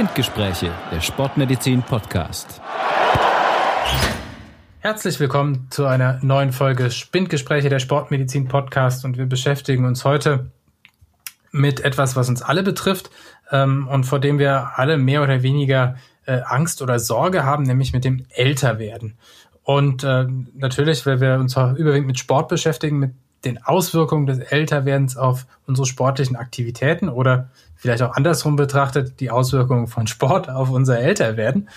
Spindgespräche, 0.00 0.70
der 0.90 1.02
Sportmedizin 1.02 1.82
Podcast. 1.82 2.62
Herzlich 4.78 5.20
willkommen 5.20 5.66
zu 5.68 5.84
einer 5.84 6.18
neuen 6.22 6.52
Folge 6.52 6.90
Spindgespräche 6.90 7.68
der 7.68 7.80
Sportmedizin 7.80 8.48
Podcast 8.48 9.04
und 9.04 9.18
wir 9.18 9.26
beschäftigen 9.26 9.84
uns 9.84 10.06
heute 10.06 10.52
mit 11.50 11.80
etwas, 11.80 12.16
was 12.16 12.30
uns 12.30 12.40
alle 12.40 12.62
betrifft 12.62 13.10
ähm, 13.50 13.88
und 13.88 14.04
vor 14.04 14.20
dem 14.20 14.38
wir 14.38 14.78
alle 14.78 14.96
mehr 14.96 15.22
oder 15.22 15.42
weniger 15.42 15.96
äh, 16.24 16.40
Angst 16.46 16.80
oder 16.80 16.98
Sorge 16.98 17.44
haben, 17.44 17.64
nämlich 17.64 17.92
mit 17.92 18.06
dem 18.06 18.24
Älterwerden. 18.30 19.18
Und 19.64 20.02
äh, 20.02 20.26
natürlich, 20.54 21.04
weil 21.04 21.20
wir 21.20 21.34
uns 21.34 21.56
überwiegend 21.56 22.06
mit 22.06 22.18
Sport 22.18 22.48
beschäftigen, 22.48 23.00
mit 23.00 23.12
den 23.44 23.62
Auswirkungen 23.62 24.24
des 24.24 24.38
Älterwerdens 24.38 25.18
auf 25.18 25.46
unsere 25.66 25.86
sportlichen 25.86 26.36
Aktivitäten 26.36 27.10
oder 27.10 27.50
vielleicht 27.80 28.02
auch 28.02 28.14
andersrum 28.14 28.56
betrachtet, 28.56 29.20
die 29.20 29.30
Auswirkungen 29.30 29.86
von 29.86 30.06
Sport 30.06 30.50
auf 30.50 30.70
unser 30.70 31.00
Älterwerden. 31.00 31.70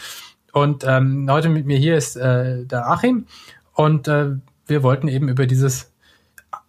Und 0.51 0.83
ähm, 0.85 1.27
heute 1.31 1.49
mit 1.49 1.65
mir 1.65 1.77
hier 1.77 1.95
ist 1.95 2.15
äh, 2.17 2.65
der 2.65 2.89
Achim 2.89 3.25
und 3.73 4.07
äh, 4.07 4.31
wir 4.67 4.83
wollten 4.83 5.07
eben 5.07 5.29
über 5.29 5.47
dieses 5.47 5.91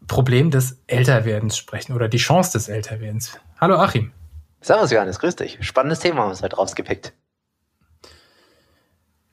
Problem 0.06 0.51
des 0.51 0.78
Älterwerdens 0.87 1.56
sprechen 1.56 1.95
oder 1.95 2.09
die 2.09 2.19
Chance 2.19 2.52
des 2.52 2.69
Älterwerdens. 2.69 3.39
Hallo 3.61 3.77
Achim. 3.77 4.12
Servus 4.61 4.92
Johannes, 4.92 5.19
grüß 5.19 5.37
dich. 5.37 5.59
Spannendes 5.61 5.98
Thema 5.98 6.20
haben 6.20 6.28
wir 6.28 6.30
uns 6.30 6.42
heute 6.42 6.56
rausgepickt. 6.56 7.12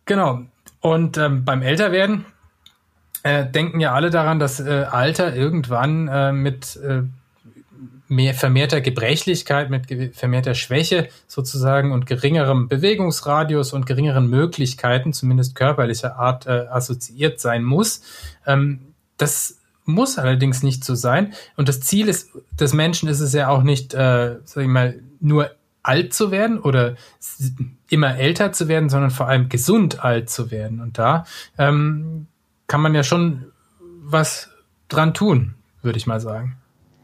Genau. 0.06 0.42
Und 0.82 1.18
ähm, 1.18 1.46
beim 1.46 1.62
Älterwerden 1.62 2.26
äh, 3.24 3.46
denken 3.46 3.80
ja 3.80 3.94
alle 3.94 4.10
daran, 4.10 4.40
dass 4.40 4.60
äh, 4.60 4.88
Alter 4.90 5.36
irgendwann 5.36 6.08
äh, 6.08 6.32
mit 6.34 6.76
äh, 6.78 7.04
mehr 8.12 8.34
vermehrter 8.34 8.82
Gebrechlichkeit, 8.82 9.70
mit 9.70 9.88
vermehrter 10.14 10.54
Schwäche 10.54 11.08
sozusagen 11.28 11.94
und 11.94 12.06
geringerem 12.06 12.68
Bewegungsradius 12.68 13.72
und 13.72 13.86
geringeren 13.86 14.30
Möglichkeiten, 14.30 15.14
zumindest 15.14 15.56
körperlicher 15.56 16.18
Art, 16.18 16.46
äh, 16.46 16.68
assoziiert 16.70 17.40
sein 17.40 17.64
muss. 17.64 18.02
Ähm, 18.46 18.82
das 19.16 19.60
muss 19.86 20.18
allerdings 20.18 20.62
nicht 20.62 20.84
so 20.84 20.94
sein. 20.94 21.32
Und 21.56 21.70
das 21.70 21.80
Ziel 21.80 22.10
ist, 22.10 22.32
des 22.52 22.74
Menschen 22.74 23.08
ist 23.08 23.22
es 23.22 23.32
ja 23.32 23.48
auch 23.48 23.64
nicht, 23.64 23.94
äh, 23.94 24.40
sag 24.44 24.64
ich 24.64 24.70
mal, 24.70 25.00
nur 25.22 25.52
alt 25.82 26.14
zu 26.14 26.32
werden 26.32 26.60
oder 26.60 26.96
immer 27.90 28.18
älter 28.18 28.52
zu 28.52 28.68
werden, 28.68 28.90
sondern 28.90 29.12
vor 29.12 29.30
allem 29.30 29.48
gesund 29.48 30.04
alt 30.04 30.30
zu 30.30 30.52
werden. 30.52 30.82
Und 30.82 30.98
da 30.98 31.26
ähm, 31.58 32.28
kann 32.68 32.82
man 32.82 32.94
ja 32.94 33.04
schon 33.04 33.46
was 34.02 34.50
dran 34.90 35.14
tun, 35.14 35.56
würde 35.82 35.98
ich 35.98 36.08
mal 36.08 36.20
sagen. 36.20 36.61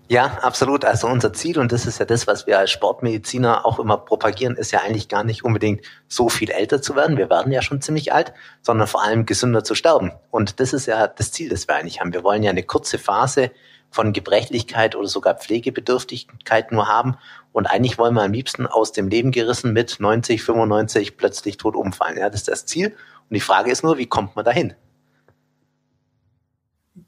Ja, 0.10 0.38
absolut. 0.42 0.86
Also 0.86 1.08
unser 1.08 1.34
Ziel, 1.34 1.60
und 1.60 1.74
das 1.74 1.86
ist 1.86 2.00
ja 2.00 2.06
das, 2.06 2.28
was 2.28 2.48
wir 2.48 2.58
als 2.58 2.72
Sportmediziner 2.72 3.66
auch 3.66 3.78
immer 3.78 3.98
propagieren, 3.98 4.56
ist 4.56 4.72
ja 4.72 4.80
eigentlich 4.80 5.10
gar 5.10 5.26
nicht 5.26 5.44
unbedingt 5.44 5.82
so 6.08 6.30
viel 6.30 6.50
älter 6.50 6.82
zu 6.82 6.96
werden. 6.96 7.18
Wir 7.18 7.30
werden 7.30 7.52
ja 7.52 7.62
schon 7.62 7.82
ziemlich 7.82 8.14
alt, 8.14 8.34
sondern 8.62 8.88
vor 8.88 9.04
allem 9.04 9.26
gesünder 9.26 9.66
zu 9.66 9.76
sterben. 9.76 10.14
Und 10.32 10.62
das 10.62 10.72
ist 10.72 10.86
ja 10.86 11.08
das 11.08 11.34
Ziel, 11.34 11.50
das 11.50 11.68
wir 11.68 11.76
eigentlich 11.76 12.00
haben. 12.00 12.14
Wir 12.14 12.24
wollen 12.24 12.42
ja 12.42 12.52
eine 12.52 12.64
kurze 12.64 13.00
Phase 13.00 13.52
von 13.90 14.14
Gebrechlichkeit 14.14 14.96
oder 14.96 15.08
sogar 15.08 15.36
Pflegebedürftigkeit 15.36 16.72
nur 16.72 16.88
haben. 16.88 17.18
Und 17.52 17.66
eigentlich 17.66 17.98
wollen 17.98 18.14
wir 18.14 18.24
am 18.24 18.32
liebsten 18.32 18.66
aus 18.66 18.94
dem 18.94 19.10
Leben 19.10 19.32
gerissen 19.32 19.74
mit 19.74 20.00
90, 20.00 20.42
95 20.42 21.18
plötzlich 21.18 21.58
tot 21.58 21.76
umfallen. 21.76 22.18
Ja, 22.18 22.30
das 22.30 22.42
ist 22.42 22.48
das 22.48 22.66
Ziel. 22.66 22.96
Und 23.30 23.34
die 23.34 23.42
Frage 23.42 23.72
ist 23.72 23.84
nur, 23.84 23.98
wie 23.98 24.08
kommt 24.08 24.38
man 24.38 24.46
dahin? 24.46 24.74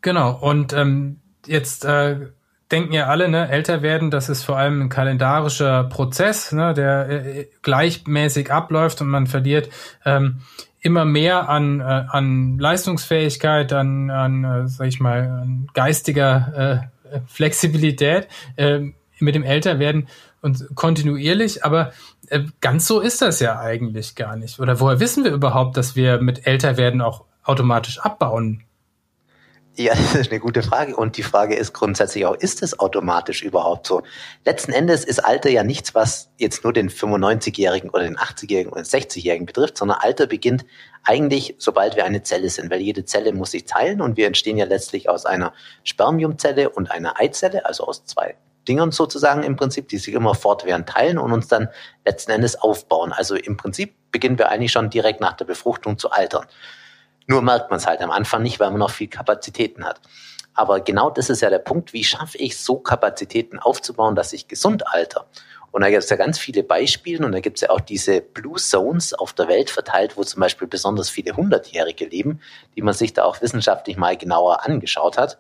Genau, 0.02 0.38
und 0.38 0.74
ähm, 0.74 1.22
jetzt 1.46 1.86
äh, 1.86 2.28
denken 2.72 2.94
ja 2.94 3.08
alle, 3.08 3.30
ne, 3.30 3.50
älter 3.50 3.82
werden, 3.82 4.12
das 4.12 4.30
ist 4.30 4.44
vor 4.44 4.58
allem 4.58 4.82
ein 4.82 4.90
kalendarischer 4.90 5.86
Prozess, 5.86 6.52
ne, 6.52 6.74
der 6.74 7.10
äh, 7.10 7.48
gleichmäßig 7.62 8.52
abläuft 8.52 9.02
und 9.02 9.08
man 9.08 9.28
verliert 9.28 9.70
ähm, 10.06 10.42
immer 10.82 11.06
mehr 11.06 11.50
an, 11.50 11.80
äh, 11.80 11.84
an 11.84 12.58
Leistungsfähigkeit, 12.58 13.74
an, 13.74 14.10
an 14.10 14.44
äh, 14.44 14.68
sag 14.68 14.88
ich 14.88 15.00
mal, 15.00 15.22
an 15.42 15.68
geistiger 15.74 16.90
äh, 17.12 17.20
Flexibilität 17.28 18.28
äh, 18.56 18.80
mit 19.20 19.36
dem 19.36 19.44
Älterwerden 19.44 20.08
und 20.42 20.76
kontinuierlich, 20.76 21.66
aber 21.66 21.92
äh, 22.28 22.44
ganz 22.62 22.88
so 22.88 23.00
ist 23.02 23.22
das 23.22 23.40
ja 23.40 23.60
eigentlich 23.60 24.16
gar 24.16 24.36
nicht. 24.36 24.60
Oder 24.60 24.80
woher 24.80 25.00
wissen 25.00 25.24
wir 25.24 25.32
überhaupt, 25.32 25.76
dass 25.76 25.96
wir 25.96 26.22
mit 26.22 26.48
Älterwerden 26.48 27.02
auch 27.02 27.26
automatisch 27.44 28.00
abbauen 28.00 28.64
ja, 29.80 29.94
das 30.14 30.16
ist 30.16 30.32
eine 30.32 30.40
gute 30.40 30.62
Frage. 30.62 30.96
Und 30.96 31.18
die 31.18 31.24
Frage 31.24 31.56
ist 31.56 31.74
grundsätzlich 31.74 32.26
auch, 32.26 32.36
ist 32.36 32.62
es 32.62 32.80
automatisch 32.80 33.42
überhaupt 33.42 33.88
so? 33.88 34.04
Letzten 34.46 34.72
Endes 34.72 35.06
ist 35.06 35.20
Alter 35.20 35.50
ja 35.50 35.64
nichts, 35.64 35.96
was 35.96 36.30
jetzt 36.38 36.64
nur 36.64 36.74
den 36.74 36.90
95-Jährigen 36.90 37.90
oder 37.90 38.04
den 38.04 38.18
80-Jährigen 38.18 38.72
oder 38.72 38.84
den 38.84 38.90
60-Jährigen 38.90 39.46
betrifft, 39.46 39.78
sondern 39.78 39.98
Alter 40.02 40.28
beginnt 40.28 40.66
eigentlich, 41.04 41.56
sobald 41.58 41.96
wir 41.96 42.06
eine 42.06 42.24
Zelle 42.24 42.50
sind, 42.50 42.70
weil 42.70 42.82
jede 42.82 43.06
Zelle 43.06 43.32
muss 43.34 43.52
sich 43.52 43.66
teilen 43.66 44.02
und 44.02 44.18
wir 44.18 44.28
entstehen 44.28 44.58
ja 44.58 44.66
letztlich 44.66 45.10
aus 45.10 45.26
einer 45.26 45.54
Spermiumzelle 45.84 46.70
und 46.70 46.92
einer 46.92 47.20
Eizelle, 47.20 47.66
also 47.66 47.86
aus 47.86 48.06
zwei 48.06 48.36
Dingern 48.68 48.92
sozusagen 48.92 49.44
im 49.44 49.56
Prinzip, 49.56 49.88
die 49.88 49.98
sich 49.98 50.14
immer 50.14 50.36
fortwährend 50.36 50.90
teilen 50.90 51.18
und 51.18 51.32
uns 51.32 51.48
dann 51.48 51.70
letzten 52.06 52.32
Endes 52.32 52.62
aufbauen. 52.62 53.14
Also 53.14 53.36
im 53.36 53.56
Prinzip 53.56 53.96
beginnen 54.12 54.38
wir 54.38 54.50
eigentlich 54.50 54.74
schon 54.74 54.90
direkt 54.90 55.22
nach 55.22 55.34
der 55.34 55.46
Befruchtung 55.46 55.98
zu 55.98 56.12
altern. 56.12 56.46
Nur 57.30 57.44
merkt 57.44 57.70
man 57.70 57.78
es 57.78 57.86
halt 57.86 58.02
am 58.02 58.10
Anfang 58.10 58.42
nicht, 58.42 58.60
weil 58.60 58.72
man 58.72 58.80
noch 58.80 58.90
viel 58.90 59.08
Kapazitäten 59.08 59.86
hat. 59.86 60.02
Aber 60.56 60.80
genau 60.80 61.12
das 61.12 61.30
ist 61.30 61.42
ja 61.42 61.52
der 61.52 61.60
Punkt, 61.60 61.94
wie 61.94 62.04
schaffe 62.04 62.40
ich 62.40 62.58
so 62.58 62.78
Kapazitäten 62.80 63.60
aufzubauen, 63.60 64.16
dass 64.16 64.34
ich 64.34 64.48
gesund 64.48 64.88
alter? 64.88 65.28
Und 65.70 65.84
da 65.84 65.92
gibt 65.92 66.04
es 66.04 66.10
ja 66.10 66.16
ganz 66.16 66.40
viele 66.40 66.64
Beispiele 66.64 67.24
und 67.24 67.32
da 67.32 67.40
gibt 67.40 67.58
es 67.58 67.62
ja 67.62 67.70
auch 67.70 67.82
diese 67.82 68.22
Blue 68.22 68.58
Zones 68.58 69.14
auf 69.14 69.34
der 69.34 69.48
Welt 69.48 69.70
verteilt, 69.70 70.18
wo 70.18 70.24
zum 70.24 70.40
Beispiel 70.40 70.68
besonders 70.68 71.12
viele 71.12 71.38
Hundertjährige 71.38 72.06
leben, 72.06 72.42
die 72.76 72.82
man 72.82 72.96
sich 72.96 73.14
da 73.14 73.26
auch 73.26 73.40
wissenschaftlich 73.44 73.96
mal 73.96 74.18
genauer 74.18 74.66
angeschaut 74.66 75.20
hat. 75.20 75.38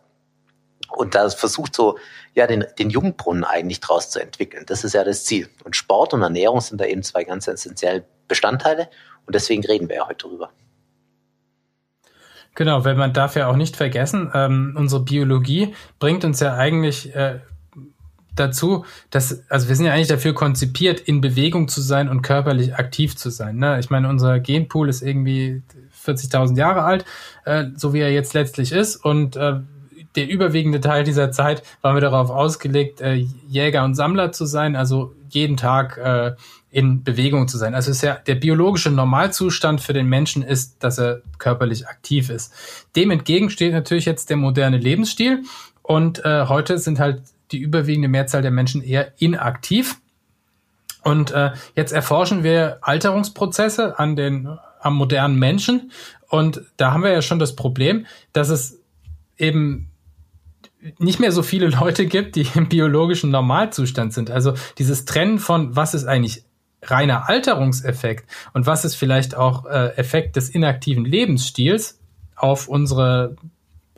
Und 0.91 1.15
da 1.15 1.27
versucht 1.31 1.73
so, 1.73 1.97
ja, 2.35 2.45
den, 2.45 2.67
den 2.77 2.91
Jungbrunnen 2.91 3.43
eigentlich 3.43 3.79
draus 3.79 4.11
zu 4.11 4.19
entwickeln. 4.19 4.63
Das 4.67 4.83
ist 4.83 4.93
ja 4.93 5.03
das 5.03 5.25
Ziel. 5.25 5.49
Und 5.63 5.75
Sport 5.75 6.13
und 6.13 6.21
Ernährung 6.21 6.61
sind 6.61 6.79
da 6.79 6.85
eben 6.85 7.01
zwei 7.01 7.23
ganz 7.23 7.47
essentielle 7.47 8.05
Bestandteile. 8.27 8.91
Und 9.25 9.33
deswegen 9.33 9.65
reden 9.65 9.89
wir 9.89 9.95
ja 9.95 10.07
heute 10.07 10.27
drüber. 10.27 10.51
Genau, 12.59 12.83
weil 12.83 12.95
man 12.95 13.13
darf 13.13 13.37
ja 13.37 13.47
auch 13.47 13.55
nicht 13.55 13.77
vergessen, 13.77 14.29
ähm, 14.33 14.73
unsere 14.75 15.01
Biologie 15.01 15.73
bringt 15.97 16.25
uns 16.25 16.41
ja 16.41 16.55
eigentlich 16.55 17.15
äh, 17.15 17.39
dazu, 18.35 18.83
dass, 19.11 19.49
also 19.49 19.69
wir 19.69 19.77
sind 19.77 19.85
ja 19.85 19.93
eigentlich 19.93 20.09
dafür 20.09 20.33
konzipiert, 20.33 20.99
in 20.99 21.21
Bewegung 21.21 21.69
zu 21.69 21.79
sein 21.79 22.09
und 22.09 22.21
körperlich 22.21 22.75
aktiv 22.75 23.15
zu 23.15 23.29
sein. 23.29 23.55
Ne? 23.55 23.79
Ich 23.79 23.89
meine, 23.89 24.09
unser 24.09 24.41
Genpool 24.41 24.89
ist 24.89 25.01
irgendwie 25.01 25.63
40.000 26.05 26.57
Jahre 26.57 26.83
alt, 26.83 27.05
äh, 27.45 27.67
so 27.77 27.93
wie 27.93 28.01
er 28.01 28.11
jetzt 28.11 28.33
letztlich 28.33 28.73
ist 28.73 28.97
und 28.97 29.37
äh, 29.37 29.61
der 30.17 30.27
überwiegende 30.27 30.81
Teil 30.81 31.05
dieser 31.05 31.31
Zeit 31.31 31.63
waren 31.81 31.95
wir 31.95 32.01
darauf 32.01 32.29
ausgelegt, 32.29 32.99
äh, 32.99 33.25
Jäger 33.47 33.85
und 33.85 33.95
Sammler 33.95 34.33
zu 34.33 34.45
sein, 34.45 34.75
also 34.75 35.15
jeden 35.29 35.55
Tag 35.55 35.97
äh, 35.97 36.35
in 36.71 37.03
Bewegung 37.03 37.47
zu 37.47 37.57
sein. 37.57 37.73
Also 37.73 37.91
ist 37.91 38.01
ja 38.01 38.15
der 38.15 38.35
biologische 38.35 38.91
Normalzustand 38.91 39.81
für 39.81 39.93
den 39.93 40.07
Menschen 40.07 40.43
ist, 40.43 40.83
dass 40.83 40.99
er 40.99 41.21
körperlich 41.37 41.87
aktiv 41.87 42.29
ist. 42.29 42.53
Dem 42.95 43.11
entgegen 43.11 43.49
steht 43.49 43.73
natürlich 43.73 44.05
jetzt 44.05 44.29
der 44.29 44.37
moderne 44.37 44.77
Lebensstil 44.77 45.43
und 45.81 46.23
äh, 46.23 46.45
heute 46.47 46.77
sind 46.77 46.99
halt 46.99 47.23
die 47.51 47.57
überwiegende 47.57 48.07
Mehrzahl 48.07 48.43
der 48.43 48.51
Menschen 48.51 48.83
eher 48.83 49.13
inaktiv. 49.17 49.97
Und 51.03 51.31
äh, 51.31 51.51
jetzt 51.75 51.91
erforschen 51.91 52.43
wir 52.43 52.77
Alterungsprozesse 52.81 53.97
an 53.97 54.15
den 54.15 54.47
am 54.81 54.95
modernen 54.95 55.39
Menschen 55.39 55.91
und 56.29 56.61
da 56.77 56.93
haben 56.93 57.03
wir 57.03 57.11
ja 57.11 57.21
schon 57.21 57.39
das 57.39 57.55
Problem, 57.55 58.05
dass 58.31 58.49
es 58.49 58.79
eben 59.37 59.89
nicht 60.97 61.19
mehr 61.19 61.31
so 61.31 61.43
viele 61.43 61.67
Leute 61.69 62.05
gibt, 62.05 62.35
die 62.35 62.47
im 62.53 62.69
biologischen 62.69 63.31
Normalzustand 63.31 64.13
sind. 64.13 64.31
Also 64.31 64.53
dieses 64.77 65.05
Trennen 65.05 65.39
von, 65.39 65.75
was 65.75 65.93
ist 65.93 66.05
eigentlich 66.05 66.43
reiner 66.83 67.29
Alterungseffekt 67.29 68.29
und 68.53 68.65
was 68.65 68.85
ist 68.85 68.95
vielleicht 68.95 69.35
auch 69.35 69.65
äh, 69.65 69.89
Effekt 69.97 70.35
des 70.35 70.49
inaktiven 70.49 71.05
Lebensstils 71.05 71.99
auf 72.35 72.67
unsere 72.67 73.35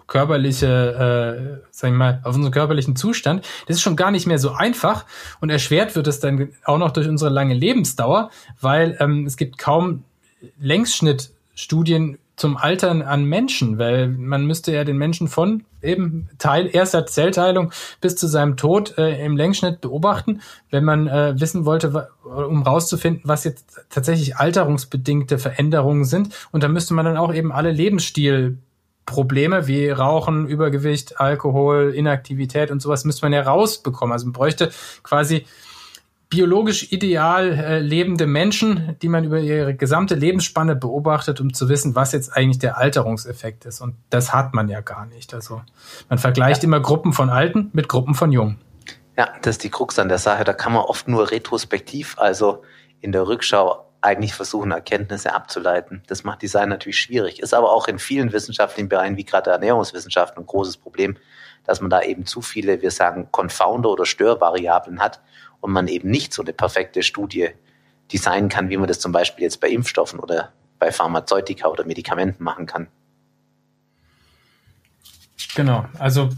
körperliche, 0.07 1.61
äh, 1.63 1.67
sag 1.71 1.91
ich 1.91 1.97
mal, 1.97 2.19
auf 2.23 2.35
unseren 2.35 2.51
körperlichen 2.51 2.97
Zustand, 2.97 3.47
das 3.67 3.77
ist 3.77 3.81
schon 3.81 3.95
gar 3.95 4.11
nicht 4.11 4.27
mehr 4.27 4.39
so 4.39 4.51
einfach 4.51 5.05
und 5.39 5.49
erschwert 5.49 5.95
wird 5.95 6.07
es 6.07 6.19
dann 6.19 6.49
auch 6.65 6.77
noch 6.77 6.91
durch 6.91 7.07
unsere 7.07 7.31
lange 7.31 7.53
Lebensdauer, 7.53 8.29
weil 8.59 8.97
ähm, 8.99 9.25
es 9.25 9.37
gibt 9.37 9.57
kaum 9.57 10.03
Längsschnittstudien 10.59 12.17
zum 12.41 12.57
Altern 12.57 13.03
an 13.03 13.23
Menschen, 13.25 13.77
weil 13.77 14.07
man 14.07 14.47
müsste 14.47 14.73
ja 14.73 14.83
den 14.83 14.97
Menschen 14.97 15.27
von 15.27 15.63
eben 15.83 16.27
Teil 16.39 16.67
erster 16.73 17.05
Zellteilung 17.05 17.71
bis 18.01 18.15
zu 18.15 18.25
seinem 18.25 18.57
Tod 18.57 18.97
äh, 18.97 19.23
im 19.23 19.38
Längsschnitt 19.38 19.79
beobachten, 19.79 20.41
wenn 20.71 20.83
man 20.83 21.07
äh, 21.07 21.39
wissen 21.39 21.65
wollte, 21.65 22.09
um 22.23 22.63
rauszufinden, 22.63 23.21
was 23.25 23.43
jetzt 23.43 23.85
tatsächlich 23.91 24.38
alterungsbedingte 24.38 25.38
Veränderungen 25.38 26.03
sind. 26.03 26.33
Und 26.51 26.63
da 26.63 26.67
müsste 26.67 26.95
man 26.95 27.05
dann 27.05 27.17
auch 27.17 27.31
eben 27.31 27.51
alle 27.51 27.71
Lebensstilprobleme 27.71 29.67
wie 29.67 29.89
Rauchen, 29.91 30.47
Übergewicht, 30.47 31.19
Alkohol, 31.19 31.93
Inaktivität 31.95 32.71
und 32.71 32.81
sowas 32.81 33.05
müsste 33.05 33.23
man 33.23 33.33
ja 33.33 33.43
rausbekommen. 33.43 34.13
Also 34.13 34.25
man 34.25 34.33
bräuchte 34.33 34.71
quasi 35.03 35.45
biologisch 36.31 36.91
ideal 36.93 37.51
äh, 37.51 37.79
lebende 37.79 38.25
Menschen, 38.25 38.95
die 39.01 39.09
man 39.09 39.25
über 39.25 39.39
ihre 39.39 39.75
gesamte 39.75 40.15
Lebensspanne 40.15 40.77
beobachtet, 40.77 41.41
um 41.41 41.53
zu 41.53 41.67
wissen, 41.67 41.93
was 41.93 42.13
jetzt 42.13 42.35
eigentlich 42.35 42.57
der 42.57 42.77
Alterungseffekt 42.77 43.65
ist. 43.65 43.81
Und 43.81 43.95
das 44.09 44.33
hat 44.33 44.53
man 44.53 44.69
ja 44.69 44.79
gar 44.79 45.05
nicht. 45.05 45.33
Also 45.33 45.61
man 46.09 46.17
vergleicht 46.17 46.63
ja. 46.63 46.67
immer 46.67 46.79
Gruppen 46.79 47.11
von 47.11 47.29
Alten 47.29 47.69
mit 47.73 47.89
Gruppen 47.89 48.15
von 48.15 48.31
Jungen. 48.31 48.59
Ja, 49.17 49.27
das 49.41 49.55
ist 49.55 49.63
die 49.65 49.69
Krux 49.69 49.99
an 49.99 50.07
der 50.07 50.19
Sache. 50.19 50.45
Da 50.45 50.53
kann 50.53 50.71
man 50.71 50.83
oft 50.83 51.09
nur 51.09 51.29
retrospektiv, 51.29 52.15
also 52.17 52.63
in 53.01 53.11
der 53.11 53.27
Rückschau, 53.27 53.85
eigentlich 53.99 54.33
versuchen, 54.33 54.71
Erkenntnisse 54.71 55.35
abzuleiten. 55.35 56.01
Das 56.07 56.23
macht 56.23 56.41
Design 56.41 56.69
natürlich 56.69 56.97
schwierig. 56.97 57.39
Ist 57.39 57.53
aber 57.53 57.71
auch 57.71 57.87
in 57.87 57.99
vielen 57.99 58.31
wissenschaftlichen 58.31 58.89
Bereichen, 58.89 59.17
wie 59.17 59.25
gerade 59.25 59.43
der 59.43 59.53
Ernährungswissenschaft, 59.53 60.37
ein 60.37 60.45
großes 60.45 60.77
Problem, 60.77 61.17
dass 61.65 61.81
man 61.81 61.91
da 61.91 62.01
eben 62.01 62.25
zu 62.25 62.41
viele, 62.41 62.81
wir 62.81 62.89
sagen, 62.89 63.27
Confounder 63.31 63.89
oder 63.89 64.07
Störvariablen 64.07 64.99
hat 64.99 65.19
und 65.61 65.71
man 65.71 65.87
eben 65.87 66.09
nicht 66.09 66.33
so 66.33 66.41
eine 66.41 66.53
perfekte 66.53 67.03
Studie 67.03 67.49
designen 68.11 68.49
kann, 68.49 68.69
wie 68.69 68.77
man 68.77 68.87
das 68.87 68.99
zum 68.99 69.11
Beispiel 69.11 69.43
jetzt 69.43 69.61
bei 69.61 69.69
Impfstoffen 69.69 70.19
oder 70.19 70.51
bei 70.79 70.91
Pharmazeutika 70.91 71.67
oder 71.67 71.85
Medikamenten 71.85 72.43
machen 72.43 72.65
kann. 72.65 72.87
Genau, 75.55 75.85
also 75.97 76.29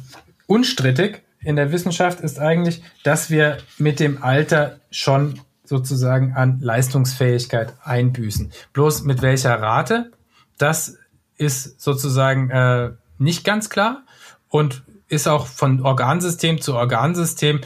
unstrittig 0.48 1.24
in 1.40 1.56
der 1.56 1.72
Wissenschaft 1.72 2.22
ist 2.22 2.40
eigentlich, 2.40 2.84
dass 3.04 3.30
wir 3.30 3.58
mit 3.78 4.00
dem 4.00 4.24
Alter 4.24 4.80
schon 4.92 5.42
sozusagen 5.64 6.34
an 6.34 6.60
Leistungsfähigkeit 6.62 7.74
einbüßen. 7.84 8.52
Bloß 8.74 9.04
mit 9.04 9.22
welcher 9.22 9.62
Rate, 9.62 10.12
das 10.58 10.98
ist 11.38 11.82
sozusagen 11.82 12.50
äh, 12.50 12.92
nicht 13.18 13.44
ganz 13.44 13.70
klar 13.70 14.04
und 14.50 14.84
ist 15.08 15.28
auch 15.28 15.48
von 15.48 15.82
Organsystem 15.82 16.62
zu 16.62 16.76
Organsystem 16.76 17.62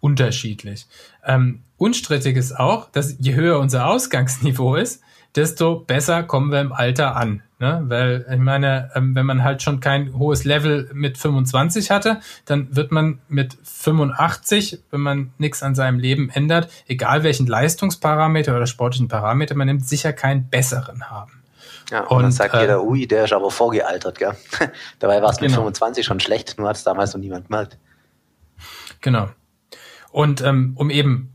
unterschiedlich. 0.00 0.86
Ähm, 1.24 1.62
unstrittig 1.76 2.36
ist 2.36 2.58
auch, 2.58 2.90
dass 2.90 3.16
je 3.18 3.34
höher 3.34 3.58
unser 3.58 3.86
Ausgangsniveau 3.86 4.76
ist, 4.76 5.02
desto 5.34 5.76
besser 5.76 6.22
kommen 6.22 6.50
wir 6.50 6.60
im 6.60 6.72
Alter 6.72 7.16
an. 7.16 7.42
Ne? 7.58 7.82
Weil 7.84 8.26
ich 8.30 8.38
meine, 8.38 8.90
ähm, 8.94 9.14
wenn 9.14 9.26
man 9.26 9.44
halt 9.44 9.62
schon 9.62 9.80
kein 9.80 10.18
hohes 10.18 10.44
Level 10.44 10.90
mit 10.92 11.18
25 11.18 11.90
hatte, 11.90 12.20
dann 12.46 12.74
wird 12.74 12.90
man 12.90 13.20
mit 13.28 13.56
85, 13.62 14.80
wenn 14.90 15.00
man 15.00 15.32
nichts 15.38 15.62
an 15.62 15.74
seinem 15.74 15.98
Leben 15.98 16.30
ändert, 16.30 16.70
egal 16.88 17.22
welchen 17.22 17.46
Leistungsparameter 17.46 18.56
oder 18.56 18.66
sportlichen 18.66 19.08
Parameter 19.08 19.54
man 19.54 19.66
nimmt, 19.66 19.86
sicher 19.86 20.12
keinen 20.12 20.48
besseren 20.48 21.10
haben. 21.10 21.42
Ja, 21.90 22.04
und, 22.04 22.18
und 22.18 22.22
dann 22.22 22.32
sagt 22.32 22.54
äh, 22.54 22.62
jeder, 22.62 22.82
ui, 22.82 23.06
der 23.06 23.24
ist 23.24 23.32
aber 23.32 23.50
vorgealtert, 23.50 24.18
gell? 24.18 24.34
Dabei 24.98 25.20
war 25.22 25.30
es 25.30 25.40
mit 25.40 25.50
genau. 25.50 25.62
25 25.62 26.06
schon 26.06 26.20
schlecht, 26.20 26.56
nur 26.56 26.68
hat 26.68 26.76
es 26.76 26.84
damals 26.84 27.12
noch 27.14 27.20
niemand 27.20 27.48
gemerkt. 27.48 27.78
Genau. 29.00 29.28
Und 30.10 30.40
ähm, 30.42 30.72
um 30.76 30.90
eben 30.90 31.34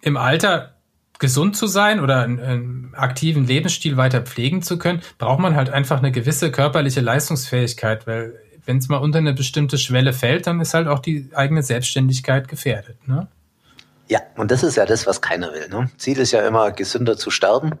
im 0.00 0.16
Alter 0.16 0.76
gesund 1.18 1.56
zu 1.56 1.66
sein 1.66 2.00
oder 2.00 2.22
einen, 2.22 2.40
einen, 2.40 2.94
aktiven 2.94 3.46
Lebensstil 3.46 3.96
weiter 3.96 4.22
pflegen 4.22 4.62
zu 4.62 4.78
können, 4.78 5.02
braucht 5.18 5.38
man 5.38 5.54
halt 5.54 5.70
einfach 5.70 5.98
eine 5.98 6.12
gewisse 6.12 6.50
körperliche 6.50 7.00
Leistungsfähigkeit, 7.00 8.06
weil 8.06 8.34
wenn 8.64 8.78
es 8.78 8.88
mal 8.88 8.98
unter 8.98 9.18
eine 9.18 9.32
bestimmte 9.32 9.78
Schwelle 9.78 10.12
fällt, 10.12 10.46
dann 10.46 10.60
ist 10.60 10.74
halt 10.74 10.88
auch 10.88 10.98
die 10.98 11.30
eigene 11.34 11.62
Selbstständigkeit 11.62 12.48
gefährdet. 12.48 13.06
Ne? 13.06 13.28
Ja, 14.08 14.20
und 14.36 14.50
das 14.50 14.62
ist 14.62 14.76
ja 14.76 14.86
das, 14.86 15.06
was 15.06 15.20
keiner 15.20 15.52
will. 15.52 15.68
Ne? 15.68 15.90
Ziel 15.96 16.18
ist 16.18 16.32
ja 16.32 16.46
immer, 16.46 16.72
gesünder 16.72 17.16
zu 17.16 17.30
sterben 17.30 17.74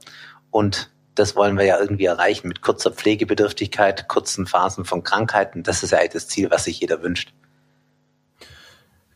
und 0.50 0.90
das 1.14 1.34
wollen 1.34 1.56
wir 1.56 1.64
ja 1.64 1.78
irgendwie 1.80 2.04
erreichen 2.04 2.48
mit 2.48 2.60
kurzer 2.60 2.90
Pflegebedürftigkeit, 2.90 4.06
kurzen 4.06 4.46
Phasen 4.46 4.84
von 4.84 5.02
Krankheiten. 5.02 5.62
Das 5.62 5.82
ist 5.82 5.90
ja 5.90 5.98
eigentlich 5.98 6.12
das 6.12 6.28
Ziel, 6.28 6.50
was 6.50 6.64
sich 6.64 6.80
jeder 6.80 7.02
wünscht. 7.02 7.32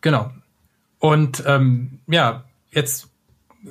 Genau. 0.00 0.30
Und 1.00 1.42
ähm, 1.46 1.98
ja, 2.06 2.44
jetzt 2.70 3.08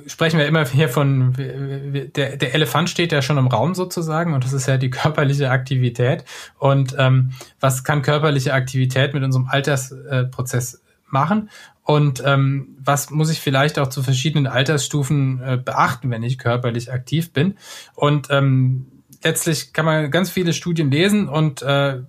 sprechen 0.06 0.38
wir 0.38 0.46
immer 0.46 0.66
hier 0.66 0.88
von, 0.88 1.32
der, 1.36 2.36
der 2.36 2.54
Elefant 2.54 2.90
steht 2.90 3.12
ja 3.12 3.22
schon 3.22 3.38
im 3.38 3.46
Raum 3.46 3.74
sozusagen 3.74 4.34
und 4.34 4.44
das 4.44 4.52
ist 4.52 4.66
ja 4.66 4.76
die 4.76 4.90
körperliche 4.90 5.50
Aktivität. 5.50 6.24
Und 6.58 6.94
ähm, 6.98 7.32
was 7.58 7.82
kann 7.84 8.02
körperliche 8.02 8.52
Aktivität 8.52 9.14
mit 9.14 9.22
unserem 9.22 9.48
Altersprozess 9.48 10.82
machen? 11.08 11.50
Und 11.82 12.22
ähm, 12.24 12.76
was 12.78 13.10
muss 13.10 13.30
ich 13.30 13.40
vielleicht 13.40 13.78
auch 13.78 13.88
zu 13.88 14.02
verschiedenen 14.02 14.46
Altersstufen 14.46 15.40
äh, 15.42 15.56
beachten, 15.56 16.10
wenn 16.10 16.22
ich 16.22 16.38
körperlich 16.38 16.92
aktiv 16.92 17.32
bin? 17.32 17.56
Und 17.94 18.28
ähm, 18.30 18.86
letztlich 19.24 19.72
kann 19.72 19.86
man 19.86 20.10
ganz 20.10 20.30
viele 20.30 20.52
Studien 20.52 20.90
lesen 20.90 21.28
und 21.28 21.62
äh, 21.62 22.00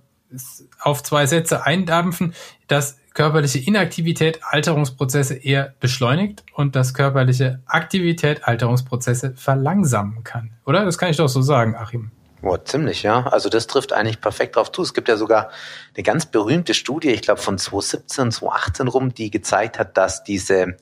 auf 0.80 1.02
zwei 1.02 1.26
Sätze 1.26 1.66
eindampfen, 1.66 2.34
dass 2.68 2.98
körperliche 3.14 3.58
Inaktivität 3.58 4.40
Alterungsprozesse 4.42 5.34
eher 5.34 5.74
beschleunigt 5.80 6.44
und 6.54 6.76
dass 6.76 6.94
körperliche 6.94 7.60
Aktivität 7.66 8.44
Alterungsprozesse 8.44 9.34
verlangsamen 9.34 10.24
kann. 10.24 10.52
Oder? 10.64 10.84
Das 10.84 10.98
kann 10.98 11.10
ich 11.10 11.16
doch 11.16 11.28
so 11.28 11.42
sagen, 11.42 11.76
Achim. 11.76 12.10
Oh, 12.42 12.56
ziemlich, 12.56 13.04
ja. 13.04 13.24
Also 13.26 13.48
das 13.48 13.68
trifft 13.68 13.92
eigentlich 13.92 14.20
perfekt 14.20 14.56
drauf 14.56 14.72
zu. 14.72 14.82
Es 14.82 14.94
gibt 14.94 15.08
ja 15.08 15.16
sogar 15.16 15.50
eine 15.94 16.02
ganz 16.02 16.26
berühmte 16.26 16.74
Studie, 16.74 17.10
ich 17.10 17.22
glaube 17.22 17.40
von 17.40 17.56
2017, 17.56 18.32
2018 18.32 18.88
rum, 18.88 19.14
die 19.14 19.30
gezeigt 19.30 19.78
hat, 19.78 19.96
dass 19.96 20.24
diese, 20.24 20.76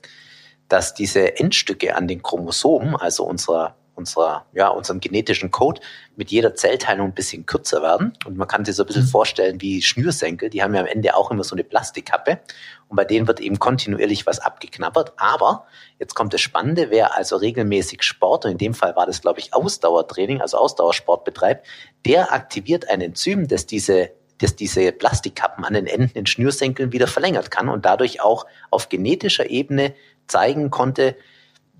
dass 0.67 0.95
diese 0.95 1.37
Endstücke 1.37 1.95
an 1.95 2.07
den 2.07 2.23
Chromosomen, 2.23 2.95
also 2.95 3.25
unserer 3.25 3.75
unserer, 4.01 4.45
ja, 4.53 4.67
unserem 4.67 4.99
genetischen 4.99 5.51
Code 5.51 5.81
mit 6.15 6.31
jeder 6.31 6.55
Zellteilung 6.55 7.07
ein 7.07 7.13
bisschen 7.13 7.45
kürzer 7.45 7.81
werden. 7.81 8.13
Und 8.25 8.37
man 8.37 8.47
kann 8.47 8.65
sich 8.65 8.75
so 8.75 8.83
ein 8.83 8.87
bisschen 8.87 9.03
mhm. 9.03 9.09
vorstellen 9.09 9.61
wie 9.61 9.81
Schnürsenkel. 9.81 10.49
Die 10.49 10.61
haben 10.61 10.73
ja 10.75 10.81
am 10.81 10.87
Ende 10.87 11.15
auch 11.15 11.31
immer 11.31 11.43
so 11.43 11.55
eine 11.55 11.63
Plastikkappe. 11.63 12.39
Und 12.87 12.97
bei 12.97 13.05
denen 13.05 13.27
wird 13.27 13.39
eben 13.39 13.59
kontinuierlich 13.59 14.25
was 14.25 14.39
abgeknabbert. 14.39 15.13
Aber 15.17 15.65
jetzt 15.99 16.13
kommt 16.15 16.33
das 16.33 16.41
Spannende, 16.41 16.89
wer 16.89 17.15
also 17.15 17.37
regelmäßig 17.37 18.03
Sport, 18.03 18.45
und 18.45 18.51
in 18.51 18.57
dem 18.57 18.73
Fall 18.73 18.95
war 18.95 19.05
das, 19.05 19.21
glaube 19.21 19.39
ich, 19.39 19.53
Ausdauertraining, 19.53 20.41
also 20.41 20.57
Ausdauersport 20.57 21.23
betreibt, 21.23 21.65
der 22.05 22.33
aktiviert 22.33 22.89
ein 22.89 23.01
Enzym, 23.01 23.47
das 23.47 23.65
diese 23.65 24.11
das 24.39 24.55
diese 24.55 24.91
Plastikkappen 24.91 25.63
an 25.65 25.75
den 25.75 25.85
Enden 25.85 26.17
in 26.17 26.25
Schnürsenkeln 26.25 26.91
wieder 26.91 27.05
verlängert 27.05 27.51
kann 27.51 27.69
und 27.69 27.85
dadurch 27.85 28.21
auch 28.21 28.47
auf 28.71 28.89
genetischer 28.89 29.51
Ebene 29.51 29.93
zeigen 30.27 30.71
konnte, 30.71 31.15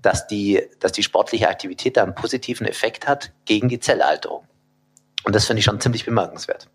dass 0.02 0.26
die, 0.26 0.60
dass 0.80 0.92
die 0.92 1.02
sportliche 1.02 1.48
Aktivität 1.48 1.96
da 1.96 2.02
einen 2.02 2.14
positiven 2.14 2.66
Effekt 2.66 3.06
hat 3.06 3.32
gegen 3.44 3.68
die 3.68 3.80
Zellalterung. 3.80 4.44
Und 5.24 5.34
das 5.34 5.46
finde 5.46 5.60
ich 5.60 5.64
schon 5.64 5.80
ziemlich 5.80 6.04
bemerkenswert. 6.04 6.68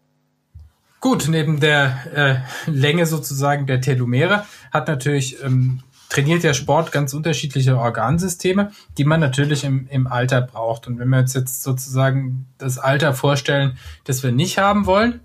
Gut, 0.99 1.27
neben 1.27 1.59
der 1.59 2.43
äh, 2.65 2.71
Länge 2.71 3.05
sozusagen 3.05 3.67
der 3.67 3.81
Telomere 3.81 4.45
hat 4.71 4.87
natürlich 4.87 5.43
ähm, 5.43 5.83
trainiert 6.09 6.43
der 6.43 6.53
Sport 6.53 6.91
ganz 6.91 7.13
unterschiedliche 7.13 7.77
Organsysteme, 7.77 8.71
die 8.97 9.03
man 9.03 9.19
natürlich 9.19 9.63
im, 9.63 9.87
im 9.89 10.07
Alter 10.07 10.41
braucht. 10.41 10.87
Und 10.87 10.99
wenn 10.99 11.09
wir 11.09 11.19
uns 11.19 11.33
jetzt 11.33 11.63
sozusagen 11.63 12.47
das 12.57 12.77
Alter 12.77 13.13
vorstellen, 13.13 13.77
das 14.05 14.23
wir 14.23 14.31
nicht 14.31 14.57
haben 14.57 14.85
wollen, 14.85 15.19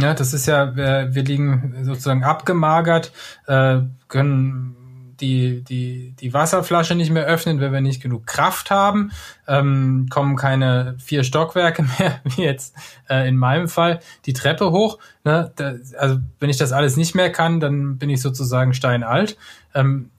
ja, 0.00 0.14
das 0.14 0.32
ist 0.32 0.46
ja, 0.46 0.76
wir, 0.76 1.14
wir 1.14 1.24
liegen 1.24 1.74
sozusagen 1.82 2.24
abgemagert, 2.24 3.12
äh, 3.46 3.80
können 4.06 4.77
die, 5.20 5.62
die, 5.62 6.14
die 6.18 6.32
Wasserflasche 6.32 6.94
nicht 6.94 7.10
mehr 7.10 7.24
öffnen, 7.24 7.60
wenn 7.60 7.72
wir 7.72 7.80
nicht 7.80 8.02
genug 8.02 8.26
Kraft 8.26 8.70
haben, 8.70 9.10
ähm, 9.46 10.06
kommen 10.10 10.36
keine 10.36 10.96
vier 10.98 11.24
Stockwerke 11.24 11.82
mehr, 11.98 12.20
wie 12.24 12.42
jetzt 12.42 12.74
äh, 13.08 13.28
in 13.28 13.36
meinem 13.36 13.68
Fall, 13.68 14.00
die 14.26 14.32
Treppe 14.32 14.70
hoch. 14.70 14.98
Ne? 15.24 15.52
Da, 15.56 15.74
also 15.98 16.18
wenn 16.40 16.50
ich 16.50 16.56
das 16.56 16.72
alles 16.72 16.96
nicht 16.96 17.14
mehr 17.14 17.30
kann, 17.30 17.60
dann 17.60 17.98
bin 17.98 18.10
ich 18.10 18.20
sozusagen 18.22 18.74
steinalt. 18.74 19.36
Ähm, 19.74 20.10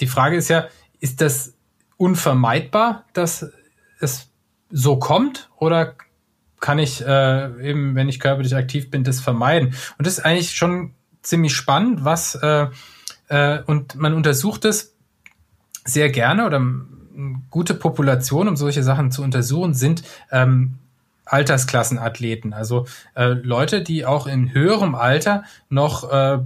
die 0.00 0.06
Frage 0.06 0.36
ist 0.36 0.48
ja, 0.48 0.66
ist 1.00 1.20
das 1.20 1.54
unvermeidbar, 1.96 3.04
dass 3.12 3.46
es 4.00 4.28
so 4.70 4.96
kommt 4.98 5.48
oder 5.56 5.94
kann 6.60 6.78
ich 6.78 7.04
äh, 7.04 7.68
eben, 7.68 7.94
wenn 7.94 8.08
ich 8.08 8.20
körperlich 8.20 8.56
aktiv 8.56 8.90
bin, 8.90 9.04
das 9.04 9.20
vermeiden? 9.20 9.74
Und 9.98 10.06
das 10.06 10.18
ist 10.18 10.24
eigentlich 10.24 10.54
schon 10.54 10.94
ziemlich 11.22 11.54
spannend, 11.54 12.04
was 12.04 12.34
äh, 12.36 12.68
äh, 13.28 13.60
und 13.66 13.94
man 13.96 14.14
untersucht 14.14 14.64
es 14.64 14.94
sehr 15.84 16.10
gerne 16.10 16.46
oder 16.46 16.58
eine 16.58 17.42
gute 17.50 17.74
Population, 17.74 18.48
um 18.48 18.56
solche 18.56 18.82
Sachen 18.82 19.10
zu 19.10 19.22
untersuchen, 19.22 19.74
sind 19.74 20.02
ähm, 20.30 20.78
Altersklassenathleten, 21.24 22.52
also 22.52 22.86
äh, 23.14 23.28
Leute, 23.28 23.82
die 23.82 24.06
auch 24.06 24.26
in 24.26 24.52
höherem 24.52 24.94
Alter 24.94 25.44
noch 25.68 26.10
äh, 26.10 26.38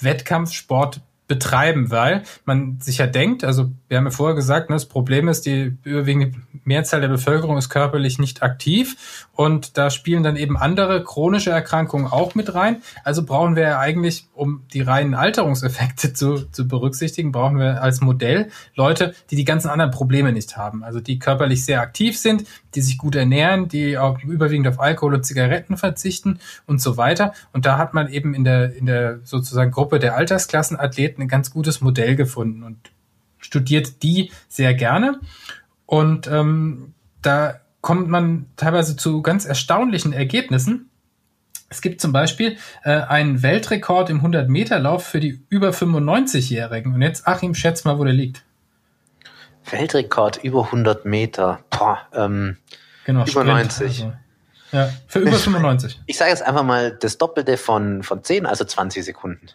Wettkampfsport 0.00 1.00
betreiben, 1.26 1.90
weil 1.90 2.22
man 2.46 2.80
sich 2.80 2.98
ja 2.98 3.06
denkt, 3.06 3.44
also 3.44 3.70
wir 3.88 3.98
haben 3.98 4.06
ja 4.06 4.10
vorher 4.10 4.34
gesagt, 4.34 4.70
ne, 4.70 4.76
das 4.76 4.86
Problem 4.86 5.28
ist, 5.28 5.44
die 5.44 5.76
überwiegende 5.84 6.32
Mehrzahl 6.64 7.02
der 7.02 7.08
Bevölkerung 7.08 7.58
ist 7.58 7.68
körperlich 7.68 8.18
nicht 8.18 8.42
aktiv 8.42 9.27
und 9.38 9.78
da 9.78 9.88
spielen 9.88 10.24
dann 10.24 10.34
eben 10.34 10.56
andere 10.56 11.04
chronische 11.04 11.50
Erkrankungen 11.50 12.08
auch 12.08 12.34
mit 12.34 12.56
rein. 12.56 12.82
Also 13.04 13.24
brauchen 13.24 13.54
wir 13.54 13.78
eigentlich, 13.78 14.26
um 14.34 14.64
die 14.72 14.80
reinen 14.80 15.14
Alterungseffekte 15.14 16.12
zu, 16.12 16.46
zu 16.50 16.66
berücksichtigen, 16.66 17.30
brauchen 17.30 17.56
wir 17.56 17.80
als 17.80 18.00
Modell 18.00 18.50
Leute, 18.74 19.14
die 19.30 19.36
die 19.36 19.44
ganzen 19.44 19.68
anderen 19.68 19.92
Probleme 19.92 20.32
nicht 20.32 20.56
haben. 20.56 20.82
Also 20.82 20.98
die 20.98 21.20
körperlich 21.20 21.64
sehr 21.64 21.80
aktiv 21.82 22.18
sind, 22.18 22.48
die 22.74 22.80
sich 22.80 22.98
gut 22.98 23.14
ernähren, 23.14 23.68
die 23.68 23.96
auch 23.96 24.20
überwiegend 24.24 24.66
auf 24.66 24.80
Alkohol 24.80 25.14
und 25.14 25.24
Zigaretten 25.24 25.76
verzichten 25.76 26.40
und 26.66 26.82
so 26.82 26.96
weiter. 26.96 27.32
Und 27.52 27.64
da 27.64 27.78
hat 27.78 27.94
man 27.94 28.08
eben 28.08 28.34
in 28.34 28.42
der, 28.42 28.74
in 28.74 28.86
der 28.86 29.20
sozusagen 29.22 29.70
Gruppe 29.70 30.00
der 30.00 30.16
Altersklassenathleten 30.16 31.22
ein 31.22 31.28
ganz 31.28 31.52
gutes 31.52 31.80
Modell 31.80 32.16
gefunden. 32.16 32.64
Und 32.64 32.90
studiert 33.38 34.02
die 34.02 34.32
sehr 34.48 34.74
gerne. 34.74 35.20
Und 35.86 36.26
ähm, 36.26 36.94
da 37.22 37.60
kommt 37.80 38.08
man 38.08 38.46
teilweise 38.56 38.96
zu 38.96 39.22
ganz 39.22 39.44
erstaunlichen 39.44 40.12
Ergebnissen. 40.12 40.90
Es 41.70 41.82
gibt 41.82 42.00
zum 42.00 42.12
Beispiel 42.12 42.56
äh, 42.82 42.92
einen 42.92 43.42
Weltrekord 43.42 44.10
im 44.10 44.22
100-Meter-Lauf 44.22 45.04
für 45.04 45.20
die 45.20 45.44
über 45.48 45.70
95-Jährigen. 45.70 46.94
Und 46.94 47.02
jetzt, 47.02 47.28
Achim, 47.28 47.54
schätz 47.54 47.84
mal, 47.84 47.98
wo 47.98 48.04
der 48.04 48.14
liegt. 48.14 48.44
Weltrekord 49.70 50.42
über 50.42 50.64
100 50.64 51.04
Meter. 51.04 51.60
Boah, 51.70 51.98
ähm, 52.14 52.56
Genau, 53.08 53.22
über 53.22 53.30
Sprint, 53.30 53.48
90. 53.48 53.86
Also. 53.86 54.12
Ja, 54.70 54.92
für 55.06 55.20
über 55.20 55.32
95. 55.32 56.02
Ich 56.04 56.18
sage 56.18 56.30
jetzt 56.30 56.42
einfach 56.42 56.62
mal 56.62 56.90
das 56.90 57.16
Doppelte 57.16 57.56
von, 57.56 58.02
von 58.02 58.22
10, 58.22 58.44
also 58.44 58.66
20 58.66 59.02
Sekunden. 59.02 59.48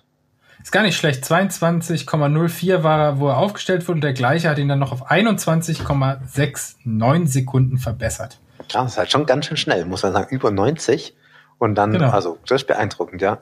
Ist 0.61 0.71
gar 0.71 0.83
nicht 0.83 0.97
schlecht. 0.97 1.23
22,04 1.23 2.83
war 2.83 2.99
er, 2.99 3.19
wo 3.19 3.27
er 3.27 3.37
aufgestellt 3.37 3.87
wurde 3.87 3.97
und 3.97 4.01
der 4.01 4.13
gleiche 4.13 4.49
hat 4.49 4.57
ihn 4.57 4.67
dann 4.67 4.79
noch 4.79 4.91
auf 4.91 5.09
21,69 5.09 7.27
Sekunden 7.27 7.77
verbessert. 7.77 8.39
Ja, 8.71 8.83
das 8.83 8.93
ist 8.93 8.97
halt 8.97 9.11
schon 9.11 9.25
ganz 9.25 9.47
schön 9.47 9.57
schnell, 9.57 9.85
muss 9.85 10.03
man 10.03 10.13
sagen. 10.13 10.33
Über 10.33 10.51
90. 10.51 11.15
Und 11.57 11.75
dann, 11.75 11.91
Genau. 11.91 12.09
also, 12.09 12.37
das 12.47 12.61
ist 12.61 12.67
beeindruckend, 12.67 13.21
ja. 13.21 13.37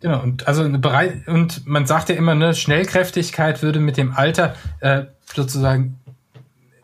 Genau, 0.00 0.22
und 0.22 0.46
also 0.46 0.62
eine 0.62 0.78
Berei 0.78 1.22
und 1.26 1.66
man 1.66 1.86
sagt 1.86 2.10
ja 2.10 2.16
immer, 2.16 2.34
ne, 2.34 2.54
Schnellkräftigkeit 2.54 3.62
würde 3.62 3.80
mit 3.80 3.96
dem 3.96 4.12
Alter 4.12 4.54
äh, 4.80 5.04
sozusagen 5.34 5.98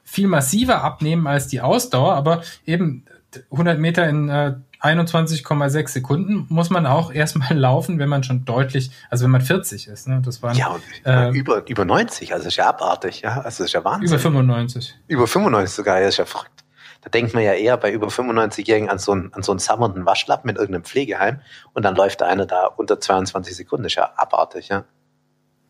viel 0.03 0.27
massiver 0.27 0.83
abnehmen 0.83 1.27
als 1.27 1.49
die 1.49 1.61
Ausdauer, 1.61 2.15
aber 2.15 2.43
eben 2.65 3.05
100 3.51 3.79
Meter 3.79 4.09
in 4.09 4.29
äh, 4.29 4.55
21,6 4.81 5.89
Sekunden 5.89 6.47
muss 6.49 6.71
man 6.71 6.87
auch 6.87 7.13
erstmal 7.13 7.57
laufen, 7.57 7.99
wenn 7.99 8.09
man 8.09 8.23
schon 8.23 8.45
deutlich, 8.45 8.91
also 9.11 9.25
wenn 9.25 9.31
man 9.31 9.43
40 9.43 9.89
ist. 9.89 10.09
Ne? 10.09 10.23
Das 10.25 10.43
waren 10.43 10.57
Ja, 10.57 10.69
und 10.69 10.83
äh, 11.05 11.31
über, 11.31 11.69
über 11.69 11.85
90, 11.85 12.33
also 12.33 12.49
ist 12.49 12.57
ja 12.57 12.69
abartig, 12.69 13.23
ja. 13.23 13.37
Also 13.37 13.45
das 13.45 13.61
ist 13.61 13.73
ja 13.73 13.85
Wahnsinn. 13.85 14.09
über 14.09 14.19
95. 14.19 14.97
Über 15.09 15.27
95 15.27 15.75
sogar, 15.75 16.01
das 16.01 16.11
ist 16.11 16.17
ja 16.19 16.25
verrückt. 16.25 16.65
Da 17.03 17.09
denkt 17.09 17.33
man 17.33 17.43
ja 17.43 17.53
eher 17.55 17.77
bei 17.79 17.91
über 17.93 18.09
95-Jährigen 18.09 18.91
an 18.91 18.99
so 18.99 19.13
einen, 19.13 19.33
an 19.33 19.43
so 19.43 19.53
einen 19.53 19.59
sammernden 19.59 20.05
Waschlappen 20.05 20.47
mit 20.47 20.57
irgendeinem 20.59 20.85
Pflegeheim 20.85 21.41
und 21.73 21.85
dann 21.85 21.95
läuft 21.95 22.21
da 22.21 22.27
einer 22.27 22.45
da 22.47 22.67
unter 22.67 23.01
22 23.01 23.57
Sekunden. 23.57 23.85
Das 23.85 23.93
ist 23.93 23.97
ja 23.97 24.13
abartig, 24.17 24.69
ja. 24.69 24.85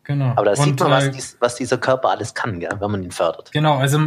Genau. 0.03 0.31
Aber 0.35 0.45
da 0.45 0.55
sieht 0.55 0.79
man, 0.79 0.91
was, 0.91 1.05
äh, 1.05 1.11
dies, 1.11 1.37
was 1.39 1.55
dieser 1.55 1.77
Körper 1.77 2.09
alles 2.09 2.33
kann, 2.33 2.59
ja, 2.59 2.69
wenn 2.81 2.91
man 2.91 3.03
ihn 3.03 3.11
fördert. 3.11 3.51
Genau, 3.51 3.77
also 3.77 3.99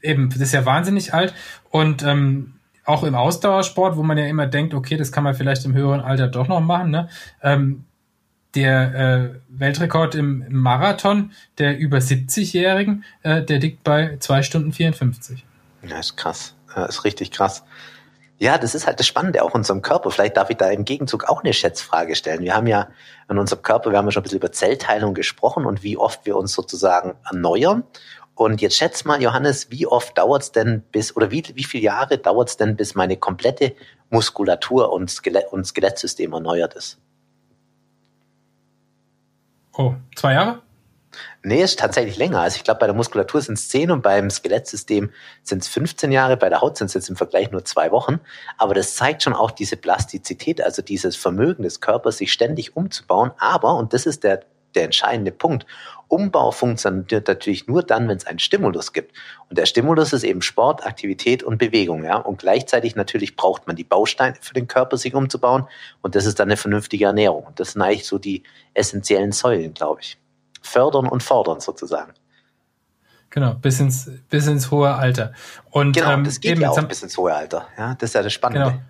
eben, 0.00 0.30
das 0.30 0.40
ist 0.40 0.52
ja 0.52 0.64
wahnsinnig 0.64 1.12
alt 1.12 1.34
und 1.70 2.02
ähm, 2.02 2.59
auch 2.90 3.04
im 3.04 3.14
Ausdauersport, 3.14 3.96
wo 3.96 4.02
man 4.02 4.18
ja 4.18 4.26
immer 4.26 4.46
denkt, 4.46 4.74
okay, 4.74 4.96
das 4.96 5.12
kann 5.12 5.24
man 5.24 5.34
vielleicht 5.34 5.64
im 5.64 5.74
höheren 5.74 6.00
Alter 6.00 6.28
doch 6.28 6.48
noch 6.48 6.60
machen, 6.60 6.90
ne? 6.90 7.08
Ähm, 7.42 7.84
der 8.54 8.94
äh, 8.94 9.40
Weltrekord 9.48 10.14
im 10.16 10.44
Marathon 10.50 11.30
der 11.58 11.78
über 11.78 11.98
70-Jährigen, 11.98 13.04
äh, 13.22 13.42
der 13.42 13.60
liegt 13.60 13.84
bei 13.84 14.16
2 14.18 14.42
Stunden 14.42 14.72
54. 14.72 15.44
Ja, 15.88 15.98
ist 15.98 16.16
krass. 16.16 16.54
Ja, 16.74 16.86
ist 16.86 17.04
richtig 17.04 17.30
krass. 17.30 17.64
Ja, 18.38 18.56
das 18.56 18.74
ist 18.74 18.86
halt 18.86 18.98
das 18.98 19.06
Spannende 19.06 19.42
auch 19.42 19.50
in 19.50 19.60
unserem 19.60 19.82
Körper. 19.82 20.10
Vielleicht 20.10 20.36
darf 20.38 20.48
ich 20.48 20.56
da 20.56 20.70
im 20.70 20.86
Gegenzug 20.86 21.24
auch 21.28 21.44
eine 21.44 21.52
Schätzfrage 21.52 22.14
stellen. 22.16 22.40
Wir 22.40 22.54
haben 22.54 22.66
ja 22.66 22.88
in 23.28 23.38
unserem 23.38 23.62
Körper, 23.62 23.90
wir 23.90 23.98
haben 23.98 24.06
ja 24.06 24.12
schon 24.12 24.22
ein 24.22 24.24
bisschen 24.24 24.38
über 24.38 24.50
Zellteilung 24.50 25.12
gesprochen 25.12 25.66
und 25.66 25.82
wie 25.82 25.98
oft 25.98 26.24
wir 26.24 26.36
uns 26.36 26.54
sozusagen 26.54 27.14
erneuern. 27.30 27.84
Und 28.40 28.62
jetzt 28.62 28.78
schätz 28.78 29.04
mal, 29.04 29.20
Johannes, 29.20 29.70
wie 29.70 29.86
oft 29.86 30.16
dauert 30.16 30.40
es 30.40 30.50
denn 30.50 30.80
bis, 30.92 31.14
oder 31.14 31.30
wie, 31.30 31.44
wie 31.56 31.62
viele 31.62 31.84
Jahre 31.84 32.16
dauert 32.16 32.48
es 32.48 32.56
denn, 32.56 32.74
bis 32.74 32.94
meine 32.94 33.18
komplette 33.18 33.74
Muskulatur 34.08 34.90
und, 34.94 35.10
Skelett, 35.10 35.52
und 35.52 35.66
Skelettsystem 35.66 36.32
erneuert 36.32 36.72
ist? 36.72 36.98
Oh, 39.76 39.92
zwei 40.16 40.32
Jahre? 40.32 40.62
Nee, 41.42 41.62
ist 41.62 41.80
tatsächlich 41.80 42.16
länger. 42.16 42.40
Also 42.40 42.56
ich 42.56 42.64
glaube, 42.64 42.80
bei 42.80 42.86
der 42.86 42.96
Muskulatur 42.96 43.42
sind 43.42 43.58
es 43.58 43.68
10 43.68 43.90
und 43.90 44.00
beim 44.00 44.30
Skelettsystem 44.30 45.10
sind 45.42 45.60
es 45.60 45.68
15 45.68 46.10
Jahre, 46.10 46.38
bei 46.38 46.48
der 46.48 46.62
Haut 46.62 46.78
sind 46.78 46.86
es 46.86 46.94
jetzt 46.94 47.10
im 47.10 47.16
Vergleich 47.16 47.50
nur 47.50 47.66
zwei 47.66 47.90
Wochen. 47.90 48.20
Aber 48.56 48.72
das 48.72 48.96
zeigt 48.96 49.22
schon 49.22 49.34
auch 49.34 49.50
diese 49.50 49.76
Plastizität, 49.76 50.62
also 50.62 50.80
dieses 50.80 51.14
Vermögen 51.14 51.62
des 51.62 51.82
Körpers, 51.82 52.16
sich 52.16 52.32
ständig 52.32 52.74
umzubauen. 52.74 53.32
Aber, 53.36 53.74
und 53.74 53.92
das 53.92 54.06
ist 54.06 54.24
der, 54.24 54.46
der 54.74 54.84
entscheidende 54.84 55.32
Punkt, 55.32 55.66
Umbau 56.08 56.50
funktioniert 56.50 57.28
natürlich 57.28 57.68
nur 57.68 57.84
dann, 57.84 58.08
wenn 58.08 58.16
es 58.16 58.26
einen 58.26 58.40
Stimulus 58.40 58.92
gibt. 58.92 59.16
Und 59.48 59.58
der 59.58 59.66
Stimulus 59.66 60.12
ist 60.12 60.24
eben 60.24 60.42
Sport, 60.42 60.84
Aktivität 60.84 61.44
und 61.44 61.58
Bewegung. 61.58 62.04
Ja? 62.04 62.16
Und 62.16 62.38
gleichzeitig 62.38 62.96
natürlich 62.96 63.36
braucht 63.36 63.68
man 63.68 63.76
die 63.76 63.84
Bausteine 63.84 64.34
für 64.40 64.54
den 64.54 64.66
Körper, 64.66 64.96
sich 64.96 65.14
umzubauen. 65.14 65.66
Und 66.02 66.16
das 66.16 66.26
ist 66.26 66.40
dann 66.40 66.48
eine 66.48 66.56
vernünftige 66.56 67.04
Ernährung. 67.04 67.44
Und 67.44 67.60
das 67.60 67.72
sind 67.72 67.82
eigentlich 67.82 68.06
so 68.06 68.18
die 68.18 68.42
essentiellen 68.74 69.30
Säulen, 69.30 69.72
glaube 69.72 70.00
ich 70.00 70.18
fördern 70.60 71.08
und 71.08 71.22
fordern 71.22 71.60
sozusagen. 71.60 72.12
Genau, 73.30 73.54
bis 73.54 73.78
ins, 73.78 74.10
bis 74.28 74.46
ins 74.46 74.70
hohe 74.70 74.92
Alter. 74.92 75.32
Und, 75.70 75.92
genau, 75.92 76.12
ähm, 76.12 76.24
das 76.24 76.40
geht 76.40 76.52
eben 76.52 76.62
ja 76.62 76.70
auch 76.70 76.82
bis 76.82 77.02
ins 77.02 77.16
hohe 77.16 77.32
Alter. 77.32 77.68
Ja, 77.78 77.94
das 77.94 78.10
ist 78.10 78.14
ja 78.14 78.22
das 78.22 78.32
Spannende. 78.32 78.70
Genau. 78.70 78.82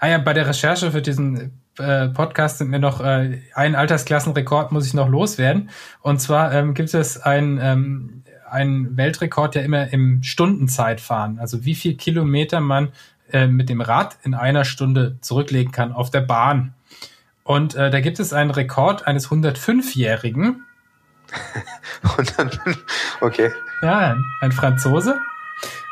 Ah 0.00 0.08
ja, 0.08 0.18
bei 0.18 0.32
der 0.32 0.46
Recherche 0.46 0.92
für 0.92 1.02
diesen 1.02 1.60
äh, 1.78 2.08
Podcast 2.08 2.58
sind 2.58 2.70
mir 2.70 2.78
noch 2.78 3.00
äh, 3.00 3.40
ein 3.54 3.74
Altersklassenrekord 3.74 4.72
muss 4.72 4.86
ich 4.86 4.94
noch 4.94 5.08
loswerden. 5.08 5.70
Und 6.00 6.20
zwar 6.20 6.52
ähm, 6.52 6.74
gibt 6.74 6.92
es 6.92 7.20
ein 7.20 7.58
ähm, 7.62 8.22
einen 8.50 8.96
Weltrekord 8.96 9.54
ja 9.54 9.62
immer 9.62 9.92
im 9.92 10.22
Stundenzeitfahren. 10.22 11.38
Also 11.38 11.64
wie 11.64 11.74
viel 11.74 11.96
Kilometer 11.96 12.60
man 12.60 12.92
äh, 13.30 13.46
mit 13.46 13.68
dem 13.68 13.80
Rad 13.82 14.16
in 14.22 14.34
einer 14.34 14.64
Stunde 14.64 15.18
zurücklegen 15.20 15.70
kann 15.70 15.92
auf 15.92 16.10
der 16.10 16.22
Bahn. 16.22 16.74
Und 17.44 17.74
äh, 17.74 17.90
da 17.90 18.00
gibt 18.00 18.20
es 18.20 18.32
einen 18.32 18.50
Rekord 18.50 19.06
eines 19.06 19.28
105-Jährigen, 19.28 20.64
Und 22.16 22.38
dann, 22.38 22.50
okay. 23.20 23.50
ja, 23.82 24.16
ein 24.40 24.52
Franzose. 24.52 25.18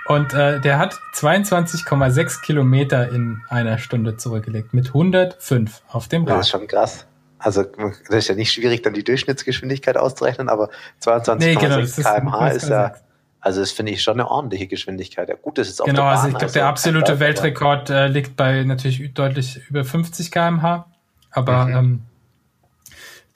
Und 0.09 0.35
äh, 0.35 0.61
der 0.61 0.79
hat 0.79 0.99
22,6 1.15 2.43
Kilometer 2.43 3.09
in 3.11 3.43
einer 3.49 3.79
Stunde 3.79 4.17
zurückgelegt 4.17 4.73
mit 4.75 4.89
105 4.89 5.83
auf 5.89 6.09
dem 6.09 6.25
Das 6.27 6.35
Rad. 6.35 6.41
ist 6.43 6.49
schon 6.51 6.67
krass. 6.69 7.07
Also, 7.39 7.65
das 7.65 8.17
ist 8.17 8.29
ja 8.29 8.35
nicht 8.35 8.53
schwierig, 8.53 8.83
dann 8.83 8.95
die 8.95 9.05
Durchschnittsgeschwindigkeit 9.05 9.97
auszurechnen, 9.97 10.49
aber 10.49 10.71
22,6 11.01 11.37
Nee, 11.39 11.55
genau, 11.55 11.81
das 11.81 11.99
ist- 11.99 12.05
kmh 12.07 12.49
ist 12.49 12.69
ja, 12.69 12.87
22,6. 12.87 13.01
also 13.41 13.61
das 13.61 13.71
finde 13.73 13.93
ich 13.93 14.03
schon 14.03 14.15
eine 14.15 14.29
ordentliche 14.31 14.67
Geschwindigkeit. 14.69 15.29
Ja, 15.29 15.35
gut, 15.35 15.59
das 15.59 15.69
ist 15.69 15.81
auf 15.81 15.87
Genau, 15.87 16.03
der 16.03 16.05
Bahn, 16.07 16.15
also 16.17 16.29
ich 16.29 16.35
glaube, 16.39 16.53
der 16.53 16.63
kein 16.63 16.71
absolute 16.71 17.21
Weltrekord 17.21 17.91
äh, 17.91 18.07
liegt 18.09 18.37
bei 18.37 18.63
natürlich 18.65 19.13
deutlich 19.13 19.61
über 19.69 19.85
50 19.85 20.31
km/h. 20.31 20.87
Aber 21.31 21.67
Mhm. 21.67 21.77
ähm, 21.77 22.03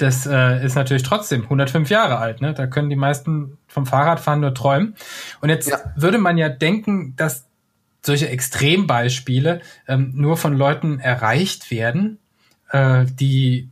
das 0.01 0.27
äh, 0.27 0.65
ist 0.65 0.75
natürlich 0.75 1.03
trotzdem 1.03 1.43
105 1.43 1.91
Jahre 1.91 2.19
alt. 2.19 2.41
Ne? 2.41 2.55
Da 2.55 2.67
können 2.67 2.89
die 2.91 2.97
meisten 2.97 3.59
vom 3.69 3.87
Fahrradfahren 3.87 4.41
nur 4.41 4.55
träumen. 4.55 4.95
Und 5.41 5.49
jetzt 5.51 5.69
Ja. 5.69 5.79
würde 5.97 6.19
man 6.19 6.39
ja 6.39 6.49
denken, 6.49 7.15
dass 7.17 7.47
solche 8.03 8.29
Extrembeispiele 8.29 9.61
ähm, 9.87 10.13
nur 10.15 10.37
von 10.37 10.57
Leuten 10.57 11.01
erreicht 11.01 11.71
werden, 11.71 12.19
äh, 12.71 13.05
die 13.05 13.69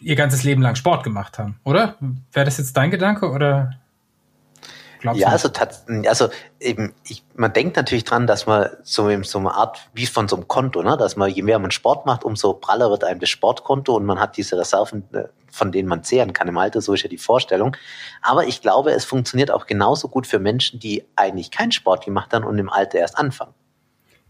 ihr 0.00 0.16
ganzes 0.16 0.44
Leben 0.44 0.62
lang 0.62 0.74
Sport 0.76 1.04
gemacht 1.04 1.38
haben, 1.38 1.58
oder? 1.64 1.96
Wäre 2.32 2.44
das 2.44 2.58
jetzt 2.58 2.76
dein 2.76 2.90
Gedanke 2.90 3.30
oder 3.30 3.72
glaubst 5.02 5.20
Ja, 5.20 5.28
also, 5.28 5.50
also 6.08 6.28
eben, 6.58 6.94
ich, 7.06 7.24
man 7.34 7.52
denkt 7.52 7.76
natürlich 7.76 8.04
dran, 8.04 8.26
dass 8.26 8.46
man 8.46 8.70
so, 8.82 9.08
in 9.08 9.24
so 9.24 9.38
eine 9.38 9.54
Art, 9.54 9.78
wie 9.92 10.06
von 10.06 10.28
so 10.28 10.36
einem 10.36 10.48
Konto, 10.48 10.82
ne? 10.82 10.96
dass 10.96 11.16
man, 11.16 11.30
je 11.30 11.42
mehr 11.42 11.58
man 11.58 11.70
Sport 11.70 12.06
macht, 12.06 12.24
umso 12.24 12.54
praller 12.54 12.90
wird 12.90 13.04
einem 13.04 13.20
das 13.20 13.28
Sportkonto 13.28 13.94
und 13.94 14.06
man 14.06 14.18
hat 14.18 14.36
diese 14.36 14.58
Reserven, 14.58 15.04
äh, 15.12 15.24
von 15.50 15.70
denen 15.70 15.88
man 15.88 16.02
zehren 16.02 16.32
kann 16.32 16.48
im 16.48 16.56
Alter, 16.56 16.80
so 16.80 16.94
ist 16.94 17.02
ja 17.02 17.10
die 17.10 17.18
Vorstellung. 17.18 17.76
Aber 18.22 18.46
ich 18.46 18.62
glaube, 18.62 18.92
es 18.92 19.04
funktioniert 19.04 19.50
auch 19.50 19.66
genauso 19.66 20.08
gut 20.08 20.26
für 20.26 20.38
Menschen, 20.38 20.80
die 20.80 21.04
eigentlich 21.16 21.50
keinen 21.50 21.72
Sport 21.72 22.04
gemacht 22.04 22.32
haben 22.32 22.44
und 22.44 22.58
im 22.58 22.70
Alter 22.70 22.98
erst 22.98 23.18
anfangen. 23.18 23.54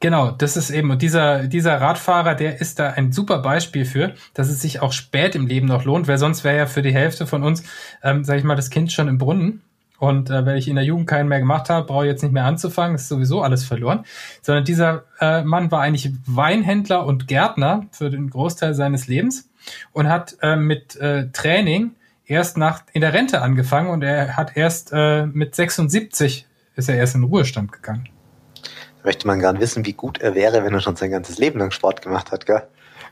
Genau, 0.00 0.32
das 0.32 0.56
ist 0.56 0.70
eben, 0.70 0.90
und 0.90 1.00
dieser, 1.00 1.44
dieser 1.44 1.80
Radfahrer, 1.80 2.34
der 2.34 2.60
ist 2.60 2.80
da 2.80 2.90
ein 2.90 3.12
super 3.12 3.38
Beispiel 3.38 3.84
für, 3.84 4.14
dass 4.34 4.48
es 4.48 4.60
sich 4.60 4.80
auch 4.80 4.90
spät 4.90 5.36
im 5.36 5.46
Leben 5.46 5.68
noch 5.68 5.84
lohnt, 5.84 6.08
weil 6.08 6.18
sonst 6.18 6.42
wäre 6.42 6.56
ja 6.56 6.66
für 6.66 6.82
die 6.82 6.92
Hälfte 6.92 7.24
von 7.24 7.44
uns, 7.44 7.62
ähm, 8.02 8.24
sage 8.24 8.40
ich 8.40 8.44
mal, 8.44 8.56
das 8.56 8.70
Kind 8.70 8.90
schon 8.90 9.06
im 9.06 9.18
Brunnen. 9.18 9.62
Und 10.02 10.30
äh, 10.30 10.44
wenn 10.44 10.56
ich 10.56 10.66
in 10.66 10.74
der 10.74 10.84
Jugend 10.84 11.06
keinen 11.06 11.28
mehr 11.28 11.38
gemacht 11.38 11.70
habe, 11.70 11.86
brauche 11.86 12.04
ich 12.06 12.10
jetzt 12.10 12.24
nicht 12.24 12.32
mehr 12.32 12.44
anzufangen, 12.44 12.96
ist 12.96 13.06
sowieso 13.06 13.40
alles 13.40 13.64
verloren. 13.64 14.04
Sondern 14.40 14.64
dieser 14.64 15.04
äh, 15.20 15.44
Mann 15.44 15.70
war 15.70 15.80
eigentlich 15.80 16.10
Weinhändler 16.26 17.06
und 17.06 17.28
Gärtner 17.28 17.86
für 17.92 18.10
den 18.10 18.28
Großteil 18.28 18.74
seines 18.74 19.06
Lebens 19.06 19.48
und 19.92 20.08
hat 20.08 20.38
äh, 20.42 20.56
mit 20.56 20.96
äh, 20.96 21.28
Training 21.28 21.92
erst 22.26 22.56
nach 22.56 22.82
in 22.92 23.00
der 23.00 23.12
Rente 23.12 23.42
angefangen 23.42 23.90
und 23.90 24.02
er 24.02 24.36
hat 24.36 24.56
erst 24.56 24.90
äh, 24.92 25.26
mit 25.26 25.54
76 25.54 26.48
ist 26.74 26.88
er 26.88 26.96
erst 26.96 27.14
in 27.14 27.20
den 27.20 27.30
Ruhestand 27.30 27.70
gegangen. 27.70 28.08
Da 28.54 29.04
möchte 29.04 29.28
man 29.28 29.38
gern 29.38 29.60
wissen, 29.60 29.86
wie 29.86 29.92
gut 29.92 30.18
er 30.20 30.34
wäre, 30.34 30.64
wenn 30.64 30.74
er 30.74 30.80
schon 30.80 30.96
sein 30.96 31.12
ganzes 31.12 31.38
Leben 31.38 31.60
lang 31.60 31.70
Sport 31.70 32.02
gemacht 32.02 32.32
hat, 32.32 32.44
gell? 32.44 32.64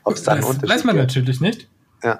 Ob 0.03 0.15
es 0.15 0.23
da 0.23 0.33
einen 0.33 0.41
das 0.41 0.49
Unterschied 0.49 0.75
weiß 0.75 0.83
man 0.83 0.97
gibt. 0.97 1.07
natürlich 1.07 1.39
nicht. 1.39 1.69
Ja. 2.03 2.19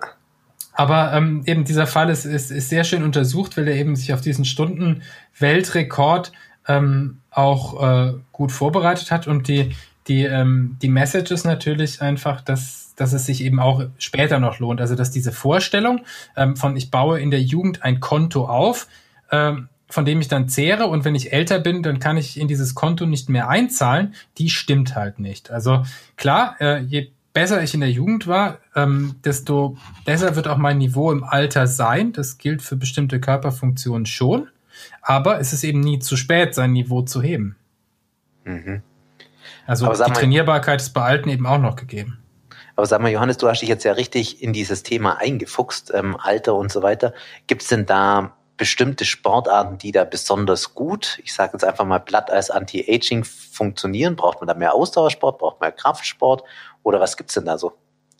Aber 0.73 1.13
ähm, 1.13 1.43
eben 1.45 1.65
dieser 1.65 1.87
Fall 1.87 2.09
ist, 2.09 2.25
ist, 2.25 2.51
ist 2.51 2.69
sehr 2.69 2.83
schön 2.83 3.03
untersucht, 3.03 3.57
weil 3.57 3.67
er 3.67 3.75
eben 3.75 3.95
sich 3.95 4.13
auf 4.13 4.21
diesen 4.21 4.45
Stunden-Weltrekord 4.45 6.31
ähm, 6.67 7.19
auch 7.29 7.81
äh, 7.81 8.13
gut 8.31 8.51
vorbereitet 8.51 9.11
hat. 9.11 9.27
Und 9.27 9.47
die, 9.47 9.75
die, 10.07 10.23
ähm, 10.23 10.77
die 10.81 10.87
Message 10.87 11.31
ist 11.31 11.45
natürlich 11.45 12.01
einfach, 12.01 12.41
dass, 12.41 12.93
dass 12.95 13.13
es 13.13 13.25
sich 13.25 13.43
eben 13.43 13.59
auch 13.59 13.83
später 13.97 14.39
noch 14.39 14.59
lohnt. 14.59 14.81
Also 14.81 14.95
dass 14.95 15.11
diese 15.11 15.31
Vorstellung 15.31 16.01
ähm, 16.35 16.55
von 16.55 16.75
ich 16.75 16.91
baue 16.91 17.19
in 17.19 17.31
der 17.31 17.41
Jugend 17.41 17.83
ein 17.83 17.99
Konto 17.99 18.45
auf, 18.47 18.87
ähm, 19.31 19.69
von 19.89 20.05
dem 20.05 20.21
ich 20.21 20.29
dann 20.29 20.47
zehre 20.47 20.87
und 20.87 21.03
wenn 21.03 21.15
ich 21.15 21.33
älter 21.33 21.59
bin, 21.59 21.83
dann 21.83 21.99
kann 21.99 22.15
ich 22.15 22.39
in 22.39 22.47
dieses 22.47 22.75
Konto 22.75 23.05
nicht 23.05 23.27
mehr 23.27 23.49
einzahlen, 23.49 24.13
die 24.37 24.49
stimmt 24.49 24.95
halt 24.95 25.19
nicht. 25.19 25.51
Also 25.51 25.83
klar, 26.15 26.55
äh, 26.61 26.79
je 26.79 27.11
besser 27.33 27.61
ich 27.61 27.73
in 27.73 27.81
der 27.81 27.91
Jugend 27.91 28.27
war, 28.27 28.59
ähm, 28.75 29.15
desto 29.23 29.77
besser 30.05 30.35
wird 30.35 30.47
auch 30.47 30.57
mein 30.57 30.77
Niveau 30.77 31.11
im 31.11 31.23
Alter 31.23 31.67
sein. 31.67 32.13
Das 32.13 32.37
gilt 32.37 32.61
für 32.61 32.75
bestimmte 32.75 33.19
Körperfunktionen 33.19 34.05
schon. 34.05 34.49
Aber 35.01 35.39
es 35.39 35.53
ist 35.53 35.63
eben 35.63 35.79
nie 35.79 35.99
zu 35.99 36.15
spät, 36.17 36.55
sein 36.55 36.71
Niveau 36.71 37.01
zu 37.01 37.21
heben. 37.21 37.55
Mhm. 38.45 38.81
Also 39.65 39.91
die 39.91 40.11
Trainierbarkeit 40.11 40.81
ist 40.81 40.91
bei 40.91 41.01
Alten 41.01 41.29
eben 41.29 41.45
auch 41.45 41.59
noch 41.59 41.75
gegeben. 41.75 42.17
Aber 42.75 42.85
sag 42.85 43.01
mal, 43.01 43.11
Johannes, 43.11 43.37
du 43.37 43.47
hast 43.47 43.61
dich 43.61 43.69
jetzt 43.69 43.83
ja 43.83 43.93
richtig 43.93 44.41
in 44.41 44.53
dieses 44.53 44.83
Thema 44.83 45.17
eingefuchst, 45.19 45.91
ähm, 45.93 46.17
Alter 46.17 46.55
und 46.55 46.71
so 46.71 46.81
weiter. 46.81 47.13
Gibt 47.47 47.61
es 47.61 47.67
denn 47.67 47.85
da 47.85 48.33
bestimmte 48.57 49.05
Sportarten, 49.05 49.77
die 49.77 49.91
da 49.91 50.03
besonders 50.03 50.75
gut, 50.75 51.19
ich 51.23 51.33
sage 51.33 51.53
jetzt 51.53 51.63
einfach 51.63 51.85
mal 51.85 51.99
platt 51.99 52.29
als 52.29 52.51
Anti-Aging 52.51 53.23
funktionieren? 53.23 54.15
Braucht 54.15 54.39
man 54.39 54.47
da 54.47 54.53
mehr 54.53 54.73
Ausdauersport, 54.73 55.39
braucht 55.39 55.59
man 55.59 55.69
mehr 55.69 55.75
Kraftsport 55.75 56.43
oder 56.83 56.99
was 56.99 57.17
gibt's 57.17 57.33
denn 57.33 57.45
da 57.45 57.57
so? 57.57 57.73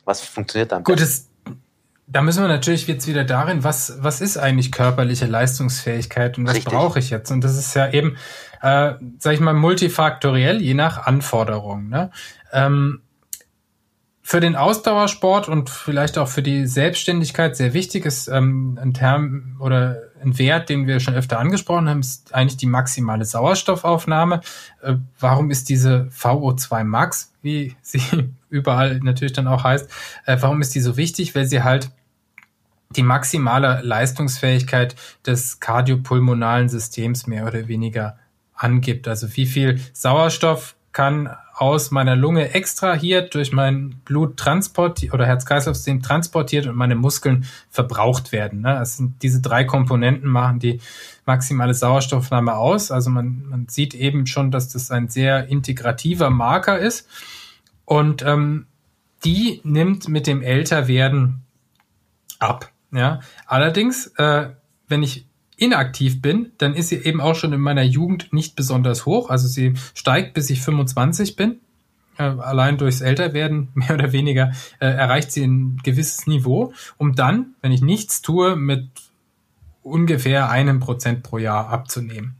Was 0.06 0.22
funktioniert 0.22 0.72
da 0.72 0.78
am 0.78 0.84
Gut, 0.84 1.00
das, 1.00 1.30
da 2.08 2.22
müssen 2.22 2.44
wir 2.44 2.48
natürlich 2.48 2.88
jetzt 2.88 3.08
wieder 3.08 3.24
darin, 3.24 3.64
was, 3.64 3.98
was 4.00 4.20
ist 4.20 4.38
eigentlich 4.38 4.72
körperliche 4.72 5.28
Leistungsfähigkeit 5.28 6.38
und 6.38 6.48
was 6.48 6.60
brauche 6.62 7.00
ich 7.00 7.10
jetzt? 7.10 7.32
Und 7.32 7.42
das 7.44 7.58
ist 7.58 7.74
ja 7.76 7.92
eben, 7.92 8.18
äh, 8.62 8.94
sag 9.20 9.34
ich 9.34 9.40
mal, 9.40 9.54
multifaktoriell, 9.54 10.62
je 10.62 10.74
nach 10.74 11.06
Anforderungen. 11.06 11.90
Ne? 11.90 12.12
Ähm, 12.52 13.02
für 14.24 14.40
den 14.40 14.56
Ausdauersport 14.56 15.50
und 15.50 15.70
vielleicht 15.70 16.18
auch 16.18 16.28
für 16.28 16.42
die 16.42 16.66
Selbstständigkeit 16.66 17.56
sehr 17.56 17.74
wichtig 17.74 18.06
ist 18.06 18.28
ähm, 18.28 18.80
ein 18.82 18.94
Term 18.94 19.58
oder 19.60 20.11
ein 20.24 20.38
Wert, 20.38 20.70
den 20.70 20.88
wir 20.88 21.00
schon 21.00 21.16
öfter 21.16 21.40
angesprochen 21.40 21.90
haben, 21.90 22.00
ist 22.00 22.34
eigentlich 22.34 22.58
die 22.58 22.68
maximale 22.68 23.26
Sauerstoffaufnahme. 23.26 24.42
Äh, 24.82 24.96
warum 25.20 25.52
ist 25.52 25.70
diese 25.70 26.10
VO2 26.16 26.84
Max, 26.84 27.34
wie 27.42 27.76
sie 27.82 28.02
überall 28.50 29.00
natürlich 29.00 29.34
dann 29.34 29.48
auch 29.48 29.64
heißt, 29.64 29.90
äh, 30.26 30.38
warum 30.40 30.62
ist 30.62 30.76
die 30.76 30.82
so 30.82 30.98
wichtig? 30.98 31.36
Weil 31.36 31.46
sie 31.46 31.64
halt 31.64 31.92
die 32.96 33.04
maximale 33.04 33.82
Leistungsfähigkeit 33.82 34.96
des 35.26 35.60
kardiopulmonalen 35.60 36.68
Systems 36.68 37.26
mehr 37.26 37.48
oder 37.48 37.68
weniger 37.68 38.18
angibt. 38.54 39.08
Also 39.08 39.36
wie 39.36 39.46
viel 39.46 39.80
Sauerstoff 39.94 40.76
kann 40.92 41.30
aus 41.54 41.92
meiner 41.92 42.16
Lunge 42.16 42.54
extrahiert, 42.54 43.36
durch 43.36 43.52
mein 43.52 44.02
Blut 44.06 44.38
transportiert 44.38 45.14
oder 45.14 45.26
Herz-Kreislauf-System 45.26 46.02
transportiert 46.02 46.68
und 46.68 46.76
meine 46.76 46.96
Muskeln 46.96 47.46
verbraucht 47.70 48.32
werden. 48.32 48.62
Ne? 48.62 48.74
Das 48.74 48.98
sind 48.98 49.22
diese 49.22 49.42
drei 49.42 49.64
Komponenten 49.64 50.30
machen 50.30 50.60
die 50.60 50.80
maximale 51.26 51.74
Sauerstoffnahme 51.74 52.56
aus. 52.56 52.92
Also 52.92 53.10
man, 53.10 53.44
man 53.48 53.68
sieht 53.68 53.94
eben 53.94 54.26
schon, 54.26 54.52
dass 54.52 54.70
das 54.70 54.92
ein 54.92 55.10
sehr 55.10 55.48
integrativer 55.48 56.30
Marker 56.30 56.80
ist. 56.80 57.08
Und 57.86 58.24
ähm, 58.24 58.68
die 59.24 59.62
nimmt 59.64 60.08
mit 60.08 60.28
dem 60.28 60.42
Älterwerden 60.42 61.44
ab. 62.40 62.72
Ja? 62.92 63.20
Allerdings, 63.46 64.08
äh, 64.18 64.50
wenn 64.88 65.04
ich 65.04 65.28
inaktiv 65.62 66.24
bin, 66.24 66.52
dann 66.58 66.74
ist 66.74 66.90
sie 66.90 66.98
eben 66.98 67.22
auch 67.22 67.36
schon 67.36 67.54
in 67.54 67.62
meiner 67.62 67.84
Jugend 67.84 68.34
nicht 68.34 68.56
besonders 68.56 69.06
hoch. 69.06 69.30
Also 69.30 69.48
sie 69.48 69.76
steigt, 69.94 70.34
bis 70.34 70.50
ich 70.50 70.62
25 70.62 71.36
bin. 71.36 71.60
Äh, 72.18 72.24
allein 72.24 72.80
durchs 72.80 73.02
Älterwerden, 73.02 73.70
mehr 73.76 73.94
oder 73.94 74.12
weniger, 74.12 74.54
äh, 74.80 74.88
erreicht 74.88 75.32
sie 75.32 75.44
ein 75.44 75.78
gewisses 75.84 76.26
Niveau, 76.26 76.74
um 76.98 77.14
dann, 77.14 77.54
wenn 77.62 77.72
ich 77.72 77.84
nichts 77.84 78.24
tue, 78.24 78.56
mit 78.56 78.90
ungefähr 79.84 80.50
einem 80.50 80.80
Prozent 80.80 81.22
pro 81.22 81.38
Jahr 81.38 81.70
abzunehmen. 81.70 82.38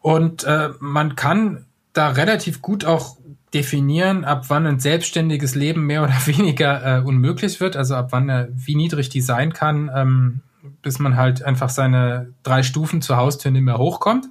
Und 0.00 0.42
äh, 0.42 0.70
man 0.80 1.14
kann 1.14 1.66
da 1.92 2.08
relativ 2.08 2.62
gut 2.62 2.84
auch 2.84 3.16
definieren, 3.54 4.24
ab 4.24 4.46
wann 4.48 4.66
ein 4.66 4.80
selbstständiges 4.80 5.54
Leben 5.54 5.86
mehr 5.86 6.02
oder 6.02 6.14
weniger 6.26 6.98
äh, 6.98 7.00
unmöglich 7.00 7.60
wird, 7.60 7.76
also 7.76 7.94
ab 7.94 8.08
wann 8.10 8.28
er, 8.28 8.48
wie 8.52 8.74
niedrig 8.74 9.08
die 9.08 9.20
sein 9.20 9.52
kann, 9.52 9.88
ähm, 9.94 10.40
bis 10.82 10.98
man 10.98 11.16
halt 11.16 11.42
einfach 11.42 11.70
seine 11.70 12.32
drei 12.42 12.62
Stufen 12.62 13.02
zur 13.02 13.16
Haustür 13.16 13.50
nicht 13.50 13.62
mehr 13.62 13.78
hochkommt. 13.78 14.28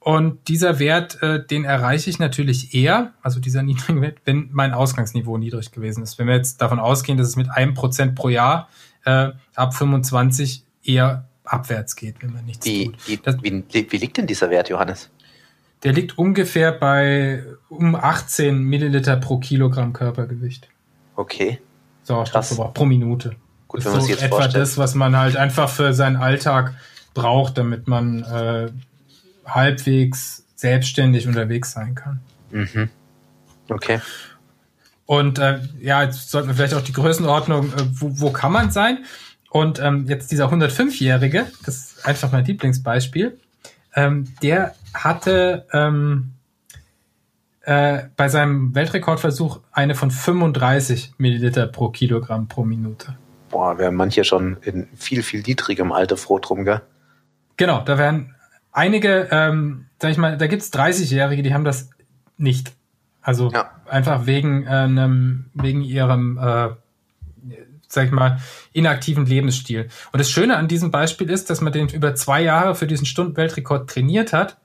Und 0.00 0.48
dieser 0.48 0.78
Wert, 0.78 1.22
äh, 1.22 1.44
den 1.44 1.64
erreiche 1.64 2.08
ich 2.08 2.18
natürlich 2.18 2.74
eher, 2.74 3.12
also 3.22 3.40
dieser 3.40 3.62
niedrige 3.64 4.00
Wert, 4.00 4.18
wenn 4.24 4.48
mein 4.52 4.72
Ausgangsniveau 4.72 5.36
niedrig 5.38 5.72
gewesen 5.72 6.02
ist. 6.02 6.18
Wenn 6.18 6.26
wir 6.26 6.34
jetzt 6.34 6.62
davon 6.62 6.78
ausgehen, 6.78 7.18
dass 7.18 7.28
es 7.28 7.36
mit 7.36 7.50
einem 7.50 7.74
Prozent 7.74 8.14
pro 8.14 8.28
Jahr 8.28 8.68
äh, 9.04 9.30
ab 9.54 9.74
25 9.74 10.64
eher 10.82 11.28
abwärts 11.44 11.96
geht, 11.96 12.22
wenn 12.22 12.32
man 12.32 12.44
nichts 12.44 12.66
wie, 12.66 12.86
tut. 12.86 13.08
Wie, 13.08 13.16
das, 13.16 13.36
wie, 13.42 13.64
wie 13.70 13.96
liegt 13.96 14.16
denn 14.16 14.26
dieser 14.26 14.50
Wert, 14.50 14.68
Johannes? 14.68 15.10
Der 15.82 15.92
liegt 15.92 16.18
ungefähr 16.18 16.72
bei 16.72 17.44
um 17.68 17.94
18 17.94 18.58
Milliliter 18.58 19.16
pro 19.16 19.38
Kilogramm 19.38 19.92
Körpergewicht. 19.92 20.68
Okay. 21.14 21.60
Sauerstoffverbrauch 22.02 22.74
pro 22.74 22.84
Minute. 22.84 23.36
Gut, 23.68 23.84
wenn 23.84 23.92
man 23.92 24.00
sich 24.00 24.10
jetzt 24.10 24.22
etwa 24.22 24.36
vorstellt. 24.36 24.62
das, 24.62 24.78
was 24.78 24.94
man 24.94 25.16
halt 25.16 25.36
einfach 25.36 25.68
für 25.68 25.92
seinen 25.92 26.16
Alltag 26.16 26.74
braucht, 27.14 27.58
damit 27.58 27.86
man 27.86 28.22
äh, 28.24 28.70
halbwegs 29.46 30.44
selbstständig 30.56 31.26
unterwegs 31.28 31.72
sein 31.72 31.94
kann. 31.94 32.20
Mhm. 32.50 32.88
Okay. 33.68 34.00
Und 35.04 35.38
äh, 35.38 35.60
ja, 35.80 36.02
jetzt 36.02 36.30
sollten 36.30 36.48
wir 36.48 36.54
vielleicht 36.54 36.74
auch 36.74 36.82
die 36.82 36.92
Größenordnung, 36.92 37.72
äh, 37.72 37.84
wo, 37.92 38.20
wo 38.20 38.30
kann 38.30 38.52
man 38.52 38.70
sein? 38.70 39.04
Und 39.50 39.78
ähm, 39.78 40.06
jetzt 40.06 40.30
dieser 40.30 40.52
105-Jährige, 40.52 41.46
das 41.64 41.76
ist 41.76 42.06
einfach 42.06 42.32
mein 42.32 42.44
Lieblingsbeispiel, 42.44 43.38
ähm, 43.94 44.26
der 44.42 44.74
hatte 44.92 45.66
ähm, 45.72 46.32
äh, 47.62 48.04
bei 48.16 48.28
seinem 48.28 48.74
Weltrekordversuch 48.74 49.60
eine 49.72 49.94
von 49.94 50.10
35 50.10 51.14
Milliliter 51.18 51.66
pro 51.66 51.88
Kilogramm 51.88 52.48
pro 52.48 52.64
Minute. 52.64 53.16
Boah, 53.58 53.76
wären 53.76 53.96
manche 53.96 54.22
schon 54.22 54.58
in 54.62 54.86
viel, 54.94 55.24
viel 55.24 55.42
niedrigem 55.42 55.90
Alter 55.90 56.16
froh 56.16 56.38
drum, 56.38 56.64
gell? 56.64 56.80
Genau, 57.56 57.80
da 57.80 57.98
wären 57.98 58.36
einige, 58.70 59.26
ähm, 59.32 59.86
sag 60.00 60.12
ich 60.12 60.16
mal, 60.16 60.38
da 60.38 60.46
gibt's 60.46 60.72
30-Jährige, 60.72 61.42
die 61.42 61.52
haben 61.52 61.64
das 61.64 61.90
nicht. 62.36 62.70
Also 63.20 63.50
ja. 63.50 63.72
einfach 63.88 64.26
wegen 64.26 64.64
äh, 64.64 64.68
einem, 64.68 65.46
wegen 65.54 65.82
ihrem, 65.82 66.38
äh, 66.38 66.68
sag 67.88 68.04
ich 68.04 68.12
mal, 68.12 68.38
inaktiven 68.74 69.26
Lebensstil. 69.26 69.88
Und 70.12 70.20
das 70.20 70.30
Schöne 70.30 70.56
an 70.56 70.68
diesem 70.68 70.92
Beispiel 70.92 71.28
ist, 71.28 71.50
dass 71.50 71.60
man 71.60 71.72
den 71.72 71.88
über 71.88 72.14
zwei 72.14 72.40
Jahre 72.40 72.76
für 72.76 72.86
diesen 72.86 73.06
Stundenweltrekord 73.06 73.90
trainiert 73.90 74.32
hat 74.32 74.58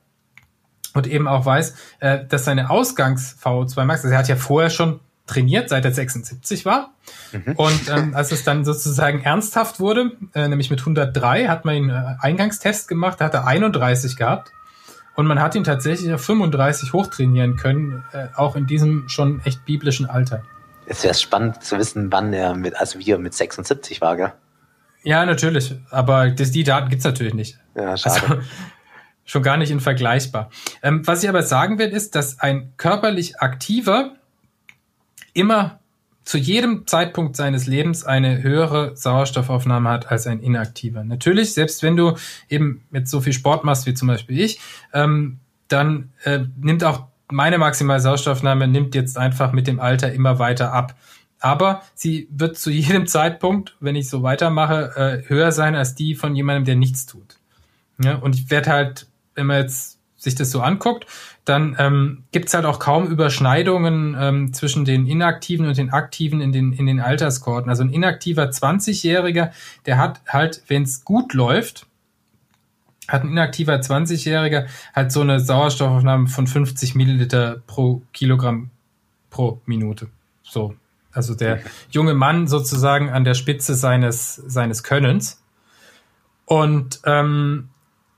und 0.93 1.07
eben 1.07 1.27
auch 1.27 1.47
weiß, 1.47 1.75
äh, 1.99 2.27
dass 2.27 2.45
seine 2.45 2.69
Ausgangs-VO2 2.69 3.85
Max, 3.85 4.03
also 4.03 4.13
er 4.13 4.19
hat 4.19 4.27
ja 4.27 4.35
vorher 4.35 4.69
schon 4.69 4.99
trainiert, 5.25 5.69
seit 5.69 5.85
er 5.85 5.91
76 5.91 6.65
war. 6.65 6.93
Mhm. 7.31 7.53
Und 7.55 7.89
ähm, 7.89 8.15
als 8.15 8.31
es 8.31 8.43
dann 8.43 8.65
sozusagen 8.65 9.23
ernsthaft 9.23 9.79
wurde, 9.79 10.11
äh, 10.33 10.47
nämlich 10.47 10.69
mit 10.69 10.79
103, 10.79 11.47
hat 11.47 11.65
man 11.65 11.75
ihn 11.75 11.89
äh, 11.89 12.15
Eingangstest 12.19 12.87
gemacht, 12.87 13.21
da 13.21 13.25
hat 13.25 13.33
er 13.33 13.47
31 13.47 14.17
gehabt. 14.17 14.51
Und 15.15 15.27
man 15.27 15.39
hat 15.39 15.55
ihn 15.55 15.63
tatsächlich 15.63 16.11
auf 16.11 16.25
35 16.25 16.91
hochtrainieren 16.91 17.55
können, 17.55 18.03
äh, 18.13 18.27
auch 18.35 18.55
in 18.55 18.65
diesem 18.65 19.07
schon 19.07 19.41
echt 19.45 19.63
biblischen 19.65 20.07
Alter. 20.07 20.43
Es 20.85 21.03
wäre 21.03 21.13
spannend 21.13 21.63
zu 21.63 21.77
wissen, 21.77 22.11
wann 22.11 22.33
er 22.33 22.55
mit, 22.55 22.75
also 22.75 22.99
wie 22.99 23.11
er 23.11 23.19
mit 23.19 23.33
76 23.33 24.01
war, 24.01 24.17
gell? 24.17 24.33
Ja, 25.03 25.25
natürlich. 25.25 25.75
Aber 25.91 26.29
das, 26.31 26.51
die 26.51 26.63
Daten 26.63 26.89
gibt's 26.89 27.05
natürlich 27.05 27.33
nicht. 27.33 27.59
Ja, 27.75 27.95
schade. 27.95 28.21
Also, 28.21 28.41
schon 29.25 29.43
gar 29.43 29.57
nicht 29.57 29.71
in 29.71 29.79
vergleichbar. 29.79 30.49
Ähm, 30.81 31.05
was 31.05 31.23
ich 31.23 31.29
aber 31.29 31.43
sagen 31.43 31.77
will, 31.79 31.89
ist, 31.89 32.15
dass 32.15 32.39
ein 32.39 32.73
körperlich 32.77 33.39
aktiver 33.39 34.15
immer 35.33 35.79
zu 36.23 36.37
jedem 36.37 36.87
Zeitpunkt 36.87 37.35
seines 37.35 37.67
Lebens 37.67 38.05
eine 38.05 38.41
höhere 38.41 38.95
Sauerstoffaufnahme 38.95 39.89
hat 39.89 40.09
als 40.09 40.25
ein 40.25 40.39
inaktiver. 40.39 41.03
Natürlich, 41.03 41.53
selbst 41.53 41.83
wenn 41.83 41.97
du 41.97 42.15
eben 42.49 42.83
mit 42.91 43.09
so 43.09 43.19
viel 43.19 43.33
Sport 43.33 43.65
machst 43.65 43.85
wie 43.85 43.93
zum 43.93 44.07
Beispiel 44.07 44.39
ich, 44.39 44.59
ähm, 44.93 45.39
dann 45.67 46.11
äh, 46.23 46.45
nimmt 46.61 46.83
auch 46.83 47.07
meine 47.29 47.57
maximale 47.57 47.99
Sauerstoffnahme 47.99 48.67
nimmt 48.67 48.95
jetzt 48.95 49.17
einfach 49.17 49.53
mit 49.53 49.67
dem 49.67 49.79
Alter 49.79 50.13
immer 50.13 50.39
weiter 50.39 50.71
ab. 50.71 50.95
Aber 51.39 51.81
sie 51.93 52.27
wird 52.31 52.57
zu 52.57 52.69
jedem 52.71 53.07
Zeitpunkt, 53.07 53.75
wenn 53.79 53.95
ich 53.95 54.07
so 54.07 54.23
weitermache, 54.23 55.23
äh, 55.25 55.29
höher 55.29 55.51
sein 55.51 55.75
als 55.75 55.95
die 55.95 56.15
von 56.15 56.35
jemandem, 56.35 56.65
der 56.65 56.75
nichts 56.75 57.05
tut. 57.05 57.37
Ja, 58.01 58.15
und 58.15 58.35
ich 58.35 58.49
werde 58.49 58.71
halt, 58.71 59.07
wenn 59.35 59.47
man 59.47 59.61
jetzt 59.61 59.99
sich 60.23 60.35
das 60.35 60.51
so 60.51 60.61
anguckt, 60.61 61.05
dann 61.45 61.75
ähm, 61.77 62.23
gibt 62.31 62.53
halt 62.53 62.65
auch 62.65 62.79
kaum 62.79 63.07
Überschneidungen 63.07 64.15
ähm, 64.17 64.53
zwischen 64.53 64.85
den 64.85 65.05
Inaktiven 65.05 65.67
und 65.67 65.77
den 65.77 65.91
Aktiven 65.91 66.39
in 66.39 66.53
den, 66.53 66.71
in 66.71 66.85
den 66.85 67.01
Alterskohorten. 67.01 67.69
Also 67.69 67.83
ein 67.83 67.91
inaktiver 67.91 68.45
20-Jähriger, 68.45 69.51
der 69.85 69.97
hat 69.97 70.21
halt, 70.27 70.63
wenn 70.67 70.83
es 70.83 71.03
gut 71.03 71.33
läuft, 71.33 71.85
hat 73.09 73.23
ein 73.23 73.31
inaktiver 73.31 73.75
20-Jähriger 73.75 74.65
halt 74.95 75.11
so 75.11 75.21
eine 75.21 75.41
Sauerstoffaufnahme 75.41 76.27
von 76.27 76.47
50 76.47 76.95
Milliliter 76.95 77.61
pro 77.67 78.01
Kilogramm 78.13 78.69
pro 79.29 79.59
Minute. 79.65 80.07
So. 80.43 80.75
Also 81.11 81.35
der 81.35 81.59
junge 81.91 82.13
Mann 82.13 82.47
sozusagen 82.47 83.09
an 83.09 83.23
der 83.23 83.33
Spitze 83.35 83.75
seines, 83.75 84.35
seines 84.35 84.83
Könnens. 84.83 85.43
Und 86.45 87.01
ähm, 87.05 87.69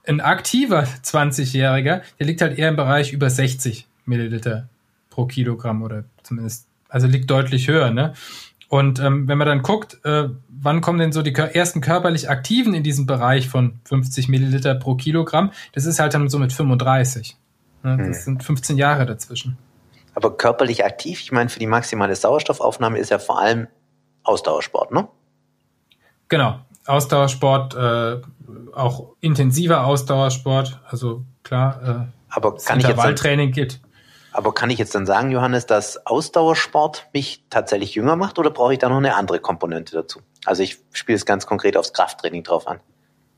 ein 0.08 0.22
aktiver 0.22 0.84
20-Jähriger, 1.04 2.02
der 2.20 2.26
liegt 2.26 2.42
halt 2.42 2.58
eher 2.58 2.70
im 2.70 2.76
Bereich 2.76 3.14
über 3.14 3.30
60 3.30 3.88
Milliliter 4.06 4.70
pro 5.10 5.26
Kilogramm 5.26 5.82
oder 5.82 6.06
zumindest, 6.24 6.68
also 6.90 7.08
liegt 7.08 7.30
deutlich 7.30 7.68
höher, 7.68 7.92
ne? 7.92 8.14
Und 8.68 9.00
ähm, 9.00 9.28
wenn 9.28 9.38
man 9.38 9.48
dann 9.48 9.62
guckt, 9.62 10.04
äh, 10.04 10.30
wann 10.50 10.82
kommen 10.82 11.00
denn 11.00 11.12
so 11.12 11.22
die 11.22 11.34
ersten 11.34 11.82
körperlich 11.82 12.30
Aktiven 12.30 12.74
in 12.74 12.84
diesem 12.84 13.06
Bereich 13.06 13.48
von 13.48 13.80
50 13.86 14.28
Milliliter 14.28 14.74
pro 14.76 14.96
Kilogramm, 14.96 15.52
das 15.74 15.86
ist 15.86 16.00
halt 16.00 16.14
dann 16.14 16.30
so 16.30 16.40
mit 16.40 16.52
35. 16.52 17.38
Ne? 17.84 17.98
Das 17.98 18.08
hm. 18.08 18.14
sind 18.14 18.44
15 18.44 18.78
Jahre 18.78 19.06
dazwischen. 19.06 19.58
Aber 20.16 20.36
körperlich 20.36 20.84
aktiv, 20.84 21.22
ich 21.22 21.32
meine, 21.32 21.50
für 21.50 21.60
die 21.60 21.68
maximale 21.68 22.16
Sauerstoffaufnahme 22.16 22.98
ist 22.98 23.12
ja 23.12 23.20
vor 23.20 23.40
allem 23.40 23.68
Ausdauersport, 24.24 24.92
ne? 24.92 25.08
Genau, 26.28 26.60
Ausdauersport, 26.86 27.76
äh, 27.76 28.22
auch 28.74 29.14
intensiver 29.22 29.86
Ausdauersport, 29.86 30.80
also 30.88 31.24
klar, 31.44 31.82
äh, 31.84 32.12
aber 32.30 32.56
kann 32.58 32.80
ich 32.80 32.88
jetzt 32.88 33.54
geht. 33.54 33.80
Aber 34.32 34.54
kann 34.54 34.70
ich 34.70 34.78
jetzt 34.78 34.94
dann 34.94 35.06
sagen, 35.06 35.32
Johannes, 35.32 35.66
dass 35.66 36.06
Ausdauersport 36.06 37.08
mich 37.14 37.46
tatsächlich 37.50 37.96
jünger 37.96 38.18
macht 38.18 38.38
oder 38.38 38.50
brauche 38.50 38.74
ich 38.74 38.80
da 38.80 38.90
noch 38.90 38.98
eine 38.98 39.16
andere 39.16 39.40
Komponente 39.40 39.96
dazu? 39.96 40.20
Also 40.44 40.62
ich 40.62 40.80
spiele 40.92 41.16
es 41.16 41.26
ganz 41.26 41.46
konkret 41.46 41.78
aufs 41.78 41.94
Krafttraining 41.94 42.44
drauf 42.44 42.68
an. 42.68 42.82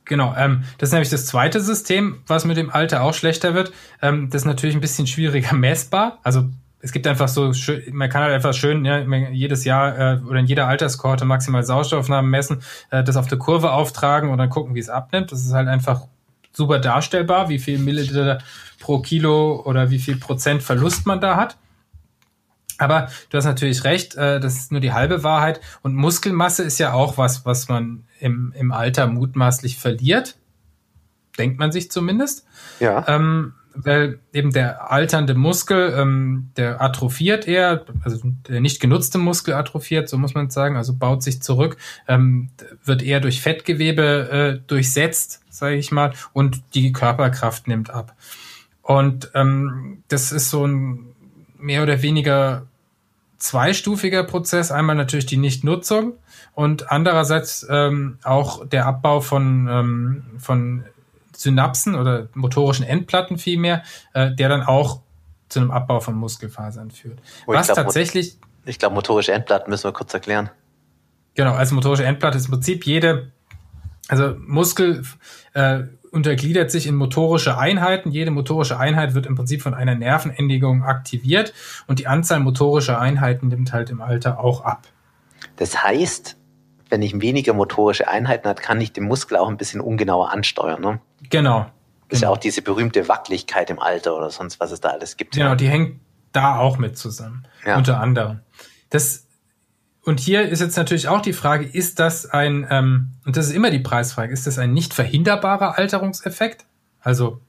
Genau, 0.05 0.33
ähm, 0.38 0.63
das 0.77 0.89
ist 0.89 0.93
nämlich 0.93 1.10
das 1.10 1.27
zweite 1.27 1.60
System, 1.60 2.23
was 2.25 2.45
mit 2.45 2.57
dem 2.57 2.71
Alter 2.71 3.03
auch 3.03 3.13
schlechter 3.13 3.53
wird. 3.53 3.71
Ähm, 4.01 4.29
das 4.31 4.41
ist 4.41 4.45
natürlich 4.47 4.75
ein 4.75 4.81
bisschen 4.81 5.05
schwieriger 5.05 5.53
messbar. 5.55 6.17
Also 6.23 6.45
es 6.79 6.91
gibt 6.91 7.07
einfach 7.07 7.27
so, 7.27 7.51
man 7.91 8.09
kann 8.09 8.23
halt 8.23 8.33
einfach 8.33 8.53
schön 8.53 8.85
ja, 8.85 8.99
jedes 9.31 9.65
Jahr 9.65 9.97
äh, 9.97 10.19
oder 10.21 10.39
in 10.39 10.45
jeder 10.45 10.67
Alterskohorte 10.67 11.25
maximal 11.25 11.63
Sauerstoffaufnahmen 11.63 12.29
messen, 12.29 12.61
äh, 12.91 13.03
das 13.03 13.17
auf 13.17 13.27
der 13.27 13.39
Kurve 13.39 13.71
auftragen 13.71 14.29
und 14.29 14.37
dann 14.37 14.49
gucken, 14.49 14.75
wie 14.75 14.79
es 14.79 14.89
abnimmt. 14.89 15.31
Das 15.31 15.43
ist 15.43 15.53
halt 15.53 15.67
einfach 15.67 16.01
super 16.53 16.79
darstellbar, 16.79 17.49
wie 17.49 17.59
viel 17.59 17.79
Milliliter 17.79 18.39
pro 18.79 18.99
Kilo 18.99 19.61
oder 19.65 19.89
wie 19.89 19.99
viel 19.99 20.17
Prozent 20.17 20.61
Verlust 20.63 21.05
man 21.05 21.19
da 21.19 21.35
hat. 21.35 21.57
Aber 22.77 23.09
du 23.29 23.37
hast 23.37 23.45
natürlich 23.45 23.83
recht, 23.83 24.15
äh, 24.15 24.39
das 24.39 24.55
ist 24.55 24.71
nur 24.71 24.81
die 24.81 24.93
halbe 24.93 25.23
Wahrheit. 25.23 25.61
Und 25.81 25.95
Muskelmasse 25.95 26.63
ist 26.63 26.77
ja 26.77 26.93
auch 26.93 27.17
was, 27.17 27.45
was 27.45 27.69
man 27.69 28.03
im, 28.19 28.53
im 28.55 28.71
Alter 28.71 29.07
mutmaßlich 29.07 29.77
verliert. 29.77 30.37
Denkt 31.39 31.59
man 31.59 31.71
sich 31.71 31.91
zumindest. 31.91 32.45
Ja. 32.79 33.03
Ähm, 33.07 33.53
weil 33.83 34.19
eben 34.33 34.51
der 34.51 34.91
alternde 34.91 35.35
Muskel, 35.35 35.93
ähm, 35.95 36.49
der 36.57 36.81
atrophiert 36.81 37.47
eher, 37.47 37.85
also 38.03 38.19
der 38.49 38.59
nicht 38.59 38.79
genutzte 38.79 39.17
Muskel 39.17 39.53
atrophiert, 39.53 40.09
so 40.09 40.17
muss 40.17 40.33
man 40.33 40.49
sagen, 40.49 40.75
also 40.75 40.93
baut 40.95 41.23
sich 41.23 41.41
zurück, 41.41 41.77
ähm, 42.07 42.49
wird 42.83 43.03
eher 43.03 43.19
durch 43.19 43.41
Fettgewebe 43.41 44.59
äh, 44.63 44.67
durchsetzt, 44.67 45.41
sage 45.49 45.75
ich 45.75 45.91
mal, 45.91 46.13
und 46.33 46.61
die 46.73 46.91
Körperkraft 46.91 47.67
nimmt 47.67 47.89
ab. 47.89 48.15
Und 48.81 49.31
ähm, 49.35 50.03
das 50.07 50.31
ist 50.31 50.49
so 50.49 50.65
ein 50.65 51.13
mehr 51.57 51.83
oder 51.83 52.01
weniger 52.01 52.67
zweistufiger 53.37 54.23
Prozess. 54.23 54.71
Einmal 54.71 54.95
natürlich 54.95 55.25
die 55.25 55.37
Nichtnutzung 55.37 56.13
und 56.53 56.91
andererseits 56.91 57.67
ähm, 57.69 58.17
auch 58.23 58.65
der 58.65 58.85
Abbau 58.85 59.21
von, 59.21 59.67
ähm, 59.69 60.23
von 60.39 60.85
Synapsen 61.38 61.95
oder 61.95 62.30
motorischen 62.34 62.86
Endplatten 62.86 63.38
vielmehr, 63.38 63.84
äh, 64.13 64.34
der 64.34 64.50
dann 64.50 64.63
auch 64.63 65.02
zu 65.50 65.60
einem 65.60 65.71
Abbau 65.71 66.00
von 66.00 66.15
Muskelfasern 66.15 66.91
führt. 66.91 67.19
Oh, 67.45 67.54
Was 67.54 67.67
glaub, 67.67 67.78
tatsächlich. 67.78 68.38
Ich 68.65 68.80
glaube, 68.80 68.95
motorische 68.95 69.32
Endplatten 69.32 69.69
müssen 69.69 69.86
wir 69.86 69.93
kurz 69.93 70.13
erklären. 70.13 70.50
Genau, 71.36 71.54
also 71.54 71.76
motorische 71.76 72.04
Endplatte 72.04 72.38
ist 72.38 72.45
im 72.45 72.52
Prinzip 72.52 72.86
jede, 72.86 73.32
also 74.08 74.36
Muskel 74.39 75.04
äh, 75.54 75.84
untergliedert 76.12 76.71
sich 76.71 76.88
in 76.88 76.95
motorische 76.95 77.58
Einheiten. 77.58 78.12
Jede 78.12 78.32
motorische 78.32 78.80
Einheit 78.80 79.13
wird 79.13 79.26
im 79.26 79.36
Prinzip 79.36 79.62
von 79.62 79.73
einer 79.73 79.95
Nervenendigung 79.95 80.84
aktiviert 80.84 81.54
und 81.86 82.00
die 82.00 82.08
Anzahl 82.08 82.39
motorischer 82.39 83.00
Einheiten 83.00 83.50
nimmt 83.50 83.71
halt 83.71 83.89
im 83.89 84.02
Alter 84.02 84.39
auch 84.39 84.62
ab. 84.62 84.88
Das 85.58 85.84
heißt, 85.84 86.38
wenn 86.89 87.02
ich 87.02 87.19
weniger 87.21 87.54
motorische 87.54 88.08
Einheiten 88.08 88.47
habe, 88.47 88.62
kann 88.62 88.80
ich 88.82 88.93
den 88.93 89.06
Muskel 89.06 89.38
auch 89.38 89.50
ein 89.50 89.58
bisschen 89.58 89.82
ungenauer 89.82 90.32
ansteuern. 90.32 90.82
Ne? 90.82 91.00
Genau. 91.30 91.65
Ist 92.10 92.19
genau. 92.19 92.21
ja 92.21 92.30
auch 92.30 92.38
diese 92.38 92.62
berühmte 92.62 93.08
Wackeligkeit 93.08 93.69
im 93.69 93.80
Alter 93.80 94.15
oder 94.15 94.30
sonst, 94.30 94.60
was 94.60 94.71
es 94.71 94.80
da 94.80 94.89
alles 94.89 95.17
gibt. 95.17 95.34
Genau, 95.34 95.50
ja. 95.50 95.56
die 95.56 95.67
hängt 95.67 96.00
da 96.32 96.58
auch 96.58 96.78
mit 96.78 96.97
zusammen. 96.97 97.45
Ja. 97.65 97.78
Unter 97.78 98.00
anderem. 98.00 98.41
Das, 98.89 99.28
und 100.04 100.19
hier 100.19 100.47
ist 100.47 100.62
jetzt 100.62 100.78
natürlich 100.78 101.08
auch 101.08 101.21
die 101.21 101.34
Frage, 101.34 101.65
ist 101.65 102.00
das 102.00 102.26
ein, 102.26 102.65
ähm, 102.69 103.10
und 103.26 103.36
das 103.36 103.47
ist 103.47 103.54
immer 103.54 103.71
die 103.71 103.80
Preisfrage, 103.80 104.32
ist 104.32 104.47
das 104.47 104.58
ein 104.58 104.73
nicht 104.73 104.93
verhinderbarer 104.93 105.78
Alterungseffekt? 105.78 106.65
Also, 107.02 107.41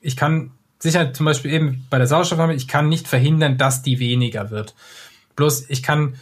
ich 0.00 0.16
kann 0.16 0.52
sicher 0.78 1.12
zum 1.12 1.26
Beispiel 1.26 1.52
eben 1.52 1.86
bei 1.90 1.98
der 1.98 2.06
Sauerstoffnahme, 2.06 2.54
ich 2.54 2.68
kann 2.68 2.88
nicht 2.88 3.08
verhindern, 3.08 3.58
dass 3.58 3.82
die 3.82 3.98
weniger 3.98 4.50
wird. 4.50 4.74
Bloß 5.36 5.68
ich 5.68 5.82
kann 5.82 6.14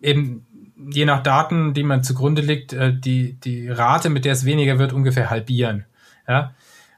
eben 0.00 0.46
je 0.88 1.04
nach 1.04 1.22
Daten, 1.22 1.74
die 1.74 1.82
man 1.82 2.02
zugrunde 2.02 2.42
legt, 2.42 2.72
äh, 2.72 2.92
die, 2.94 3.34
die 3.34 3.68
Rate, 3.68 4.10
mit 4.10 4.24
der 4.24 4.32
es 4.32 4.44
weniger 4.44 4.78
wird, 4.78 4.92
ungefähr 4.92 5.30
halbieren. 5.30 5.84
Ja? 6.28 6.54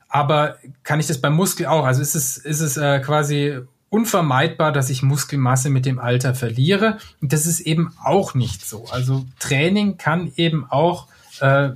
Aber 0.08 0.56
kann 0.82 1.00
ich 1.00 1.06
das 1.06 1.20
beim 1.20 1.34
Muskel 1.34 1.66
auch? 1.66 1.84
Also 1.84 2.02
ist 2.02 2.14
es, 2.14 2.36
ist 2.36 2.60
es 2.60 2.76
äh, 2.76 3.00
quasi 3.00 3.60
unvermeidbar, 3.88 4.72
dass 4.72 4.90
ich 4.90 5.02
Muskelmasse 5.02 5.68
mit 5.70 5.84
dem 5.84 5.98
Alter 5.98 6.34
verliere. 6.34 6.98
Und 7.20 7.32
das 7.32 7.46
ist 7.46 7.60
eben 7.60 7.92
auch 8.02 8.34
nicht 8.34 8.64
so. 8.64 8.86
Also 8.90 9.26
Training 9.38 9.98
kann 9.98 10.32
eben 10.36 10.66
auch 10.68 11.08
äh, 11.40 11.70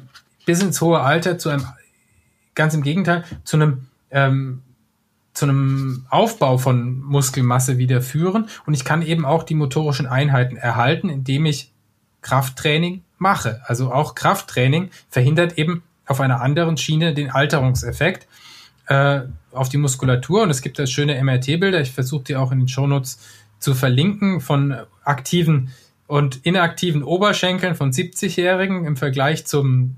bis 0.46 0.62
ins 0.62 0.80
hohe 0.80 1.00
Alter 1.00 1.38
zu 1.38 1.50
einem, 1.50 1.66
ganz 2.54 2.74
im 2.74 2.82
Gegenteil, 2.82 3.24
zu 3.44 3.56
einem 3.56 3.88
ähm, 4.10 4.62
zu 5.36 5.44
einem 5.44 6.06
Aufbau 6.08 6.56
von 6.56 7.00
Muskelmasse 7.00 7.76
wieder 7.76 8.00
führen 8.00 8.48
und 8.64 8.72
ich 8.72 8.86
kann 8.86 9.02
eben 9.02 9.26
auch 9.26 9.42
die 9.42 9.54
motorischen 9.54 10.06
Einheiten 10.06 10.56
erhalten, 10.56 11.10
indem 11.10 11.44
ich 11.44 11.74
Krafttraining 12.26 13.04
mache. 13.18 13.60
Also 13.66 13.92
auch 13.92 14.16
Krafttraining 14.16 14.90
verhindert 15.08 15.58
eben 15.58 15.84
auf 16.06 16.20
einer 16.20 16.40
anderen 16.40 16.76
Schiene 16.76 17.14
den 17.14 17.30
Alterungseffekt 17.30 18.26
äh, 18.88 19.20
auf 19.52 19.68
die 19.68 19.76
Muskulatur. 19.76 20.42
Und 20.42 20.50
es 20.50 20.60
gibt 20.60 20.80
das 20.80 20.90
schöne 20.90 21.22
MRT-Bilder. 21.22 21.80
Ich 21.80 21.92
versuche 21.92 22.24
die 22.24 22.36
auch 22.36 22.50
in 22.50 22.58
den 22.58 22.68
Shownotes 22.68 23.20
zu 23.60 23.74
verlinken 23.74 24.40
von 24.40 24.74
aktiven 25.04 25.70
und 26.08 26.44
inaktiven 26.44 27.04
Oberschenkeln 27.04 27.76
von 27.76 27.92
70-Jährigen 27.92 28.84
im 28.86 28.96
Vergleich 28.96 29.46
zum, 29.46 29.94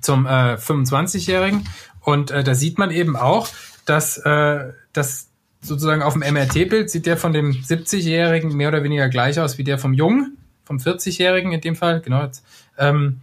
zum 0.00 0.26
äh, 0.26 0.54
25-Jährigen. 0.54 1.68
Und 2.00 2.32
äh, 2.32 2.42
da 2.42 2.56
sieht 2.56 2.78
man 2.78 2.90
eben 2.90 3.14
auch, 3.14 3.48
dass, 3.84 4.18
äh, 4.18 4.72
dass 4.92 5.28
sozusagen 5.60 6.02
auf 6.02 6.14
dem 6.14 6.22
MRT-Bild 6.22 6.90
sieht 6.90 7.06
der 7.06 7.16
von 7.16 7.32
dem 7.32 7.52
70-Jährigen 7.52 8.56
mehr 8.56 8.70
oder 8.70 8.82
weniger 8.82 9.08
gleich 9.08 9.38
aus 9.38 9.56
wie 9.56 9.64
der 9.64 9.78
vom 9.78 9.94
Jungen 9.94 10.36
vom 10.64 10.78
40-Jährigen 10.78 11.52
in 11.52 11.60
dem 11.60 11.76
Fall, 11.76 12.00
genau, 12.00 12.22
jetzt, 12.22 12.44
ähm, 12.78 13.20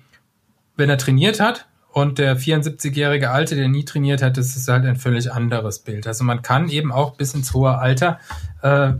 wenn 0.75 0.89
er 0.89 0.97
trainiert 0.97 1.39
hat 1.39 1.67
und 1.91 2.19
der 2.19 2.37
74-jährige 2.37 3.31
Alte, 3.31 3.55
der 3.55 3.67
nie 3.67 3.85
trainiert 3.85 4.21
hat, 4.21 4.37
das 4.37 4.55
ist 4.55 4.67
halt 4.67 4.85
ein 4.85 4.95
völlig 4.95 5.31
anderes 5.31 5.79
Bild. 5.79 6.07
Also 6.07 6.23
man 6.23 6.41
kann 6.41 6.69
eben 6.69 6.91
auch 6.91 7.15
bis 7.15 7.33
ins 7.33 7.53
hohe 7.53 7.77
Alter 7.77 8.19
äh, 8.61 8.93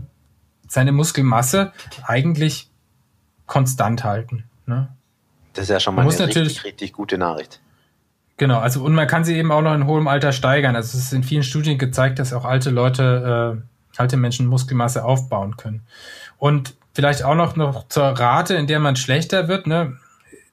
seine 0.68 0.92
Muskelmasse 0.92 1.72
eigentlich 2.04 2.68
konstant 3.46 4.04
halten. 4.04 4.44
Ne? 4.66 4.88
Das 5.54 5.64
ist 5.64 5.70
ja 5.70 5.80
schon 5.80 5.94
mal 5.94 6.02
eine 6.02 6.26
richtig, 6.26 6.64
richtig 6.64 6.92
gute 6.92 7.18
Nachricht. 7.18 7.60
Genau, 8.38 8.58
also 8.58 8.82
und 8.82 8.94
man 8.94 9.06
kann 9.06 9.24
sie 9.24 9.36
eben 9.36 9.52
auch 9.52 9.60
noch 9.60 9.74
in 9.74 9.86
hohem 9.86 10.08
Alter 10.08 10.32
steigern. 10.32 10.74
Also 10.74 10.96
es 10.96 11.04
ist 11.04 11.12
in 11.12 11.22
vielen 11.22 11.42
Studien 11.42 11.78
gezeigt, 11.78 12.18
dass 12.18 12.32
auch 12.32 12.44
alte 12.44 12.70
Leute, 12.70 13.60
äh, 13.60 14.00
alte 14.00 14.16
Menschen 14.16 14.46
Muskelmasse 14.46 15.04
aufbauen 15.04 15.56
können. 15.56 15.82
Und 16.38 16.74
vielleicht 16.94 17.24
auch 17.24 17.34
noch, 17.34 17.56
noch 17.56 17.88
zur 17.88 18.04
Rate, 18.04 18.54
in 18.54 18.66
der 18.66 18.80
man 18.80 18.96
schlechter 18.96 19.48
wird. 19.48 19.66
Ne? 19.66 19.98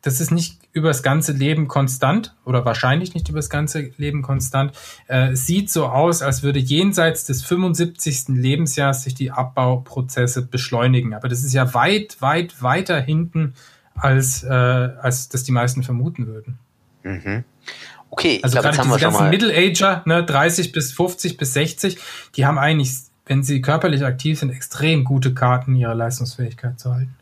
Das 0.02 0.21
ist 0.21 0.32
nicht 0.32 0.60
über 0.71 0.89
das 0.89 1.04
ganze 1.04 1.32
Leben 1.32 1.67
konstant 1.67 2.36
oder 2.45 2.63
wahrscheinlich 2.63 3.13
nicht 3.13 3.28
über 3.28 3.39
das 3.39 3.49
ganze 3.49 3.91
Leben 3.97 4.21
konstant. 4.21 4.71
Äh, 5.08 5.32
es 5.32 5.45
sieht 5.45 5.69
so 5.69 5.88
aus, 5.88 6.21
als 6.21 6.43
würde 6.43 6.60
jenseits 6.60 7.25
des 7.25 7.43
75. 7.43 8.30
Lebensjahres 8.30 9.04
sich 9.04 9.15
die 9.15 9.32
Abbauprozesse 9.32 10.45
beschleunigen. 10.45 11.13
Aber 11.13 11.28
das 11.28 11.43
ist 11.43 11.54
ja 11.54 11.73
weit, 11.73 12.21
weit 12.21 12.62
weiter 12.62 13.02
hinten, 13.02 13.56
als, 13.95 14.43
äh, 14.43 14.47
als 14.49 15.30
das 15.30 15.43
die 15.43 15.52
meisten 15.52 15.84
vermuten 15.84 16.28
würden. 16.28 16.60
Mhm. 17.04 17.43
Okay, 18.12 18.39
also 18.41 18.60
glaub, 18.60 18.73
gerade 18.73 18.88
diese 18.88 18.99
ganzen 18.99 19.30
Middle-Ager, 19.30 20.04
ne, 20.06 20.23
30 20.23 20.71
bis 20.71 20.93
50 20.93 21.38
bis 21.38 21.54
60, 21.54 21.97
die 22.36 22.45
haben 22.45 22.58
eigentlich 22.58 23.09
wenn 23.30 23.44
sie 23.44 23.62
körperlich 23.62 24.04
aktiv 24.04 24.39
sind, 24.39 24.50
extrem 24.50 25.04
gute 25.04 25.36
Karten, 25.36 25.76
ihre 25.76 25.94
Leistungsfähigkeit 25.94 26.80
zu 26.80 26.92
halten. 26.92 27.15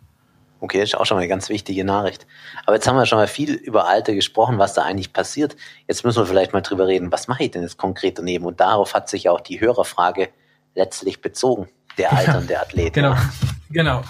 Okay, 0.62 0.80
das 0.80 0.90
ist 0.90 0.96
auch 0.96 1.06
schon 1.06 1.18
mal 1.18 1.22
eine 1.22 1.28
ganz 1.28 1.50
wichtige 1.50 1.84
Nachricht. 1.84 2.26
Aber 2.66 2.76
jetzt 2.76 2.88
haben 2.88 2.96
wir 2.96 3.06
schon 3.06 3.20
mal 3.20 3.28
viel 3.28 3.54
über 3.54 3.88
Alter 3.88 4.16
gesprochen, 4.16 4.58
was 4.58 4.74
da 4.74 4.84
eigentlich 4.84 5.12
passiert. 5.12 5.58
Jetzt 5.86 6.06
müssen 6.06 6.20
wir 6.20 6.26
vielleicht 6.26 6.54
mal 6.54 6.62
drüber 6.62 6.88
reden, 6.88 7.12
was 7.12 7.28
mache 7.28 7.44
ich 7.44 7.52
denn 7.52 7.62
jetzt 7.62 7.78
konkret 7.78 8.18
daneben? 8.18 8.46
Und 8.46 8.62
darauf 8.62 8.94
hat 8.94 9.10
sich 9.10 9.28
auch 9.28 9.42
die 9.42 9.60
Hörerfrage 9.60 10.30
letztlich 10.76 11.22
bezogen, 11.22 11.68
der 11.98 12.14
alternde 12.14 12.60
Athlet. 12.60 12.94
genau, 12.94 13.16
genau. 13.70 14.02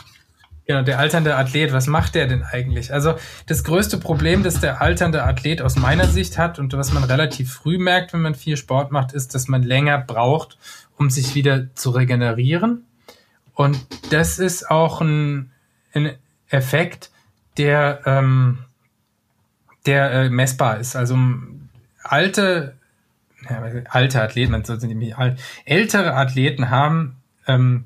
Genau, 0.68 0.82
der 0.82 1.00
alternde 1.00 1.34
Athlet, 1.38 1.72
was 1.72 1.88
macht 1.88 2.14
der 2.14 2.28
denn 2.28 2.44
eigentlich? 2.44 2.94
Also 2.94 3.16
das 3.46 3.64
größte 3.64 3.98
Problem, 3.98 4.44
das 4.44 4.60
der 4.60 4.82
alternde 4.82 5.24
Athlet 5.24 5.62
aus 5.62 5.78
meiner 5.78 6.08
Sicht 6.08 6.38
hat 6.38 6.60
und 6.60 6.74
was 6.74 6.92
man 6.92 7.06
relativ 7.06 7.54
früh 7.54 7.78
merkt, 7.78 8.12
wenn 8.12 8.22
man 8.22 8.36
viel 8.36 8.58
Sport 8.58 8.92
macht, 8.92 9.14
ist, 9.14 9.34
dass 9.34 9.48
man 9.48 9.64
länger 9.64 9.98
braucht, 9.98 10.58
um 10.98 11.10
sich 11.10 11.36
wieder 11.36 11.74
zu 11.76 11.92
regenerieren. 11.92 12.86
Und 13.54 13.80
das 14.12 14.40
ist 14.40 14.70
auch 14.70 15.02
ein, 15.02 15.52
ein 15.94 16.16
Effekt, 16.50 17.12
der, 17.58 18.02
ähm, 18.06 18.60
der 19.86 20.12
äh, 20.12 20.30
messbar 20.30 20.80
ist. 20.80 20.96
Also 20.96 21.18
alte, 22.04 22.76
ja, 23.50 23.64
alte 23.90 24.22
Athleten, 24.22 24.52
man 24.52 24.64
sollte 24.64 24.88
nicht 24.88 25.18
alt, 25.18 25.40
ältere 25.66 26.14
Athleten 26.14 26.70
haben 26.70 27.18
ähm, 27.48 27.86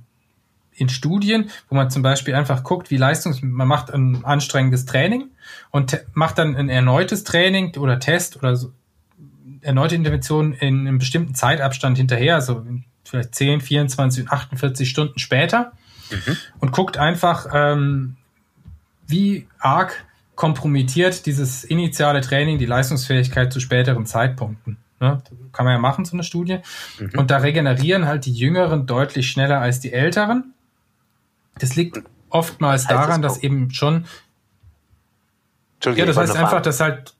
in 0.74 0.89
Studien, 0.89 1.50
wo 1.69 1.76
man 1.76 1.89
zum 1.89 2.02
Beispiel 2.02 2.34
einfach 2.34 2.63
guckt, 2.63 2.91
wie 2.91 2.97
leistungs, 2.97 3.41
man 3.41 3.67
macht 3.67 3.93
ein 3.93 4.26
anstrengendes 4.26 4.86
Training 4.86 5.30
und 5.69 6.04
macht 6.13 6.38
dann 6.38 6.56
ein 6.56 6.69
erneutes 6.69 7.24
Training 7.24 7.76
oder 7.78 8.00
Test 8.00 8.38
oder 8.38 8.56
so, 8.56 8.71
erneute 9.62 9.95
Intervention 9.95 10.54
in 10.54 10.88
einem 10.88 10.97
bestimmten 10.97 11.36
Zeitabstand 11.36 11.97
hinterher, 11.97 12.36
also 12.36 12.65
vielleicht 13.03 13.35
10, 13.35 13.61
24 13.61 14.23
und 14.23 14.31
48 14.31 14.89
Stunden 14.89 15.19
später 15.19 15.73
mhm. 16.09 16.37
und 16.59 16.71
guckt 16.71 16.97
einfach, 16.97 17.47
ähm, 17.53 18.17
wie 19.07 19.47
arg 19.59 20.05
kompromittiert 20.35 21.25
dieses 21.25 21.63
initiale 21.63 22.21
Training 22.21 22.57
die 22.57 22.65
Leistungsfähigkeit 22.65 23.53
zu 23.53 23.59
späteren 23.59 24.05
Zeitpunkten. 24.05 24.77
Ne? 24.99 25.21
Kann 25.51 25.65
man 25.65 25.73
ja 25.73 25.79
machen, 25.79 26.05
so 26.05 26.13
eine 26.13 26.23
Studie. 26.23 26.59
Mhm. 26.99 27.19
Und 27.19 27.31
da 27.31 27.37
regenerieren 27.37 28.05
halt 28.05 28.25
die 28.25 28.33
Jüngeren 28.33 28.85
deutlich 28.85 29.29
schneller 29.29 29.59
als 29.59 29.79
die 29.79 29.91
Älteren. 29.91 30.53
Das 31.59 31.75
liegt 31.75 32.01
oftmals 32.29 32.87
daran, 32.87 33.21
dass 33.21 33.37
eben 33.43 33.71
schon. 33.71 34.05
Ja, 35.83 36.05
das 36.05 36.17
heißt 36.17 36.35
einfach, 36.35 36.61
dass 36.61 36.79
halt. 36.79 37.15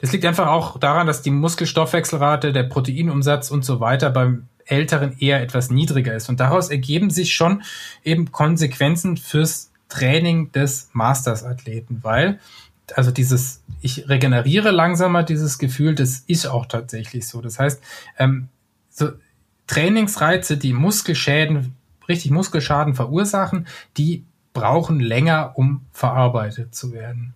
Das 0.00 0.12
liegt 0.12 0.24
einfach 0.24 0.48
auch 0.48 0.78
daran, 0.78 1.06
dass 1.06 1.22
die 1.22 1.30
Muskelstoffwechselrate, 1.30 2.52
der 2.52 2.64
Proteinumsatz 2.64 3.50
und 3.50 3.64
so 3.64 3.80
weiter 3.80 4.10
beim 4.10 4.48
Älteren 4.66 5.16
eher 5.18 5.40
etwas 5.42 5.70
niedriger 5.70 6.14
ist. 6.14 6.28
Und 6.28 6.40
daraus 6.40 6.70
ergeben 6.70 7.10
sich 7.10 7.34
schon 7.34 7.62
eben 8.04 8.32
Konsequenzen 8.32 9.16
fürs 9.16 9.70
Training 9.88 10.52
des 10.52 10.90
Masters-Athleten, 10.92 12.00
weil 12.02 12.38
also 12.96 13.10
dieses, 13.10 13.62
ich 13.80 14.08
regeneriere 14.08 14.70
langsamer, 14.70 15.22
dieses 15.22 15.58
Gefühl, 15.58 15.94
das 15.94 16.24
ist 16.26 16.46
auch 16.46 16.66
tatsächlich 16.66 17.26
so. 17.26 17.40
Das 17.40 17.58
heißt, 17.58 17.82
ähm, 18.18 18.48
so 18.88 19.10
Trainingsreize, 19.66 20.56
die 20.56 20.72
Muskelschäden 20.72 21.76
richtig 22.08 22.32
Muskelschaden 22.32 22.94
verursachen, 22.94 23.66
die 23.96 24.24
brauchen 24.52 24.98
länger, 24.98 25.52
um 25.54 25.82
verarbeitet 25.92 26.74
zu 26.74 26.92
werden. 26.92 27.34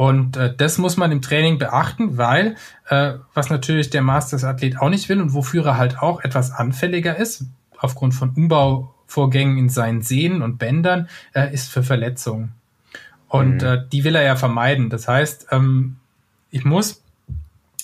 Und 0.00 0.38
äh, 0.38 0.56
das 0.56 0.78
muss 0.78 0.96
man 0.96 1.12
im 1.12 1.20
Training 1.20 1.58
beachten, 1.58 2.16
weil 2.16 2.56
äh, 2.88 3.16
was 3.34 3.50
natürlich 3.50 3.90
der 3.90 4.00
Masters-Athlet 4.00 4.78
auch 4.80 4.88
nicht 4.88 5.10
will 5.10 5.20
und 5.20 5.34
wofür 5.34 5.66
er 5.66 5.76
halt 5.76 5.98
auch 5.98 6.24
etwas 6.24 6.52
anfälliger 6.52 7.18
ist, 7.18 7.44
aufgrund 7.76 8.14
von 8.14 8.30
Umbauvorgängen 8.30 9.58
in 9.58 9.68
seinen 9.68 10.00
Sehnen 10.00 10.40
und 10.40 10.56
Bändern, 10.56 11.10
äh, 11.34 11.52
ist 11.52 11.70
für 11.70 11.82
Verletzungen. 11.82 12.52
Und 13.28 13.60
mhm. 13.60 13.68
äh, 13.68 13.84
die 13.92 14.02
will 14.02 14.14
er 14.14 14.22
ja 14.22 14.36
vermeiden. 14.36 14.88
Das 14.88 15.06
heißt, 15.06 15.48
ähm, 15.50 15.96
ich 16.50 16.64
muss, 16.64 17.02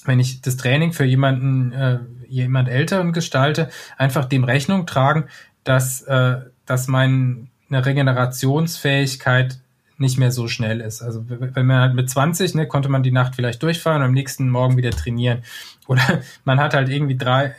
wenn 0.07 0.19
ich 0.19 0.41
das 0.41 0.57
Training 0.57 0.95
für 0.95 1.05
jemanden, 1.05 1.73
äh, 1.73 1.99
jemand 2.31 2.71
Älteren 2.71 3.13
gestalte, 3.13 3.69
einfach 3.99 4.25
dem 4.25 4.45
Rechnung 4.45 4.87
tragen, 4.87 5.25
dass, 5.65 6.01
äh, 6.01 6.37
dass 6.65 6.89
meine 6.89 7.49
Regenerationsfähigkeit 7.71 9.59
nicht 9.99 10.19
mehr 10.19 10.31
so 10.31 10.49
schnell 10.49 10.81
ist. 10.81 11.03
Also 11.03 11.25
wenn 11.29 11.67
man 11.67 11.81
halt 11.81 11.95
mit 11.95 12.11
20, 12.11 12.55
ne, 12.55 12.67
konnte 12.67 12.89
man 12.89 13.03
die 13.03 13.13
Nacht 13.13 13.35
vielleicht 13.35 13.63
durchfahren 13.63 14.03
und 14.03 14.09
am 14.09 14.13
nächsten 14.13 14.51
Morgen 14.51 14.77
wieder 14.77 14.91
trainieren. 14.91 15.43
Oder 15.87 16.21
man 16.45 16.59
hat 16.61 16.75
halt 16.75 16.89
irgendwie 16.89 17.17
drei 17.17 17.55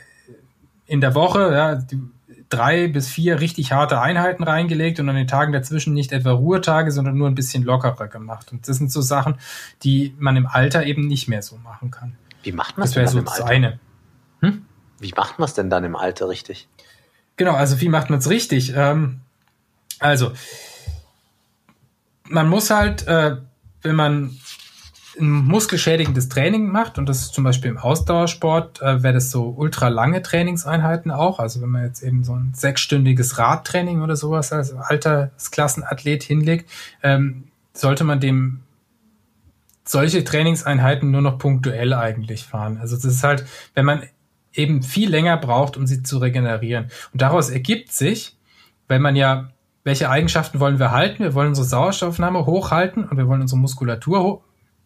in 0.86 1.00
der 1.00 1.14
Woche, 1.14 1.52
ja, 1.52 1.82
drei 2.48 2.88
bis 2.88 3.08
vier 3.08 3.40
richtig 3.40 3.72
harte 3.72 4.00
Einheiten 4.00 4.42
reingelegt 4.42 5.00
und 5.00 5.08
an 5.08 5.16
den 5.16 5.26
Tagen 5.26 5.52
dazwischen 5.52 5.92
nicht 5.92 6.12
etwa 6.12 6.32
Ruhetage, 6.32 6.92
sondern 6.92 7.16
nur 7.16 7.28
ein 7.28 7.34
bisschen 7.34 7.62
lockerer 7.62 8.08
gemacht. 8.08 8.52
Und 8.52 8.68
das 8.68 8.78
sind 8.78 8.90
so 8.90 9.02
Sachen, 9.02 9.36
die 9.82 10.14
man 10.18 10.36
im 10.36 10.46
Alter 10.46 10.84
eben 10.84 11.06
nicht 11.06 11.28
mehr 11.28 11.42
so 11.42 11.56
machen 11.58 11.90
kann. 11.90 12.16
Wie 12.42 12.52
macht 12.52 12.78
man 12.78 12.86
es 12.86 12.94
denn 12.94 13.04
dann 13.04 13.12
so 13.12 13.18
im 13.18 13.28
Alter? 13.28 13.46
Eine. 13.46 13.78
Hm? 14.40 14.64
Wie 15.00 15.12
macht 15.12 15.38
man 15.38 15.46
es 15.46 15.54
denn 15.54 15.70
dann 15.70 15.84
im 15.84 15.96
Alter 15.96 16.28
richtig? 16.28 16.68
Genau, 17.36 17.52
also 17.52 17.80
wie 17.80 17.88
macht 17.88 18.10
man 18.10 18.18
es 18.18 18.30
richtig? 18.30 18.72
Ähm, 18.74 19.20
also, 19.98 20.32
man 22.28 22.48
muss 22.48 22.70
halt, 22.70 23.06
äh, 23.06 23.36
wenn 23.82 23.96
man 23.96 24.38
ein 25.20 25.30
muskelschädigendes 25.30 26.28
Training 26.28 26.68
macht, 26.70 26.98
und 26.98 27.08
das 27.08 27.22
ist 27.22 27.34
zum 27.34 27.44
Beispiel 27.44 27.70
im 27.70 27.78
Ausdauersport, 27.78 28.80
äh, 28.80 29.02
wäre 29.02 29.14
das 29.14 29.30
so 29.30 29.48
ultra 29.56 29.88
lange 29.88 30.22
Trainingseinheiten 30.22 31.10
auch. 31.10 31.40
Also 31.40 31.60
wenn 31.60 31.70
man 31.70 31.84
jetzt 31.84 32.02
eben 32.02 32.24
so 32.24 32.34
ein 32.34 32.52
sechsstündiges 32.54 33.38
Radtraining 33.38 34.02
oder 34.02 34.16
sowas 34.16 34.52
als 34.52 34.72
Altersklassenathlet 34.72 36.22
hinlegt, 36.22 36.70
ähm, 37.02 37.44
sollte 37.72 38.04
man 38.04 38.20
dem 38.20 38.60
solche 39.84 40.22
Trainingseinheiten 40.22 41.10
nur 41.10 41.22
noch 41.22 41.38
punktuell 41.38 41.94
eigentlich 41.94 42.44
fahren. 42.44 42.78
Also 42.78 42.96
das 42.96 43.06
ist 43.06 43.24
halt, 43.24 43.46
wenn 43.74 43.86
man 43.86 44.02
eben 44.52 44.82
viel 44.82 45.08
länger 45.08 45.36
braucht, 45.36 45.76
um 45.76 45.86
sie 45.86 46.02
zu 46.02 46.18
regenerieren. 46.18 46.90
Und 47.12 47.22
daraus 47.22 47.48
ergibt 47.48 47.92
sich, 47.92 48.36
wenn 48.86 49.02
man 49.02 49.16
ja, 49.16 49.50
welche 49.84 50.10
Eigenschaften 50.10 50.60
wollen 50.60 50.78
wir 50.78 50.90
halten? 50.90 51.22
Wir 51.22 51.34
wollen 51.34 51.48
unsere 51.48 51.66
Sauerstoffnahme 51.66 52.46
hochhalten 52.46 53.04
und 53.04 53.16
wir 53.16 53.28
wollen 53.28 53.40
unsere 53.40 53.60
Muskulatur 53.60 54.42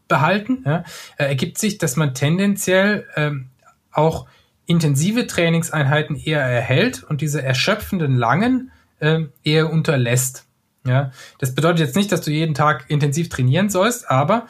behalten. 0.09 0.63
Ja, 0.67 0.85
äh, 1.17 1.25
ergibt 1.25 1.59
sich, 1.59 1.79
dass 1.79 1.97
man 1.97 2.15
tendenziell 2.15 3.07
ähm, 3.17 3.49
auch 3.91 4.27
intensive 4.67 5.27
Trainingseinheiten 5.27 6.17
eher 6.17 6.41
erhält 6.41 7.03
und 7.03 7.21
diese 7.21 7.43
erschöpfenden 7.43 8.17
langen 8.17 8.71
äh, 9.01 9.21
eher 9.43 9.73
unterlässt. 9.73 10.47
Ja, 10.85 11.13
das 11.39 11.55
bedeutet 11.55 11.81
jetzt 11.81 11.97
nicht, 11.97 12.11
dass 12.11 12.23
du 12.23 12.31
jeden 12.33 12.55
Tag 12.55 12.87
intensiv 12.89 13.29
trainieren 13.29 13.71
sollst, 13.71 14.11
aber 14.11 14.47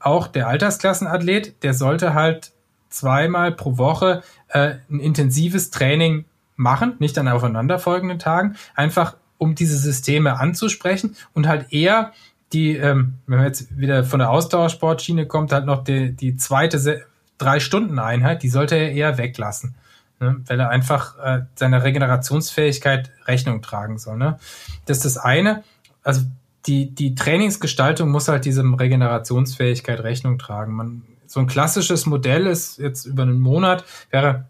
auch 0.00 0.26
der 0.26 0.48
Altersklassenathlet, 0.48 1.62
der 1.62 1.74
sollte 1.74 2.12
halt 2.12 2.52
zweimal 2.88 3.52
pro 3.52 3.78
Woche 3.78 4.22
äh, 4.48 4.76
ein 4.90 4.98
intensives 4.98 5.70
Training 5.70 6.24
machen, 6.56 6.96
nicht 6.98 7.16
an 7.18 7.28
aufeinanderfolgenden 7.28 8.18
Tagen, 8.18 8.56
einfach 8.74 9.16
um 9.38 9.54
diese 9.54 9.78
Systeme 9.78 10.38
anzusprechen 10.38 11.16
und 11.34 11.46
halt 11.46 11.72
eher 11.72 12.12
die, 12.52 12.76
ähm, 12.76 13.14
wenn 13.26 13.38
man 13.38 13.46
jetzt 13.46 13.76
wieder 13.76 14.04
von 14.04 14.20
der 14.20 14.30
Ausdauersportschiene 14.30 15.26
kommt, 15.26 15.52
halt 15.52 15.66
noch 15.66 15.84
die, 15.84 16.12
die 16.12 16.36
zweite 16.36 17.04
Drei-Stunden-Einheit, 17.38 18.42
die 18.42 18.48
sollte 18.48 18.76
er 18.76 18.92
eher 18.92 19.18
weglassen. 19.18 19.74
Ne? 20.20 20.40
Weil 20.46 20.60
er 20.60 20.70
einfach 20.70 21.18
äh, 21.18 21.42
seiner 21.54 21.84
Regenerationsfähigkeit 21.84 23.10
Rechnung 23.26 23.62
tragen 23.62 23.98
soll. 23.98 24.16
Ne? 24.16 24.38
Das 24.86 24.98
ist 24.98 25.04
das 25.04 25.18
eine. 25.18 25.64
Also 26.02 26.22
die, 26.66 26.94
die 26.94 27.14
Trainingsgestaltung 27.14 28.10
muss 28.10 28.28
halt 28.28 28.44
diesem 28.44 28.74
Regenerationsfähigkeit 28.74 30.00
Rechnung 30.00 30.38
tragen. 30.38 30.72
Man 30.72 31.02
so 31.26 31.40
ein 31.40 31.46
klassisches 31.46 32.06
Modell 32.06 32.46
ist 32.46 32.78
jetzt 32.78 33.04
über 33.04 33.24
einen 33.24 33.40
Monat, 33.40 33.84
wäre, 34.10 34.46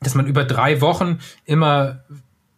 dass 0.00 0.14
man 0.14 0.26
über 0.26 0.44
drei 0.44 0.80
Wochen 0.80 1.20
immer 1.44 2.00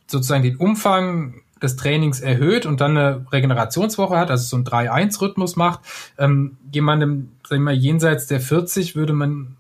sozusagen 0.07 0.43
den 0.43 0.57
Umfang 0.57 1.43
des 1.65 1.77
Trainings 1.77 2.21
erhöht 2.21 2.67
und 2.67 2.81
dann 2.81 2.97
eine 2.97 3.27
Regenerationswoche 3.33 4.17
hat, 4.17 4.31
also 4.31 4.45
so 4.45 4.57
ein 4.57 4.65
3-1-Rhythmus 4.65 5.57
macht. 5.57 5.81
Ähm, 6.19 6.59
jemandem, 6.73 7.33
sag 7.47 7.57
ich 7.57 7.63
mal, 7.63 7.75
jenseits 7.75 8.27
der 8.27 8.41
40 8.41 8.95
würde 8.95 9.13
man 9.13 9.57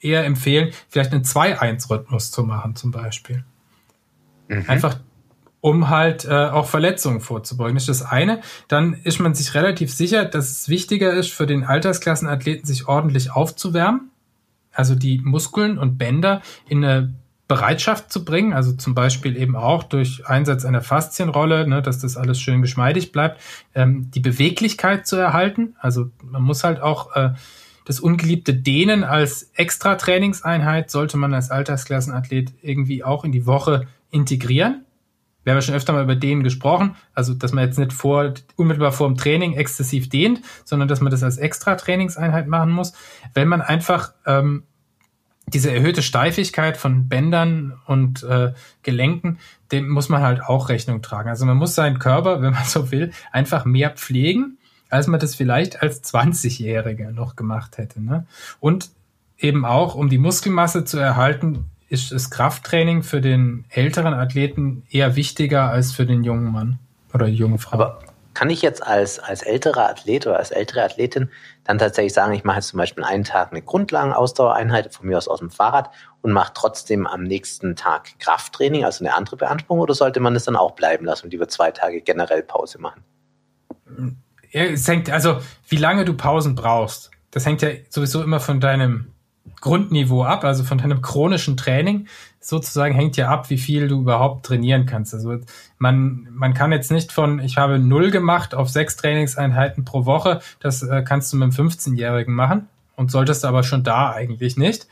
eher 0.00 0.24
empfehlen, 0.24 0.72
vielleicht 0.88 1.12
einen 1.12 1.24
2-1-Rhythmus 1.24 2.30
zu 2.30 2.44
machen, 2.44 2.76
zum 2.76 2.92
Beispiel. 2.92 3.44
Mhm. 4.48 4.64
Einfach 4.68 4.96
um 5.60 5.88
halt 5.88 6.24
äh, 6.24 6.30
auch 6.30 6.68
Verletzungen 6.68 7.20
vorzubeugen. 7.20 7.74
Das 7.74 7.88
ist 7.88 8.00
das 8.00 8.08
eine. 8.08 8.40
Dann 8.68 8.94
ist 8.94 9.18
man 9.18 9.34
sich 9.34 9.54
relativ 9.54 9.92
sicher, 9.92 10.24
dass 10.24 10.50
es 10.50 10.68
wichtiger 10.68 11.12
ist, 11.12 11.32
für 11.32 11.46
den 11.46 11.64
Altersklassenathleten 11.64 12.64
sich 12.64 12.86
ordentlich 12.86 13.32
aufzuwärmen, 13.32 14.10
also 14.72 14.94
die 14.94 15.18
Muskeln 15.18 15.78
und 15.78 15.98
Bänder 15.98 16.42
in 16.68 16.84
eine 16.84 17.14
Bereitschaft 17.48 18.12
zu 18.12 18.24
bringen, 18.24 18.52
also 18.52 18.72
zum 18.72 18.94
Beispiel 18.94 19.36
eben 19.36 19.56
auch 19.56 19.82
durch 19.82 20.26
Einsatz 20.26 20.64
einer 20.64 20.82
Faszienrolle, 20.82 21.66
ne, 21.66 21.80
dass 21.80 21.98
das 21.98 22.16
alles 22.18 22.38
schön 22.40 22.60
geschmeidig 22.60 23.10
bleibt, 23.10 23.40
ähm, 23.74 24.10
die 24.10 24.20
Beweglichkeit 24.20 25.06
zu 25.06 25.16
erhalten. 25.16 25.74
Also 25.80 26.10
man 26.22 26.42
muss 26.42 26.62
halt 26.62 26.80
auch 26.80 27.16
äh, 27.16 27.30
das 27.86 28.00
ungeliebte 28.00 28.52
Dehnen 28.52 29.02
als 29.02 29.50
Extra-Trainingseinheit 29.54 30.90
sollte 30.90 31.16
man 31.16 31.32
als 31.32 31.50
Altersklassenathlet 31.50 32.52
irgendwie 32.60 33.02
auch 33.02 33.24
in 33.24 33.32
die 33.32 33.46
Woche 33.46 33.88
integrieren 34.10 34.84
wir 35.48 35.52
haben 35.52 35.58
ja 35.58 35.62
schon 35.62 35.76
öfter 35.76 35.94
mal 35.94 36.02
über 36.02 36.14
denen 36.14 36.42
gesprochen, 36.42 36.94
also 37.14 37.32
dass 37.32 37.52
man 37.54 37.64
jetzt 37.64 37.78
nicht 37.78 37.94
vor, 37.94 38.34
unmittelbar 38.56 38.92
vor 38.92 39.08
dem 39.08 39.16
Training 39.16 39.54
exzessiv 39.54 40.10
dehnt, 40.10 40.42
sondern 40.66 40.88
dass 40.88 41.00
man 41.00 41.10
das 41.10 41.22
als 41.22 41.38
extra 41.38 41.74
Trainingseinheit 41.76 42.46
machen 42.48 42.70
muss, 42.70 42.92
wenn 43.32 43.48
man 43.48 43.62
einfach 43.62 44.12
ähm, 44.26 44.64
diese 45.52 45.72
erhöhte 45.72 46.02
Steifigkeit 46.02 46.76
von 46.76 47.08
Bändern 47.08 47.74
und 47.86 48.22
äh, 48.22 48.52
Gelenken, 48.82 49.38
dem 49.72 49.88
muss 49.88 50.08
man 50.08 50.22
halt 50.22 50.42
auch 50.42 50.68
Rechnung 50.68 51.02
tragen. 51.02 51.28
Also 51.28 51.46
man 51.46 51.56
muss 51.56 51.74
seinen 51.74 51.98
Körper, 51.98 52.42
wenn 52.42 52.52
man 52.52 52.64
so 52.64 52.90
will, 52.90 53.12
einfach 53.32 53.64
mehr 53.64 53.90
pflegen, 53.90 54.58
als 54.90 55.06
man 55.06 55.20
das 55.20 55.34
vielleicht 55.34 55.82
als 55.82 56.02
20-Jährige 56.04 57.12
noch 57.12 57.36
gemacht 57.36 57.78
hätte. 57.78 58.02
Ne? 58.02 58.26
Und 58.60 58.90
eben 59.38 59.64
auch, 59.64 59.94
um 59.94 60.08
die 60.08 60.18
Muskelmasse 60.18 60.84
zu 60.84 60.98
erhalten, 60.98 61.66
ist 61.88 62.12
das 62.12 62.30
Krafttraining 62.30 63.02
für 63.02 63.20
den 63.20 63.64
älteren 63.70 64.14
Athleten 64.14 64.82
eher 64.90 65.16
wichtiger 65.16 65.70
als 65.70 65.92
für 65.92 66.04
den 66.04 66.22
jungen 66.22 66.52
Mann 66.52 66.78
oder 67.14 67.26
die 67.26 67.34
junge 67.34 67.58
Frau. 67.58 67.74
Aber 67.74 68.00
kann 68.38 68.50
ich 68.50 68.62
jetzt 68.62 68.86
als, 68.86 69.18
als 69.18 69.42
älterer 69.42 69.88
Athlet 69.88 70.24
oder 70.28 70.36
als 70.36 70.52
ältere 70.52 70.84
Athletin 70.84 71.28
dann 71.64 71.76
tatsächlich 71.76 72.12
sagen, 72.12 72.32
ich 72.34 72.44
mache 72.44 72.58
jetzt 72.58 72.68
zum 72.68 72.76
Beispiel 72.78 73.02
einen 73.02 73.24
Tag 73.24 73.50
eine 73.50 73.62
Grundlagenausdauereinheit 73.62 74.94
von 74.94 75.08
mir 75.08 75.18
aus 75.18 75.26
aus 75.26 75.40
dem 75.40 75.50
Fahrrad 75.50 75.90
und 76.22 76.30
mache 76.30 76.52
trotzdem 76.54 77.08
am 77.08 77.24
nächsten 77.24 77.74
Tag 77.74 78.16
Krafttraining, 78.20 78.84
also 78.84 79.04
eine 79.04 79.12
andere 79.14 79.36
Beanspruchung, 79.38 79.80
oder 79.80 79.92
sollte 79.92 80.20
man 80.20 80.34
das 80.34 80.44
dann 80.44 80.54
auch 80.54 80.76
bleiben 80.76 81.04
lassen 81.04 81.24
und 81.24 81.32
lieber 81.32 81.48
zwei 81.48 81.72
Tage 81.72 82.00
generell 82.00 82.44
Pause 82.44 82.78
machen? 82.78 83.02
Es 84.52 84.86
hängt, 84.86 85.10
also 85.10 85.40
wie 85.68 85.76
lange 85.76 86.04
du 86.04 86.14
Pausen 86.14 86.54
brauchst, 86.54 87.10
das 87.32 87.44
hängt 87.44 87.60
ja 87.62 87.70
sowieso 87.88 88.22
immer 88.22 88.38
von 88.38 88.60
deinem 88.60 89.14
Grundniveau 89.60 90.24
ab, 90.24 90.44
also 90.44 90.64
von 90.64 90.78
deinem 90.78 91.02
chronischen 91.02 91.56
Training 91.56 92.06
sozusagen 92.40 92.94
hängt 92.94 93.16
ja 93.16 93.28
ab, 93.28 93.50
wie 93.50 93.58
viel 93.58 93.88
du 93.88 94.00
überhaupt 94.00 94.46
trainieren 94.46 94.86
kannst. 94.86 95.12
Also 95.14 95.38
man, 95.78 96.28
man 96.30 96.54
kann 96.54 96.72
jetzt 96.72 96.90
nicht 96.90 97.12
von, 97.12 97.40
ich 97.40 97.56
habe 97.58 97.78
null 97.78 98.10
gemacht 98.10 98.54
auf 98.54 98.68
sechs 98.68 98.96
Trainingseinheiten 98.96 99.84
pro 99.84 100.06
Woche, 100.06 100.40
das 100.60 100.82
äh, 100.82 101.02
kannst 101.02 101.32
du 101.32 101.36
mit 101.36 101.44
einem 101.44 101.68
15-Jährigen 101.68 102.34
machen 102.34 102.68
und 102.96 103.10
solltest 103.10 103.44
aber 103.44 103.62
schon 103.62 103.84
da 103.84 104.12
eigentlich 104.12 104.56
nicht. 104.56 104.86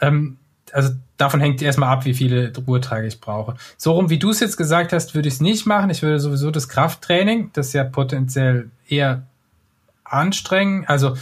Ähm, 0.00 0.38
also 0.72 0.90
davon 1.16 1.40
hängt 1.40 1.62
erstmal 1.62 1.90
ab, 1.90 2.04
wie 2.04 2.14
viele 2.14 2.52
Ruhetage 2.66 3.06
ich 3.06 3.20
brauche. 3.20 3.56
So 3.76 3.92
rum, 3.92 4.10
wie 4.10 4.18
du 4.18 4.30
es 4.30 4.40
jetzt 4.40 4.56
gesagt 4.56 4.92
hast, 4.92 5.14
würde 5.14 5.28
ich 5.28 5.34
es 5.34 5.40
nicht 5.40 5.66
machen. 5.66 5.90
Ich 5.90 6.02
würde 6.02 6.20
sowieso 6.20 6.50
das 6.50 6.68
Krafttraining, 6.68 7.50
das 7.54 7.72
ja 7.72 7.84
potenziell 7.84 8.70
eher 8.88 9.22
anstrengen, 10.04 10.84
also 10.86 11.16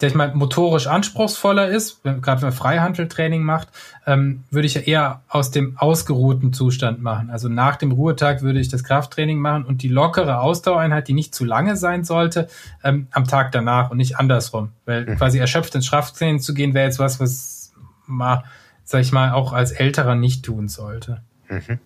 der 0.00 0.08
ich 0.10 0.14
mal 0.14 0.32
motorisch 0.34 0.86
anspruchsvoller 0.86 1.68
ist, 1.68 2.00
wenn, 2.04 2.22
gerade 2.22 2.42
wenn 2.42 2.48
man 2.48 2.56
Freihandeltraining 2.56 3.42
macht, 3.42 3.68
ähm, 4.06 4.44
würde 4.50 4.66
ich 4.66 4.74
ja 4.74 4.80
eher 4.82 5.22
aus 5.28 5.50
dem 5.50 5.76
ausgeruhten 5.76 6.52
Zustand 6.52 7.02
machen. 7.02 7.30
Also 7.30 7.48
nach 7.48 7.76
dem 7.76 7.90
Ruhetag 7.90 8.42
würde 8.42 8.60
ich 8.60 8.68
das 8.68 8.84
Krafttraining 8.84 9.40
machen 9.40 9.64
und 9.64 9.82
die 9.82 9.88
lockere 9.88 10.40
Ausdauereinheit, 10.40 11.08
die 11.08 11.14
nicht 11.14 11.34
zu 11.34 11.44
lange 11.44 11.76
sein 11.76 12.04
sollte, 12.04 12.48
ähm, 12.84 13.08
am 13.10 13.24
Tag 13.24 13.50
danach 13.50 13.90
und 13.90 13.96
nicht 13.96 14.18
andersrum. 14.18 14.70
Weil 14.84 15.04
mhm. 15.04 15.16
quasi 15.16 15.38
erschöpft 15.38 15.74
ins 15.74 15.90
Krafttraining 15.90 16.38
zu 16.38 16.54
gehen, 16.54 16.74
wäre 16.74 16.86
jetzt 16.86 17.00
was, 17.00 17.18
was 17.18 17.72
mal, 18.06 18.44
sag 18.84 19.00
ich 19.00 19.10
mal, 19.10 19.32
auch 19.32 19.52
als 19.52 19.72
Älterer 19.72 20.14
nicht 20.14 20.44
tun 20.44 20.68
sollte. 20.68 21.22
Mhm. 21.48 21.80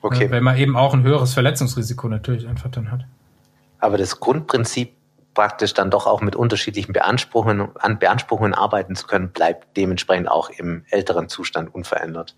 Okay. 0.00 0.28
Weil 0.32 0.40
man 0.40 0.56
eben 0.56 0.76
auch 0.76 0.92
ein 0.92 1.04
höheres 1.04 1.34
Verletzungsrisiko 1.34 2.08
natürlich 2.08 2.48
einfach 2.48 2.70
dann 2.70 2.90
hat. 2.90 3.06
Aber 3.78 3.96
das 3.96 4.18
Grundprinzip 4.18 4.94
praktisch 5.34 5.74
dann 5.74 5.90
doch 5.90 6.06
auch 6.06 6.20
mit 6.20 6.36
unterschiedlichen 6.36 6.92
Beanspruchungen, 6.92 7.68
an 7.76 7.98
Beanspruchungen 7.98 8.54
arbeiten 8.54 8.96
zu 8.96 9.06
können, 9.06 9.30
bleibt 9.30 9.76
dementsprechend 9.76 10.28
auch 10.28 10.50
im 10.50 10.84
älteren 10.90 11.28
Zustand 11.28 11.74
unverändert. 11.74 12.36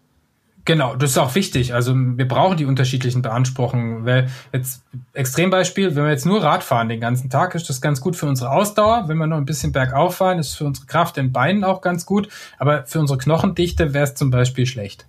Genau, 0.67 0.97
das 0.97 1.11
ist 1.11 1.19
auch 1.19 1.35
wichtig. 1.35 1.75
Also 1.75 1.95
wir 1.95 2.27
brauchen 2.27 2.57
die 2.57 2.65
unterschiedlichen 2.65 3.21
Beanspruchungen. 3.21 4.07
Weil 4.07 4.31
jetzt 4.53 4.83
Extrembeispiel, 5.13 5.95
wenn 5.95 6.05
wir 6.05 6.11
jetzt 6.11 6.25
nur 6.25 6.43
Rad 6.43 6.63
fahren 6.63 6.89
den 6.89 7.01
ganzen 7.01 7.29
Tag, 7.29 7.55
ist 7.55 7.69
das 7.69 7.83
ganz 7.83 8.01
gut 8.01 8.17
für 8.17 8.27
unsere 8.27 8.51
Ausdauer. 8.51 9.05
Wenn 9.07 9.19
wir 9.19 9.27
noch 9.27 9.37
ein 9.37 9.45
bisschen 9.45 9.73
bergauf 9.73 10.17
fahren, 10.17 10.39
ist 10.39 10.55
für 10.55 10.65
unsere 10.65 10.87
Kraft 10.87 11.19
in 11.19 11.33
Beinen 11.33 11.65
auch 11.65 11.83
ganz 11.83 12.07
gut. 12.07 12.29
Aber 12.59 12.87
für 12.87 12.99
unsere 12.99 13.19
Knochendichte 13.19 13.93
wäre 13.93 14.05
es 14.05 14.15
zum 14.15 14.31
Beispiel 14.31 14.65
schlecht. 14.65 15.07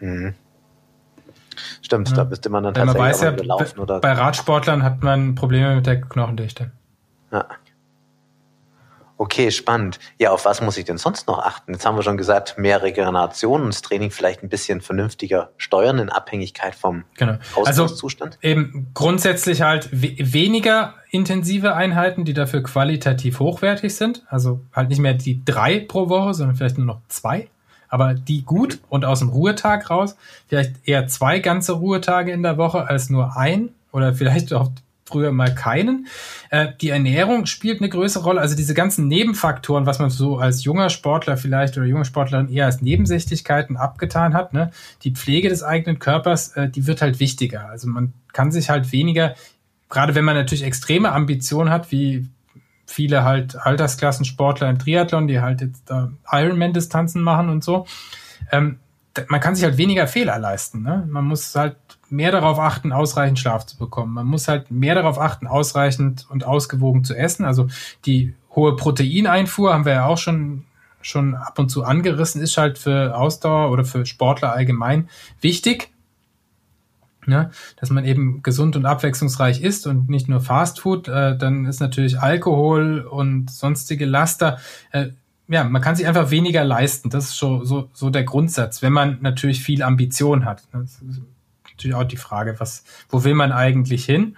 Mhm. 0.00 0.34
Stimmt, 1.80 2.10
ja. 2.10 2.16
da 2.16 2.24
müsste 2.24 2.50
man 2.50 2.64
dann 2.64 2.74
tatsächlich 2.74 3.00
man 3.00 3.10
weiß 3.10 3.22
ja, 3.22 3.30
laufen 3.30 3.78
oder. 3.78 4.00
Bei 4.00 4.12
Radsportlern 4.12 4.82
hat 4.82 5.02
man 5.02 5.34
Probleme 5.34 5.74
mit 5.76 5.86
der 5.86 6.02
Knochendichte. 6.02 6.70
Ja. 7.32 7.46
Okay, 9.22 9.52
spannend. 9.52 10.00
Ja, 10.18 10.32
auf 10.32 10.46
was 10.46 10.60
muss 10.60 10.76
ich 10.76 10.84
denn 10.84 10.98
sonst 10.98 11.28
noch 11.28 11.38
achten? 11.38 11.74
Jetzt 11.74 11.86
haben 11.86 11.94
wir 11.94 12.02
schon 12.02 12.16
gesagt, 12.16 12.58
mehr 12.58 12.82
Regeneration 12.82 13.62
und 13.62 13.68
das 13.68 13.80
Training 13.80 14.10
vielleicht 14.10 14.42
ein 14.42 14.48
bisschen 14.48 14.80
vernünftiger 14.80 15.50
steuern 15.58 16.00
in 16.00 16.08
Abhängigkeit 16.08 16.74
vom 16.74 17.04
genau. 17.16 17.34
Ausgangszustand. 17.54 18.38
Also 18.42 18.48
eben 18.48 18.88
grundsätzlich 18.94 19.62
halt 19.62 19.88
weniger 19.92 20.94
intensive 21.10 21.76
Einheiten, 21.76 22.24
die 22.24 22.34
dafür 22.34 22.64
qualitativ 22.64 23.38
hochwertig 23.38 23.94
sind. 23.94 24.24
Also 24.28 24.60
halt 24.72 24.88
nicht 24.88 25.00
mehr 25.00 25.14
die 25.14 25.44
drei 25.44 25.78
pro 25.78 26.08
Woche, 26.08 26.34
sondern 26.34 26.56
vielleicht 26.56 26.78
nur 26.78 26.86
noch 26.88 27.00
zwei. 27.06 27.48
Aber 27.88 28.14
die 28.14 28.42
gut 28.42 28.80
und 28.88 29.04
aus 29.04 29.20
dem 29.20 29.28
Ruhetag 29.28 29.88
raus. 29.88 30.16
Vielleicht 30.48 30.88
eher 30.88 31.06
zwei 31.06 31.38
ganze 31.38 31.74
Ruhetage 31.74 32.32
in 32.32 32.42
der 32.42 32.56
Woche 32.56 32.88
als 32.88 33.08
nur 33.08 33.36
ein 33.36 33.68
oder 33.92 34.14
vielleicht 34.14 34.52
auch 34.52 34.70
früher 35.04 35.32
mal 35.32 35.54
keinen. 35.54 36.06
Äh, 36.50 36.68
die 36.80 36.90
Ernährung 36.90 37.46
spielt 37.46 37.80
eine 37.80 37.88
größere 37.88 38.24
Rolle. 38.24 38.40
Also 38.40 38.56
diese 38.56 38.74
ganzen 38.74 39.08
Nebenfaktoren, 39.08 39.86
was 39.86 39.98
man 39.98 40.10
so 40.10 40.38
als 40.38 40.64
junger 40.64 40.90
Sportler 40.90 41.36
vielleicht 41.36 41.76
oder 41.76 41.86
junge 41.86 42.04
Sportlerin 42.04 42.48
eher 42.48 42.66
als 42.66 42.82
Nebensächlichkeiten 42.82 43.76
abgetan 43.76 44.34
hat, 44.34 44.52
ne? 44.52 44.70
die 45.02 45.12
Pflege 45.12 45.48
des 45.48 45.62
eigenen 45.62 45.98
Körpers, 45.98 46.56
äh, 46.56 46.68
die 46.68 46.86
wird 46.86 47.02
halt 47.02 47.20
wichtiger. 47.20 47.68
Also 47.68 47.88
man 47.88 48.12
kann 48.32 48.52
sich 48.52 48.70
halt 48.70 48.92
weniger, 48.92 49.34
gerade 49.88 50.14
wenn 50.14 50.24
man 50.24 50.36
natürlich 50.36 50.64
extreme 50.64 51.12
Ambitionen 51.12 51.70
hat, 51.70 51.90
wie 51.90 52.26
viele 52.86 53.24
halt 53.24 53.56
Altersklassensportler 53.56 54.68
im 54.68 54.78
Triathlon, 54.78 55.26
die 55.26 55.40
halt 55.40 55.60
jetzt 55.60 55.90
äh, 55.90 56.06
Ironman-Distanzen 56.30 57.22
machen 57.22 57.48
und 57.48 57.64
so, 57.64 57.86
ähm, 58.50 58.78
man 59.28 59.40
kann 59.40 59.54
sich 59.54 59.64
halt 59.64 59.76
weniger 59.76 60.06
Fehler 60.06 60.38
leisten. 60.38 60.82
Ne? 60.82 61.06
Man 61.08 61.24
muss 61.24 61.54
halt 61.54 61.76
mehr 62.12 62.30
darauf 62.30 62.58
achten, 62.58 62.92
ausreichend 62.92 63.38
Schlaf 63.38 63.66
zu 63.66 63.76
bekommen. 63.76 64.12
Man 64.12 64.26
muss 64.26 64.46
halt 64.46 64.70
mehr 64.70 64.94
darauf 64.94 65.18
achten, 65.18 65.46
ausreichend 65.46 66.26
und 66.30 66.44
ausgewogen 66.44 67.04
zu 67.04 67.16
essen. 67.16 67.44
Also 67.44 67.68
die 68.04 68.34
hohe 68.54 68.76
Proteineinfuhr 68.76 69.72
haben 69.72 69.84
wir 69.84 69.92
ja 69.92 70.06
auch 70.06 70.18
schon 70.18 70.64
schon 71.04 71.34
ab 71.34 71.58
und 71.58 71.68
zu 71.68 71.82
angerissen, 71.82 72.40
ist 72.40 72.56
halt 72.56 72.78
für 72.78 73.16
Ausdauer 73.16 73.72
oder 73.72 73.84
für 73.84 74.06
Sportler 74.06 74.52
allgemein 74.52 75.08
wichtig. 75.40 75.88
Ne, 77.24 77.52
dass 77.76 77.90
man 77.90 78.04
eben 78.04 78.42
gesund 78.42 78.74
und 78.74 78.84
abwechslungsreich 78.84 79.62
isst 79.62 79.86
und 79.86 80.08
nicht 80.08 80.28
nur 80.28 80.40
Fastfood, 80.40 81.06
äh, 81.06 81.38
dann 81.38 81.66
ist 81.66 81.80
natürlich 81.80 82.18
Alkohol 82.18 83.06
und 83.08 83.48
sonstige 83.48 84.06
Laster 84.06 84.58
äh, 84.90 85.10
ja, 85.48 85.64
man 85.64 85.82
kann 85.82 85.96
sich 85.96 86.06
einfach 86.06 86.30
weniger 86.30 86.64
leisten. 86.64 87.10
Das 87.10 87.26
ist 87.26 87.36
so, 87.36 87.62
so, 87.62 87.90
so 87.92 88.10
der 88.10 88.24
Grundsatz, 88.24 88.80
wenn 88.80 88.92
man 88.92 89.18
natürlich 89.20 89.62
viel 89.62 89.82
Ambition 89.82 90.44
hat. 90.44 90.62
Das 90.72 91.02
ist 91.02 91.20
natürlich 91.72 91.96
auch 91.96 92.04
die 92.04 92.16
Frage, 92.16 92.56
was, 92.58 92.84
wo 93.08 93.24
will 93.24 93.34
man 93.34 93.52
eigentlich 93.52 94.04
hin? 94.04 94.36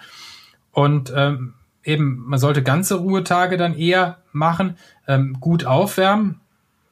Und 0.73 1.13
ähm, 1.15 1.55
eben, 1.85 2.25
man 2.27 2.39
sollte 2.39 2.63
ganze 2.63 2.97
Ruhetage 2.97 3.57
dann 3.57 3.77
eher 3.77 4.19
machen, 4.33 4.77
ähm, 5.07 5.39
gut 5.41 5.65
aufwärmen, 5.65 6.41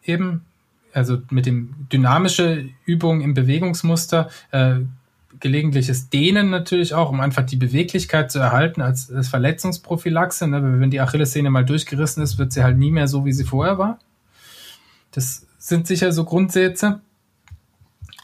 eben, 0.05 0.45
also 0.93 1.19
mit 1.31 1.47
dem 1.47 1.75
dynamische 1.91 2.69
Übungen 2.85 3.23
im 3.23 3.35
Bewegungsmuster, 3.35 4.29
äh, 4.51 4.81
gelegentliches 5.41 6.11
Dehnen 6.11 6.51
natürlich 6.51 6.95
auch, 6.95 7.11
um 7.11 7.21
einfach 7.21 7.45
die 7.45 7.57
Beweglichkeit 7.57 8.31
zu 8.31 8.39
erhalten 8.39 8.81
als, 8.81 9.11
als 9.11 9.29
Verletzungsprophylaxe. 9.29 10.47
Ne? 10.47 10.81
Wenn 10.81 10.91
die 10.91 11.01
Achillessehne 11.01 11.51
mal 11.51 11.65
durchgerissen 11.65 12.23
ist, 12.23 12.39
wird 12.39 12.53
sie 12.53 12.63
halt 12.63 12.79
nie 12.79 12.91
mehr 12.91 13.09
so, 13.09 13.25
wie 13.25 13.33
sie 13.33 13.45
vorher 13.45 13.79
war. 13.79 13.99
Das 15.11 15.47
sind 15.59 15.87
sicher 15.87 16.13
so 16.13 16.25
Grundsätze. 16.25 17.01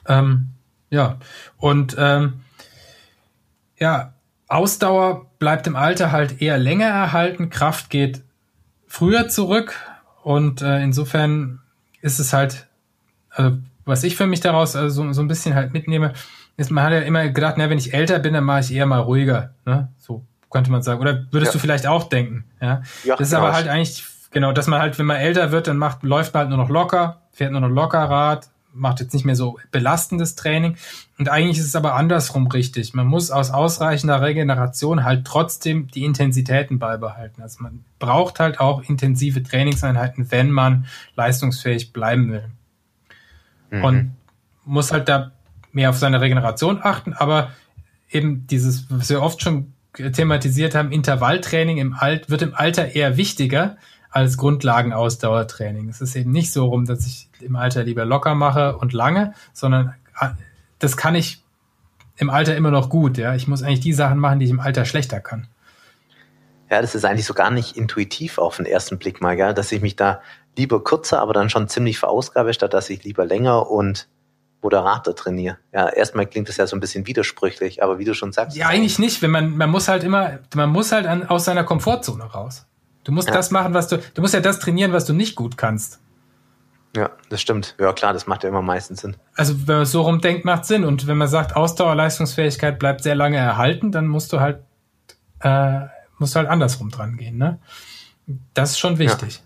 Ähm, 0.07 0.51
ja, 0.91 1.19
und 1.57 1.97
ähm, 1.99 2.41
ja, 3.79 4.15
Ausdauer 4.49 5.27
bleibt 5.39 5.67
im 5.67 5.77
Alter 5.77 6.11
halt 6.11 6.41
eher 6.41 6.59
länger 6.59 6.87
erhalten, 6.87 7.51
Kraft 7.51 7.91
geht 7.91 8.23
früher 8.87 9.29
zurück 9.29 9.75
und 10.23 10.63
äh, 10.63 10.83
insofern 10.83 11.61
ist 12.01 12.19
es 12.19 12.33
halt, 12.33 12.67
also 13.31 13.59
was 13.85 14.05
ich 14.05 14.17
für 14.17 14.27
mich 14.27 14.41
daraus 14.41 14.77
also 14.77 15.03
so, 15.03 15.13
so 15.13 15.23
ein 15.23 15.29
bisschen 15.29 15.55
halt 15.55 15.73
mitnehme, 15.73 16.13
ist, 16.57 16.71
man 16.71 16.85
hat 16.85 16.93
ja 16.93 17.01
immer 17.01 17.29
gedacht, 17.29 17.55
na, 17.57 17.71
wenn 17.71 17.79
ich 17.79 17.95
älter 17.95 18.19
bin, 18.19 18.35
dann 18.35 18.45
mache 18.45 18.61
ich 18.61 18.75
eher 18.75 18.87
mal 18.87 19.01
ruhiger, 19.01 19.55
ne? 19.65 19.89
So 19.99 20.25
könnte 20.51 20.71
man 20.71 20.83
sagen. 20.83 21.01
Oder 21.01 21.27
würdest 21.31 21.53
ja. 21.53 21.59
du 21.59 21.59
vielleicht 21.61 21.87
auch 21.87 22.09
denken, 22.09 22.45
ja? 22.61 22.83
ja 23.05 23.17
das 23.17 23.29
ist 23.29 23.35
aber 23.35 23.53
halt 23.53 23.69
eigentlich 23.69 24.05
Genau, 24.31 24.53
dass 24.53 24.67
man 24.67 24.81
halt, 24.81 24.99
wenn 24.99 25.07
man 25.07 25.17
älter 25.17 25.53
wird, 25.53 25.69
dann 25.69 25.79
macht, 25.79 26.03
läuft 26.03 26.35
man 26.35 26.43
halt 26.43 26.49
nur 26.51 26.59
noch 26.59 26.69
locker, 26.69 27.23
fährt 27.33 27.53
nur 27.53 27.61
noch 27.61 27.69
locker 27.69 28.05
Rad, 28.05 28.51
macht 28.79 29.01
jetzt 29.01 29.13
nicht 29.13 29.25
mehr 29.25 29.37
so 29.37 29.59
belastendes 29.71 30.35
Training. 30.35 30.77
Und 31.19 31.29
eigentlich 31.29 31.59
ist 31.59 31.67
es 31.67 31.77
aber 31.77 31.95
andersrum 31.95 32.47
richtig. 32.47 32.95
Man 32.95 33.07
muss 33.07 33.31
aus 33.31 33.51
ausreichender 33.51 34.23
Regeneration 34.23 35.05
halt 35.05 35.27
trotzdem 35.27 35.89
die 35.89 36.05
Intensitäten 36.05 36.79
beibehalten. 36.79 37.43
Also 37.43 37.63
man 37.63 37.85
braucht 37.99 38.41
halt 38.41 38.61
auch 38.61 38.83
intensive 38.89 39.43
Trainingseinheiten, 39.43 40.31
wenn 40.31 40.51
man 40.51 40.87
leistungsfähig 41.17 41.93
bleiben 41.93 42.33
will. 42.33 42.45
Mhm. 43.71 43.85
Und 43.85 44.17
muss 44.65 44.93
halt 44.93 45.09
da 45.09 45.33
mehr 45.73 45.91
auf 45.91 45.99
seine 45.99 46.21
Regeneration 46.21 46.81
achten, 46.83 47.13
aber 47.13 47.51
eben 48.11 48.47
dieses, 48.47 48.87
was 48.91 49.11
wir 49.11 49.23
oft 49.23 49.43
schon 49.43 49.73
thematisiert 49.93 50.75
haben, 50.75 50.93
Intervalltraining 50.93 51.79
im 51.79 51.95
Alt, 51.95 52.31
wird 52.31 52.43
im 52.43 52.55
Alter 52.55 52.95
eher 52.95 53.17
wichtiger, 53.17 53.77
als 54.11 54.37
Grundlagenausdauertraining. 54.37 55.89
Es 55.89 56.01
ist 56.01 56.17
eben 56.17 56.31
nicht 56.31 56.53
so 56.53 56.67
rum, 56.67 56.87
dass 56.87 57.07
ich 57.07 57.29
im 57.41 57.57
Alter 57.57 57.85
lieber 57.85 58.05
locker 58.05 58.35
mache 58.35 58.77
und 58.77 58.93
lange, 58.93 59.35
sondern 59.53 59.95
äh, 60.21 60.29
das 60.79 60.97
kann 60.97 61.15
ich 61.15 61.43
im 62.17 62.31
Alter 62.31 62.57
immer 62.57 62.71
noch 62.71 62.89
gut. 62.89 63.19
Ja, 63.19 63.35
ich 63.35 63.49
muss 63.49 63.63
eigentlich 63.63 63.81
die 63.81 63.93
Sachen 63.93 64.19
machen, 64.19 64.39
die 64.39 64.47
ich 64.47 64.51
im 64.51 64.61
Alter 64.61 64.85
schlechter 64.85 65.21
kann. 65.21 65.49
Ja, 66.71 66.83
das 66.83 66.95
ist 66.95 67.05
eigentlich 67.05 67.27
so 67.27 67.35
gar 67.35 67.51
nicht 67.51 67.77
intuitiv 67.77 68.39
auf 68.39 68.57
den 68.57 68.67
ersten 68.67 68.99
Blick 68.99 69.21
mal, 69.21 69.37
gell? 69.37 69.55
dass 69.55 69.73
ich 69.73 69.81
mich 69.81 69.97
da 69.97 70.21
lieber 70.57 70.83
kürzer, 70.83 71.21
aber 71.21 71.33
dann 71.33 71.49
schon 71.49 71.69
ziemlich 71.69 71.99
verausgabe, 71.99 72.53
statt 72.53 72.75
dass 72.75 72.91
ich 72.91 73.05
lieber 73.05 73.25
länger 73.25 73.71
und 73.71 74.09
moderater 74.61 75.15
trainiere. 75.15 75.59
Ja, 75.73 75.89
erstmal 75.89 76.27
klingt 76.27 76.49
das 76.49 76.57
ja 76.57 76.67
so 76.67 76.77
ein 76.77 76.81
bisschen 76.81 77.07
widersprüchlich, 77.07 77.83
aber 77.83 77.99
wie 77.99 78.05
du 78.05 78.13
schon 78.13 78.33
sagst. 78.33 78.57
Ja, 78.57 78.67
eigentlich 78.67 78.99
nicht, 78.99 79.23
wenn 79.23 79.31
man, 79.31 79.57
man 79.57 79.71
muss 79.71 79.89
halt 79.89 80.05
immer, 80.05 80.41
man 80.55 80.71
muss 80.71 80.93
halt 80.93 81.07
an, 81.07 81.27
aus 81.27 81.45
seiner 81.45 81.65
Komfortzone 81.65 82.25
raus. 82.25 82.67
Du 83.09 83.15
musst 83.15 83.29
ja. 83.29 83.35
das 83.35 83.51
machen, 83.51 83.73
was 83.73 83.89
du, 83.89 83.97
du 84.13 84.21
musst 84.21 84.35
ja 84.35 84.41
das 84.41 84.59
trainieren, 84.59 84.93
was 84.93 85.07
du 85.07 85.15
nicht 85.15 85.35
gut 85.35 85.57
kannst. 85.57 85.99
Ja, 86.95 87.09
das 87.31 87.41
stimmt. 87.41 87.75
Ja, 87.81 87.95
klar, 87.95 88.13
das 88.13 88.27
macht 88.27 88.43
ja 88.43 88.51
immer 88.51 88.61
meistens 88.61 89.01
Sinn. 89.01 89.17
Also, 89.35 89.67
wenn 89.67 89.77
man 89.77 89.87
so 89.87 90.03
rumdenkt, 90.03 90.45
macht 90.45 90.67
Sinn. 90.67 90.85
Und 90.85 91.07
wenn 91.07 91.17
man 91.17 91.27
sagt, 91.27 91.57
Ausdauer, 91.57 91.95
Leistungsfähigkeit 91.95 92.79
bleibt 92.79 93.03
sehr 93.03 93.15
lange 93.15 93.39
erhalten, 93.39 93.93
dann 93.93 94.09
musst 94.09 94.31
du 94.35 94.41
halt, 94.41 94.59
äh, 95.41 95.87
musst 96.19 96.35
du 96.35 96.41
halt 96.41 96.51
andersrum 96.51 96.91
dran 96.91 97.17
gehen, 97.17 97.39
ne? 97.39 97.59
Das 98.53 98.73
ist 98.73 98.79
schon 98.79 98.99
wichtig. 98.99 99.41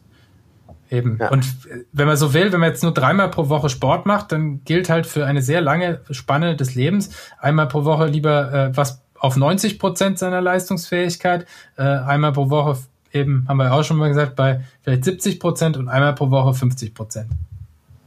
Ja. 0.91 0.99
Eben. 0.99 1.19
Ja. 1.21 1.29
Und 1.29 1.47
wenn 1.93 2.09
man 2.09 2.17
so 2.17 2.35
will, 2.35 2.53
wenn 2.53 2.59
man 2.59 2.71
jetzt 2.71 2.83
nur 2.83 2.93
dreimal 2.93 3.31
pro 3.31 3.49
Woche 3.49 3.69
Sport 3.69 4.07
macht, 4.07 4.33
dann 4.33 4.65
gilt 4.65 4.91
halt 4.91 5.07
für 5.07 5.25
eine 5.25 5.41
sehr 5.41 5.61
lange 5.61 6.01
Spanne 6.11 6.57
des 6.57 6.75
Lebens 6.75 7.11
einmal 7.39 7.69
pro 7.69 7.85
Woche 7.85 8.07
lieber 8.07 8.53
äh, 8.53 8.77
was 8.77 9.05
auf 9.15 9.37
90 9.37 9.79
Prozent 9.79 10.19
seiner 10.19 10.41
Leistungsfähigkeit, 10.41 11.47
äh, 11.77 11.83
einmal 11.83 12.33
pro 12.33 12.51
Woche 12.51 12.77
eben, 13.13 13.47
haben 13.49 13.57
wir 13.59 13.73
auch 13.73 13.85
schon 13.85 13.97
mal 13.97 14.09
gesagt, 14.09 14.37
bei 14.37 14.63
vielleicht 14.83 15.05
70 15.05 15.41
Prozent 15.41 15.77
und 15.77 15.89
einmal 15.89 16.15
pro 16.15 16.31
Woche 16.31 16.55
50 16.55 16.95
Prozent. 16.95 17.31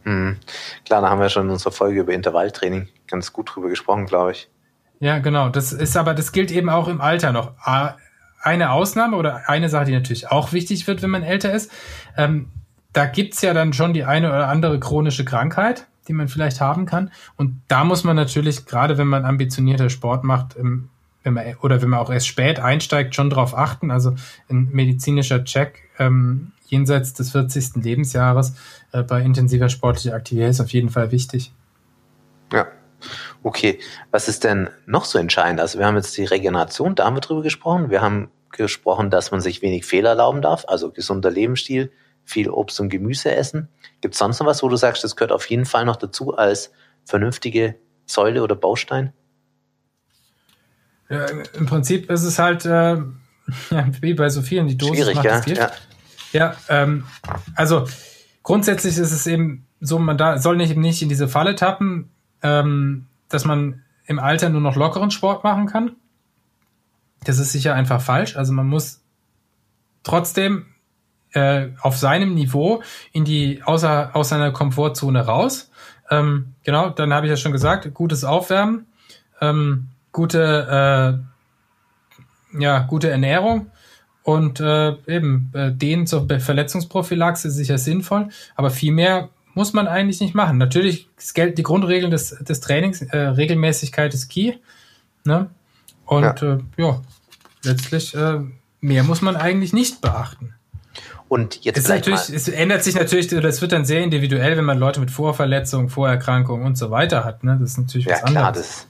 Mhm. 0.03 0.37
Klar, 0.85 1.01
da 1.01 1.09
haben 1.09 1.19
wir 1.19 1.29
schon 1.29 1.45
in 1.45 1.51
unserer 1.51 1.71
Folge 1.71 2.01
über 2.01 2.13
Intervalltraining 2.13 2.87
ganz 3.07 3.33
gut 3.33 3.55
drüber 3.55 3.69
gesprochen, 3.69 4.05
glaube 4.05 4.31
ich. 4.31 4.47
Ja, 4.99 5.19
genau. 5.19 5.49
Das 5.49 5.73
ist 5.73 5.97
aber, 5.97 6.13
das 6.13 6.31
gilt 6.31 6.51
eben 6.51 6.69
auch 6.69 6.87
im 6.87 7.01
Alter 7.01 7.31
noch. 7.31 7.53
Eine 8.41 8.71
Ausnahme 8.71 9.17
oder 9.17 9.49
eine 9.49 9.69
Sache, 9.69 9.85
die 9.85 9.93
natürlich 9.93 10.31
auch 10.31 10.53
wichtig 10.53 10.87
wird, 10.87 11.01
wenn 11.01 11.09
man 11.09 11.23
älter 11.23 11.51
ist. 11.51 11.71
Ähm, 12.15 12.51
da 12.93 13.05
gibt's 13.05 13.41
ja 13.41 13.53
dann 13.53 13.73
schon 13.73 13.93
die 13.93 14.05
eine 14.05 14.29
oder 14.29 14.47
andere 14.47 14.79
chronische 14.79 15.25
Krankheit, 15.25 15.87
die 16.07 16.13
man 16.13 16.27
vielleicht 16.27 16.61
haben 16.61 16.85
kann. 16.85 17.11
Und 17.35 17.61
da 17.67 17.83
muss 17.83 18.03
man 18.03 18.15
natürlich, 18.15 18.65
gerade 18.65 18.97
wenn 18.97 19.07
man 19.07 19.25
ambitionierter 19.25 19.89
Sport 19.89 20.23
macht, 20.23 20.55
im 20.55 20.89
wenn 21.25 21.33
man, 21.33 21.55
oder 21.61 21.81
wenn 21.81 21.89
man 21.89 21.99
auch 21.99 22.11
erst 22.11 22.27
spät 22.27 22.59
einsteigt, 22.59 23.15
schon 23.15 23.29
darauf 23.29 23.57
achten. 23.57 23.91
Also 23.91 24.13
ein 24.47 24.69
medizinischer 24.71 25.43
Check 25.43 25.89
ähm, 25.97 26.53
jenseits 26.67 27.13
des 27.13 27.31
40. 27.31 27.83
Lebensjahres 27.83 28.53
äh, 28.91 29.03
bei 29.03 29.21
intensiver 29.21 29.67
sportlicher 29.67 30.15
Aktivität 30.15 30.51
ist 30.51 30.61
auf 30.61 30.69
jeden 30.69 30.89
Fall 30.89 31.11
wichtig. 31.11 31.51
Ja. 32.53 32.67
Okay, 33.43 33.79
was 34.11 34.27
ist 34.27 34.43
denn 34.43 34.69
noch 34.85 35.05
so 35.05 35.17
entscheidend? 35.19 35.59
Also 35.59 35.79
wir 35.79 35.85
haben 35.85 35.95
jetzt 35.95 36.15
die 36.17 36.25
Regeneration, 36.25 36.95
da 36.95 37.05
haben 37.05 37.15
wir 37.15 37.21
drüber 37.21 37.41
gesprochen. 37.41 37.89
Wir 37.89 38.01
haben 38.01 38.29
gesprochen, 38.51 39.09
dass 39.09 39.31
man 39.31 39.41
sich 39.41 39.61
wenig 39.61 39.85
Fehler 39.85 40.11
erlauben 40.11 40.41
darf, 40.41 40.65
also 40.67 40.91
gesunder 40.91 41.29
Lebensstil, 41.29 41.91
viel 42.23 42.49
Obst 42.49 42.79
und 42.79 42.89
Gemüse 42.89 43.35
essen. 43.35 43.67
Gibt 44.01 44.13
es 44.13 44.19
sonst 44.19 44.39
noch 44.39 44.47
was, 44.47 44.63
wo 44.63 44.69
du 44.69 44.77
sagst, 44.77 45.03
das 45.03 45.15
gehört 45.15 45.31
auf 45.31 45.49
jeden 45.49 45.65
Fall 45.65 45.85
noch 45.85 45.97
dazu 45.97 46.35
als 46.35 46.71
vernünftige 47.03 47.75
Säule 48.05 48.43
oder 48.43 48.55
Baustein? 48.55 49.13
Ja, 51.09 51.25
Im 51.53 51.65
Prinzip 51.65 52.09
ist 52.09 52.23
es 52.23 52.39
halt, 52.39 52.65
äh, 52.65 52.97
wie 54.01 54.13
bei 54.13 54.29
so 54.29 54.41
vielen, 54.41 54.67
die 54.67 54.77
Dosis 54.77 54.97
Schwierig, 54.97 55.15
macht 55.15 55.25
ja, 55.25 55.39
Gift. 55.39 55.57
Ja, 55.57 55.71
ja 56.31 56.55
ähm, 56.69 57.03
also 57.55 57.87
grundsätzlich 58.43 58.97
ist 58.97 59.11
es 59.11 59.27
eben 59.27 59.67
so, 59.79 59.99
man 59.99 60.17
da 60.17 60.37
soll 60.37 60.57
nicht, 60.57 60.75
nicht 60.77 61.01
in 61.01 61.09
diese 61.09 61.27
Falle 61.27 61.55
tappen, 61.55 62.09
ähm, 62.41 63.07
dass 63.29 63.45
man 63.45 63.83
im 64.05 64.19
Alter 64.19 64.49
nur 64.49 64.61
noch 64.61 64.75
lockeren 64.75 65.11
Sport 65.11 65.43
machen 65.43 65.67
kann. 65.67 65.95
Das 67.23 67.39
ist 67.39 67.51
sicher 67.51 67.73
einfach 67.73 68.01
falsch. 68.01 68.35
Also 68.35 68.53
man 68.53 68.67
muss 68.67 69.03
trotzdem 70.03 70.67
äh, 71.33 71.69
auf 71.81 71.97
seinem 71.97 72.33
Niveau 72.33 72.81
in 73.11 73.25
die 73.25 73.61
außer 73.63 74.15
aus 74.15 74.29
seiner 74.29 74.51
Komfortzone 74.51 75.25
raus. 75.25 75.71
Ähm, 76.09 76.53
genau, 76.63 76.89
dann 76.89 77.13
habe 77.13 77.25
ich 77.25 77.31
ja 77.31 77.37
schon 77.37 77.51
gesagt, 77.51 77.91
gutes 77.93 78.23
Aufwärmen. 78.23 78.85
Ähm, 79.41 79.89
gute, 80.15 81.19
äh, 82.53 82.61
ja, 82.61 82.79
gute 82.79 83.09
Ernährung 83.09 83.69
und 84.23 84.61
äh, 84.61 84.93
eben 85.07 85.51
äh, 85.53 85.73
den 85.73 86.07
zur 86.07 86.25
Verletzungsprophylaxe 86.39 87.51
sicher 87.51 87.77
sinnvoll, 87.77 88.29
aber 88.55 88.71
viel 88.71 88.93
mehr 88.93 89.27
muss 89.55 89.73
man 89.73 89.89
eigentlich 89.89 90.21
nicht 90.21 90.33
machen. 90.33 90.57
Natürlich 90.57 91.09
gilt 91.33 91.57
die 91.57 91.63
Grundregeln 91.63 92.11
des, 92.11 92.29
des 92.29 92.61
Trainings, 92.61 93.01
äh, 93.01 93.17
Regelmäßigkeit 93.17 94.13
ist 94.13 94.29
key. 94.29 94.53
Ne? 95.25 95.49
Und 96.05 96.41
ja, 96.41 96.53
äh, 96.53 96.59
ja 96.77 97.01
letztlich 97.63 98.15
äh, 98.15 98.39
mehr 98.79 99.03
muss 99.03 99.21
man 99.21 99.35
eigentlich 99.35 99.73
nicht 99.73 99.99
beachten. 99.99 100.53
Und 101.27 101.65
jetzt 101.65 101.77
es, 101.77 101.89
natürlich, 101.89 102.29
es 102.29 102.47
ändert 102.47 102.85
sich 102.85 102.95
natürlich, 102.95 103.27
das 103.27 103.61
wird 103.61 103.73
dann 103.73 103.83
sehr 103.83 104.01
individuell, 104.01 104.55
wenn 104.55 104.65
man 104.65 104.77
Leute 104.77 105.01
mit 105.01 105.11
Vorverletzungen, 105.11 105.89
Vorerkrankungen 105.89 106.65
und 106.65 106.77
so 106.77 106.89
weiter 106.89 107.25
hat. 107.25 107.43
Ne? 107.43 107.57
Das 107.59 107.71
ist 107.71 107.77
natürlich 107.79 108.07
ja, 108.07 108.13
was 108.13 108.23
klar, 108.23 108.47
anderes. 108.47 108.67
Das 108.67 108.87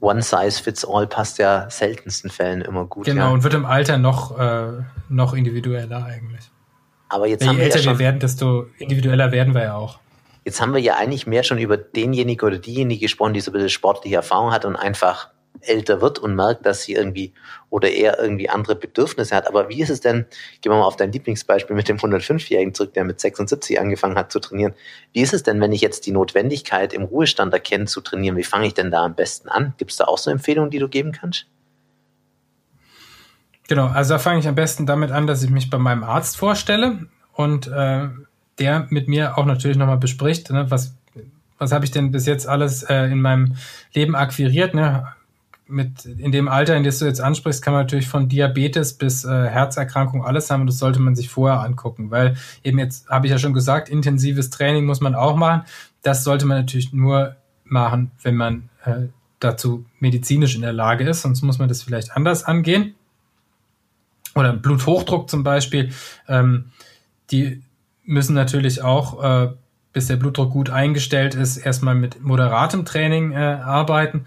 One 0.00 0.22
Size 0.22 0.62
Fits 0.62 0.84
All 0.84 1.06
passt 1.06 1.38
ja 1.38 1.68
seltensten 1.68 2.30
Fällen 2.30 2.62
immer 2.62 2.86
gut. 2.86 3.04
Genau, 3.04 3.26
ja. 3.26 3.30
und 3.30 3.42
wird 3.42 3.54
im 3.54 3.66
Alter 3.66 3.98
noch, 3.98 4.38
äh, 4.38 4.82
noch 5.08 5.34
individueller 5.34 6.04
eigentlich. 6.04 6.50
Aber 7.08 7.26
jetzt 7.26 7.42
Je 7.42 7.48
haben 7.48 7.58
wir 7.58 7.64
älter 7.64 7.78
ja 7.78 7.82
schon, 7.82 7.94
wir 7.94 7.98
werden, 7.98 8.20
desto 8.20 8.66
individueller 8.78 9.32
werden 9.32 9.54
wir 9.54 9.64
ja 9.64 9.74
auch. 9.74 9.98
Jetzt 10.44 10.60
haben 10.60 10.72
wir 10.72 10.80
ja 10.80 10.96
eigentlich 10.96 11.26
mehr 11.26 11.42
schon 11.42 11.58
über 11.58 11.76
denjenigen 11.76 12.46
oder 12.46 12.58
diejenige 12.58 13.02
gesprochen, 13.02 13.34
die 13.34 13.40
so 13.40 13.50
ein 13.50 13.52
bisschen 13.52 13.68
sportliche 13.68 14.16
Erfahrung 14.16 14.52
hat 14.52 14.64
und 14.64 14.76
einfach 14.76 15.28
älter 15.60 16.00
wird 16.00 16.18
und 16.18 16.34
merkt, 16.34 16.64
dass 16.64 16.82
sie 16.82 16.94
irgendwie 16.94 17.32
oder 17.68 17.90
er 17.90 18.18
irgendwie 18.18 18.48
andere 18.48 18.74
Bedürfnisse 18.74 19.36
hat. 19.36 19.46
Aber 19.46 19.68
wie 19.68 19.80
ist 19.80 19.90
es 19.90 20.00
denn, 20.00 20.26
gehen 20.60 20.72
wir 20.72 20.78
mal 20.78 20.84
auf 20.84 20.96
dein 20.96 21.12
Lieblingsbeispiel 21.12 21.76
mit 21.76 21.88
dem 21.88 21.98
105-Jährigen 21.98 22.74
zurück, 22.74 22.94
der 22.94 23.04
mit 23.04 23.20
76 23.20 23.78
angefangen 23.78 24.16
hat 24.16 24.32
zu 24.32 24.40
trainieren. 24.40 24.74
Wie 25.12 25.20
ist 25.20 25.34
es 25.34 25.42
denn, 25.42 25.60
wenn 25.60 25.72
ich 25.72 25.80
jetzt 25.80 26.06
die 26.06 26.12
Notwendigkeit 26.12 26.92
im 26.92 27.04
Ruhestand 27.04 27.52
erkenne 27.52 27.86
zu 27.86 28.00
trainieren? 28.00 28.36
Wie 28.36 28.44
fange 28.44 28.66
ich 28.66 28.74
denn 28.74 28.90
da 28.90 29.04
am 29.04 29.14
besten 29.14 29.48
an? 29.48 29.74
Gibt 29.76 29.90
es 29.90 29.98
da 29.98 30.04
auch 30.04 30.18
so 30.18 30.30
Empfehlungen, 30.30 30.70
die 30.70 30.78
du 30.78 30.88
geben 30.88 31.12
kannst? 31.12 31.46
Genau, 33.68 33.86
also 33.86 34.14
da 34.14 34.18
fange 34.18 34.40
ich 34.40 34.48
am 34.48 34.56
besten 34.56 34.84
damit 34.84 35.12
an, 35.12 35.28
dass 35.28 35.44
ich 35.44 35.50
mich 35.50 35.70
bei 35.70 35.78
meinem 35.78 36.02
Arzt 36.02 36.36
vorstelle 36.36 37.06
und 37.34 37.68
äh, 37.68 38.08
der 38.58 38.86
mit 38.90 39.06
mir 39.06 39.38
auch 39.38 39.44
natürlich 39.44 39.76
nochmal 39.76 39.96
bespricht, 39.96 40.50
ne, 40.50 40.70
was, 40.70 40.96
was 41.56 41.70
habe 41.70 41.84
ich 41.84 41.92
denn 41.92 42.10
bis 42.10 42.26
jetzt 42.26 42.48
alles 42.48 42.82
äh, 42.82 43.04
in 43.04 43.20
meinem 43.20 43.54
Leben 43.94 44.16
akquiriert, 44.16 44.74
ne? 44.74 45.14
Mit 45.70 46.04
in 46.04 46.32
dem 46.32 46.48
Alter, 46.48 46.76
in 46.76 46.84
das 46.84 46.98
du 46.98 47.06
jetzt 47.06 47.20
ansprichst, 47.20 47.62
kann 47.62 47.72
man 47.72 47.82
natürlich 47.82 48.08
von 48.08 48.28
Diabetes 48.28 48.94
bis 48.94 49.24
äh, 49.24 49.28
Herzerkrankung 49.28 50.24
alles 50.24 50.50
haben 50.50 50.62
und 50.62 50.66
das 50.66 50.78
sollte 50.78 51.00
man 51.00 51.14
sich 51.14 51.28
vorher 51.28 51.60
angucken, 51.60 52.10
weil 52.10 52.36
eben 52.62 52.78
jetzt 52.78 53.08
habe 53.08 53.26
ich 53.26 53.32
ja 53.32 53.38
schon 53.38 53.54
gesagt, 53.54 53.88
intensives 53.88 54.50
Training 54.50 54.84
muss 54.84 55.00
man 55.00 55.14
auch 55.14 55.36
machen. 55.36 55.62
Das 56.02 56.24
sollte 56.24 56.46
man 56.46 56.58
natürlich 56.58 56.92
nur 56.92 57.36
machen, 57.64 58.10
wenn 58.22 58.36
man 58.36 58.68
äh, 58.84 59.08
dazu 59.38 59.84
medizinisch 59.98 60.54
in 60.54 60.62
der 60.62 60.72
Lage 60.72 61.08
ist, 61.08 61.22
sonst 61.22 61.42
muss 61.42 61.58
man 61.58 61.68
das 61.68 61.82
vielleicht 61.82 62.16
anders 62.16 62.44
angehen. 62.44 62.94
Oder 64.34 64.52
Bluthochdruck 64.52 65.28
zum 65.28 65.42
Beispiel, 65.42 65.90
ähm, 66.28 66.66
die 67.30 67.62
müssen 68.04 68.34
natürlich 68.34 68.82
auch, 68.82 69.22
äh, 69.22 69.52
bis 69.92 70.06
der 70.06 70.16
Blutdruck 70.16 70.52
gut 70.52 70.70
eingestellt 70.70 71.34
ist, 71.34 71.56
erstmal 71.56 71.94
mit 71.94 72.22
moderatem 72.22 72.84
Training 72.84 73.32
äh, 73.32 73.36
arbeiten. 73.36 74.26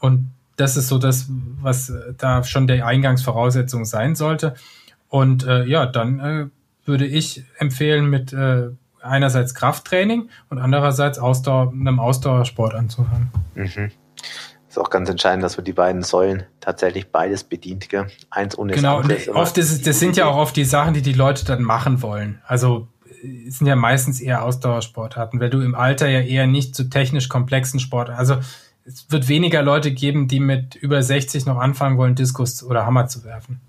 Und 0.00 0.30
das 0.56 0.76
ist 0.76 0.88
so 0.88 0.98
das, 0.98 1.26
was 1.60 1.92
da 2.16 2.44
schon 2.44 2.66
der 2.66 2.86
Eingangsvoraussetzung 2.86 3.84
sein 3.84 4.14
sollte. 4.14 4.54
Und 5.08 5.46
äh, 5.46 5.64
ja, 5.64 5.86
dann 5.86 6.20
äh, 6.20 6.46
würde 6.86 7.06
ich 7.06 7.44
empfehlen, 7.58 8.08
mit 8.08 8.32
äh, 8.32 8.70
einerseits 9.00 9.54
Krafttraining 9.54 10.28
und 10.50 10.58
andererseits 10.58 11.18
Ausdauer, 11.18 11.72
einem 11.72 12.00
Ausdauersport 12.00 12.74
anzufangen. 12.74 13.30
Mhm. 13.54 13.90
Ist 14.68 14.78
auch 14.78 14.90
ganz 14.90 15.08
entscheidend, 15.08 15.44
dass 15.44 15.56
wir 15.56 15.62
die 15.62 15.72
beiden 15.72 16.02
Säulen 16.02 16.42
tatsächlich 16.60 17.12
beides 17.12 17.44
bedient, 17.44 17.88
gell? 17.88 18.08
Eins 18.30 18.58
ohne 18.58 18.72
Genau, 18.72 18.98
und 18.98 19.28
oft 19.28 19.56
ist, 19.56 19.86
das 19.86 20.00
sind 20.00 20.16
ja 20.16 20.26
auch 20.26 20.36
oft 20.36 20.56
die 20.56 20.64
Sachen, 20.64 20.94
die 20.94 21.02
die 21.02 21.12
Leute 21.12 21.44
dann 21.44 21.62
machen 21.62 22.02
wollen. 22.02 22.40
Also 22.44 22.88
es 23.46 23.58
sind 23.58 23.66
ja 23.68 23.76
meistens 23.76 24.20
eher 24.20 24.42
Ausdauersportarten, 24.42 25.38
weil 25.38 25.50
du 25.50 25.60
im 25.60 25.74
Alter 25.76 26.08
ja 26.08 26.20
eher 26.20 26.46
nicht 26.46 26.74
zu 26.74 26.90
technisch 26.90 27.28
komplexen 27.28 27.78
Sport, 27.78 28.10
also 28.10 28.38
es 28.84 29.10
wird 29.10 29.28
weniger 29.28 29.62
Leute 29.62 29.92
geben, 29.92 30.28
die 30.28 30.40
mit 30.40 30.74
über 30.74 31.02
60 31.02 31.46
noch 31.46 31.58
anfangen 31.58 31.96
wollen, 31.96 32.14
Diskus 32.14 32.62
oder 32.62 32.84
Hammer 32.86 33.06
zu 33.06 33.24
werfen. 33.24 33.60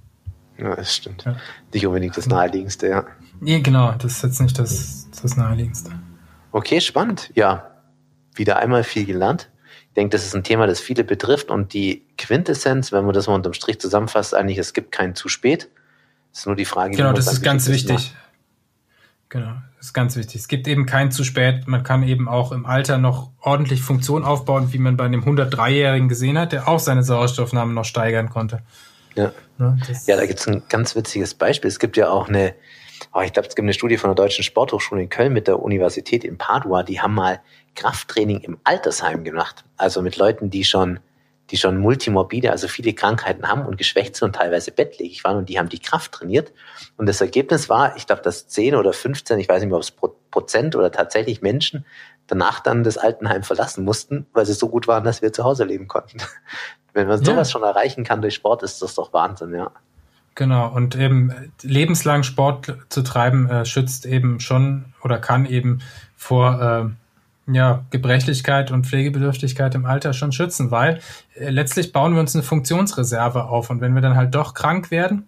Ja, 0.57 0.75
das 0.75 0.95
stimmt. 0.95 1.25
Ja. 1.25 1.35
Nicht 1.73 1.85
unbedingt 1.85 2.17
das 2.17 2.27
Naheliegendste, 2.27 2.87
ja. 2.87 3.05
Nee, 3.39 3.61
genau, 3.61 3.93
das 3.93 4.13
ist 4.13 4.23
jetzt 4.23 4.41
nicht 4.41 4.57
das, 4.57 5.09
das 5.21 5.35
Naheliegendste. 5.35 5.91
Okay, 6.51 6.79
spannend. 6.79 7.31
Ja, 7.35 7.71
wieder 8.33 8.57
einmal 8.57 8.83
viel 8.83 9.05
gelernt. 9.05 9.49
Ich 9.89 9.93
denke, 9.95 10.11
das 10.11 10.25
ist 10.25 10.35
ein 10.35 10.43
Thema, 10.43 10.67
das 10.67 10.79
viele 10.79 11.03
betrifft 11.03 11.51
und 11.51 11.73
die 11.73 12.05
Quintessenz, 12.17 12.91
wenn 12.91 13.05
man 13.05 13.13
das 13.13 13.27
mal 13.27 13.35
unterm 13.35 13.53
Strich 13.53 13.79
zusammenfasst, 13.79 14.33
eigentlich, 14.33 14.57
es 14.57 14.73
gibt 14.73 14.91
kein 14.91 15.15
zu 15.15 15.29
spät. 15.29 15.69
Es 16.31 16.39
ist 16.39 16.45
nur 16.45 16.55
die 16.55 16.65
Frage, 16.65 16.95
genau, 16.95 17.13
das 17.13 17.31
ist 17.31 17.41
ganz 17.41 17.67
wichtig. 17.69 17.93
Macht. 17.95 18.15
Genau, 19.29 19.55
das 19.85 19.89
ist 19.89 19.93
ganz 19.93 20.15
wichtig. 20.15 20.41
Es 20.41 20.47
gibt 20.47 20.67
eben 20.67 20.87
kein 20.87 21.11
zu 21.11 21.23
spät. 21.23 21.67
Man 21.67 21.83
kann 21.83 22.01
eben 22.01 22.27
auch 22.27 22.51
im 22.51 22.65
Alter 22.65 22.97
noch 22.97 23.29
ordentlich 23.39 23.83
Funktion 23.83 24.23
aufbauen, 24.23 24.73
wie 24.73 24.79
man 24.79 24.97
bei 24.97 25.05
einem 25.05 25.21
103-Jährigen 25.23 26.09
gesehen 26.09 26.39
hat, 26.39 26.53
der 26.53 26.67
auch 26.67 26.79
seine 26.79 27.03
Sauerstoffnahme 27.03 27.71
noch 27.71 27.85
steigern 27.85 28.31
konnte. 28.31 28.63
Ja, 29.13 29.31
ne, 29.59 29.77
ja 30.07 30.15
da 30.15 30.25
gibt 30.25 30.39
es 30.39 30.47
ein 30.47 30.63
ganz 30.69 30.95
witziges 30.95 31.35
Beispiel. 31.35 31.67
Es 31.67 31.77
gibt 31.77 31.97
ja 31.97 32.09
auch 32.09 32.29
eine, 32.29 32.55
oh, 33.13 33.21
ich 33.21 33.31
glaube, 33.31 33.47
es 33.47 33.53
gibt 33.53 33.63
eine 33.63 33.73
Studie 33.73 33.97
von 33.97 34.09
der 34.09 34.15
Deutschen 34.15 34.43
Sporthochschule 34.43 35.03
in 35.03 35.09
Köln 35.09 35.33
mit 35.33 35.45
der 35.45 35.61
Universität 35.61 36.23
in 36.23 36.39
Padua, 36.39 36.81
die 36.81 36.99
haben 36.99 37.13
mal 37.13 37.39
Krafttraining 37.75 38.39
im 38.39 38.57
Altersheim 38.63 39.23
gemacht. 39.23 39.65
Also 39.77 40.01
mit 40.01 40.17
Leuten, 40.17 40.49
die 40.49 40.63
schon 40.63 40.99
die 41.51 41.57
schon 41.57 41.77
multimorbide, 41.77 42.51
also 42.51 42.67
viele 42.67 42.93
Krankheiten 42.93 43.47
haben 43.47 43.65
und 43.65 43.77
geschwächt 43.77 44.15
sind 44.15 44.27
und 44.27 44.35
teilweise 44.35 44.71
bettlägerig 44.71 45.23
waren 45.23 45.37
und 45.37 45.49
die 45.49 45.59
haben 45.59 45.69
die 45.69 45.79
Kraft 45.79 46.11
trainiert. 46.11 46.51
Und 46.97 47.07
das 47.07 47.21
Ergebnis 47.21 47.69
war, 47.69 47.95
ich 47.97 48.07
glaube, 48.07 48.21
dass 48.23 48.47
10 48.47 48.75
oder 48.75 48.93
15, 48.93 49.37
ich 49.39 49.47
weiß 49.47 49.61
nicht 49.61 49.69
mehr, 49.69 49.77
ob 49.77 49.83
es 49.83 49.91
Prozent 50.31 50.75
oder 50.75 50.91
tatsächlich 50.91 51.41
Menschen 51.41 51.85
danach 52.27 52.59
dann 52.59 52.83
das 52.83 52.97
Altenheim 52.97 53.43
verlassen 53.43 53.85
mussten, 53.85 54.25
weil 54.33 54.45
sie 54.45 54.53
so 54.53 54.69
gut 54.69 54.87
waren, 54.87 55.03
dass 55.03 55.21
wir 55.21 55.31
zu 55.31 55.43
Hause 55.43 55.65
leben 55.65 55.87
konnten. 55.87 56.17
Wenn 56.93 57.07
man 57.07 57.23
sowas 57.23 57.49
ja. 57.49 57.51
schon 57.51 57.63
erreichen 57.63 58.03
kann 58.03 58.21
durch 58.21 58.35
Sport, 58.35 58.63
ist 58.63 58.81
das 58.81 58.95
doch 58.95 59.13
Wahnsinn, 59.13 59.53
ja. 59.53 59.71
Genau, 60.33 60.69
und 60.69 60.95
eben 60.95 61.53
lebenslang 61.61 62.23
Sport 62.23 62.77
zu 62.89 63.03
treiben, 63.03 63.49
äh, 63.49 63.65
schützt 63.65 64.05
eben 64.05 64.39
schon 64.39 64.93
oder 65.01 65.17
kann 65.17 65.45
eben 65.45 65.81
vor 66.15 66.61
äh, 66.61 67.04
ja, 67.47 67.85
Gebrechlichkeit 67.91 68.71
und 68.71 68.85
Pflegebedürftigkeit 68.85 69.75
im 69.75 69.85
Alter 69.85 70.13
schon 70.13 70.31
schützen, 70.31 70.71
weil 70.71 70.99
äh, 71.35 71.49
letztlich 71.49 71.91
bauen 71.91 72.13
wir 72.13 72.19
uns 72.19 72.35
eine 72.35 72.43
Funktionsreserve 72.43 73.45
auf 73.45 73.69
und 73.69 73.81
wenn 73.81 73.93
wir 73.93 74.01
dann 74.01 74.15
halt 74.15 74.33
doch 74.33 74.53
krank 74.53 74.91
werden, 74.91 75.27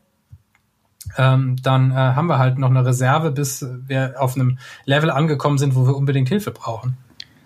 ähm, 1.18 1.56
dann 1.62 1.92
äh, 1.92 1.96
haben 1.96 2.28
wir 2.28 2.40
halt 2.40 2.58
noch 2.58 2.70
eine 2.70 2.86
Reserve, 2.86 3.32
bis 3.32 3.66
wir 3.86 4.16
auf 4.18 4.36
einem 4.36 4.58
Level 4.86 5.10
angekommen 5.12 5.58
sind, 5.58 5.76
wo 5.76 5.86
wir 5.86 5.96
unbedingt 5.96 6.30
Hilfe 6.30 6.52
brauchen. 6.52 6.98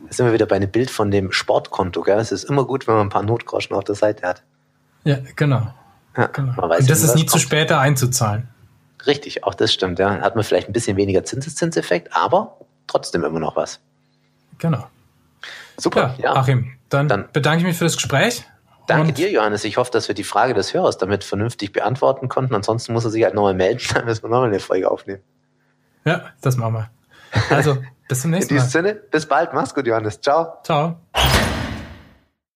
Da 0.08 0.14
sind 0.14 0.26
wir 0.26 0.34
wieder 0.34 0.46
bei 0.46 0.56
einem 0.56 0.72
Bild 0.72 0.90
von 0.90 1.12
dem 1.12 1.32
Sportkonto. 1.32 2.02
Gell? 2.02 2.18
Es 2.18 2.32
ist 2.32 2.46
immer 2.46 2.66
gut, 2.66 2.88
wenn 2.88 2.96
man 2.96 3.08
ein 3.08 3.10
paar 3.10 3.24
Notgroschen 3.24 3.76
auf 3.76 3.84
der 3.84 3.96
Seite 3.96 4.28
hat. 4.28 4.44
Ja, 5.04 5.18
genau. 5.36 5.74
Ja, 6.18 6.28
genau. 6.28 6.62
und 6.62 6.90
das 6.90 7.04
ist 7.04 7.16
nie 7.16 7.26
zu 7.26 7.40
spät, 7.40 7.72
einzuzahlen. 7.72 8.48
Richtig, 9.06 9.44
auch 9.44 9.54
das 9.54 9.74
stimmt. 9.74 10.00
Ja. 10.00 10.20
Hat 10.20 10.36
man 10.36 10.44
vielleicht 10.44 10.68
ein 10.68 10.74
bisschen 10.74 10.98
weniger 10.98 11.24
Zinseszinseffekt, 11.24 12.16
aber 12.16 12.58
trotzdem 12.88 13.24
immer 13.24 13.40
noch 13.40 13.56
was. 13.56 13.80
Genau. 14.62 14.88
Super. 15.76 16.16
Ja, 16.20 16.24
ja. 16.24 16.36
Achim, 16.36 16.74
dann, 16.90 17.08
dann, 17.08 17.28
bedanke 17.34 17.60
ich 17.60 17.66
mich 17.66 17.78
für 17.78 17.84
das 17.84 17.96
Gespräch. 17.96 18.46
Danke 18.88 19.14
dir, 19.14 19.32
Johannes. 19.32 19.64
Ich 19.64 19.78
hoffe, 19.78 19.92
dass 19.92 20.08
wir 20.08 20.16
die 20.16 20.24
Frage 20.24 20.54
des 20.54 20.74
Hörers 20.74 20.98
damit 20.98 21.24
vernünftig 21.24 21.74
beantworten 21.74 22.30
konnten. 22.30 22.54
Ansonsten 22.54 22.94
muss 22.94 23.04
er 23.04 23.12
sich 23.12 23.24
halt 23.24 23.34
nochmal 23.34 23.54
melden, 23.54 23.82
dann 23.94 24.06
müssen 24.06 24.24
wir 24.24 24.30
nochmal 24.30 24.50
eine 24.50 24.60
Folge 24.60 24.90
aufnehmen. 24.90 25.22
Ja, 26.06 26.26
das 26.42 26.58
machen 26.58 26.74
wir. 26.76 26.90
Also, 27.50 27.78
bis 28.08 28.22
zum 28.22 28.32
nächsten 28.32 28.54
Mal. 28.54 28.62
In 28.62 28.68
diesem 28.68 28.82
Sinne, 28.82 28.96
bis 28.96 29.26
bald. 29.26 29.54
Mach's 29.54 29.74
gut, 29.74 29.88
Johannes. 29.88 30.22
Ciao. 30.22 30.58
Ciao. 30.64 31.00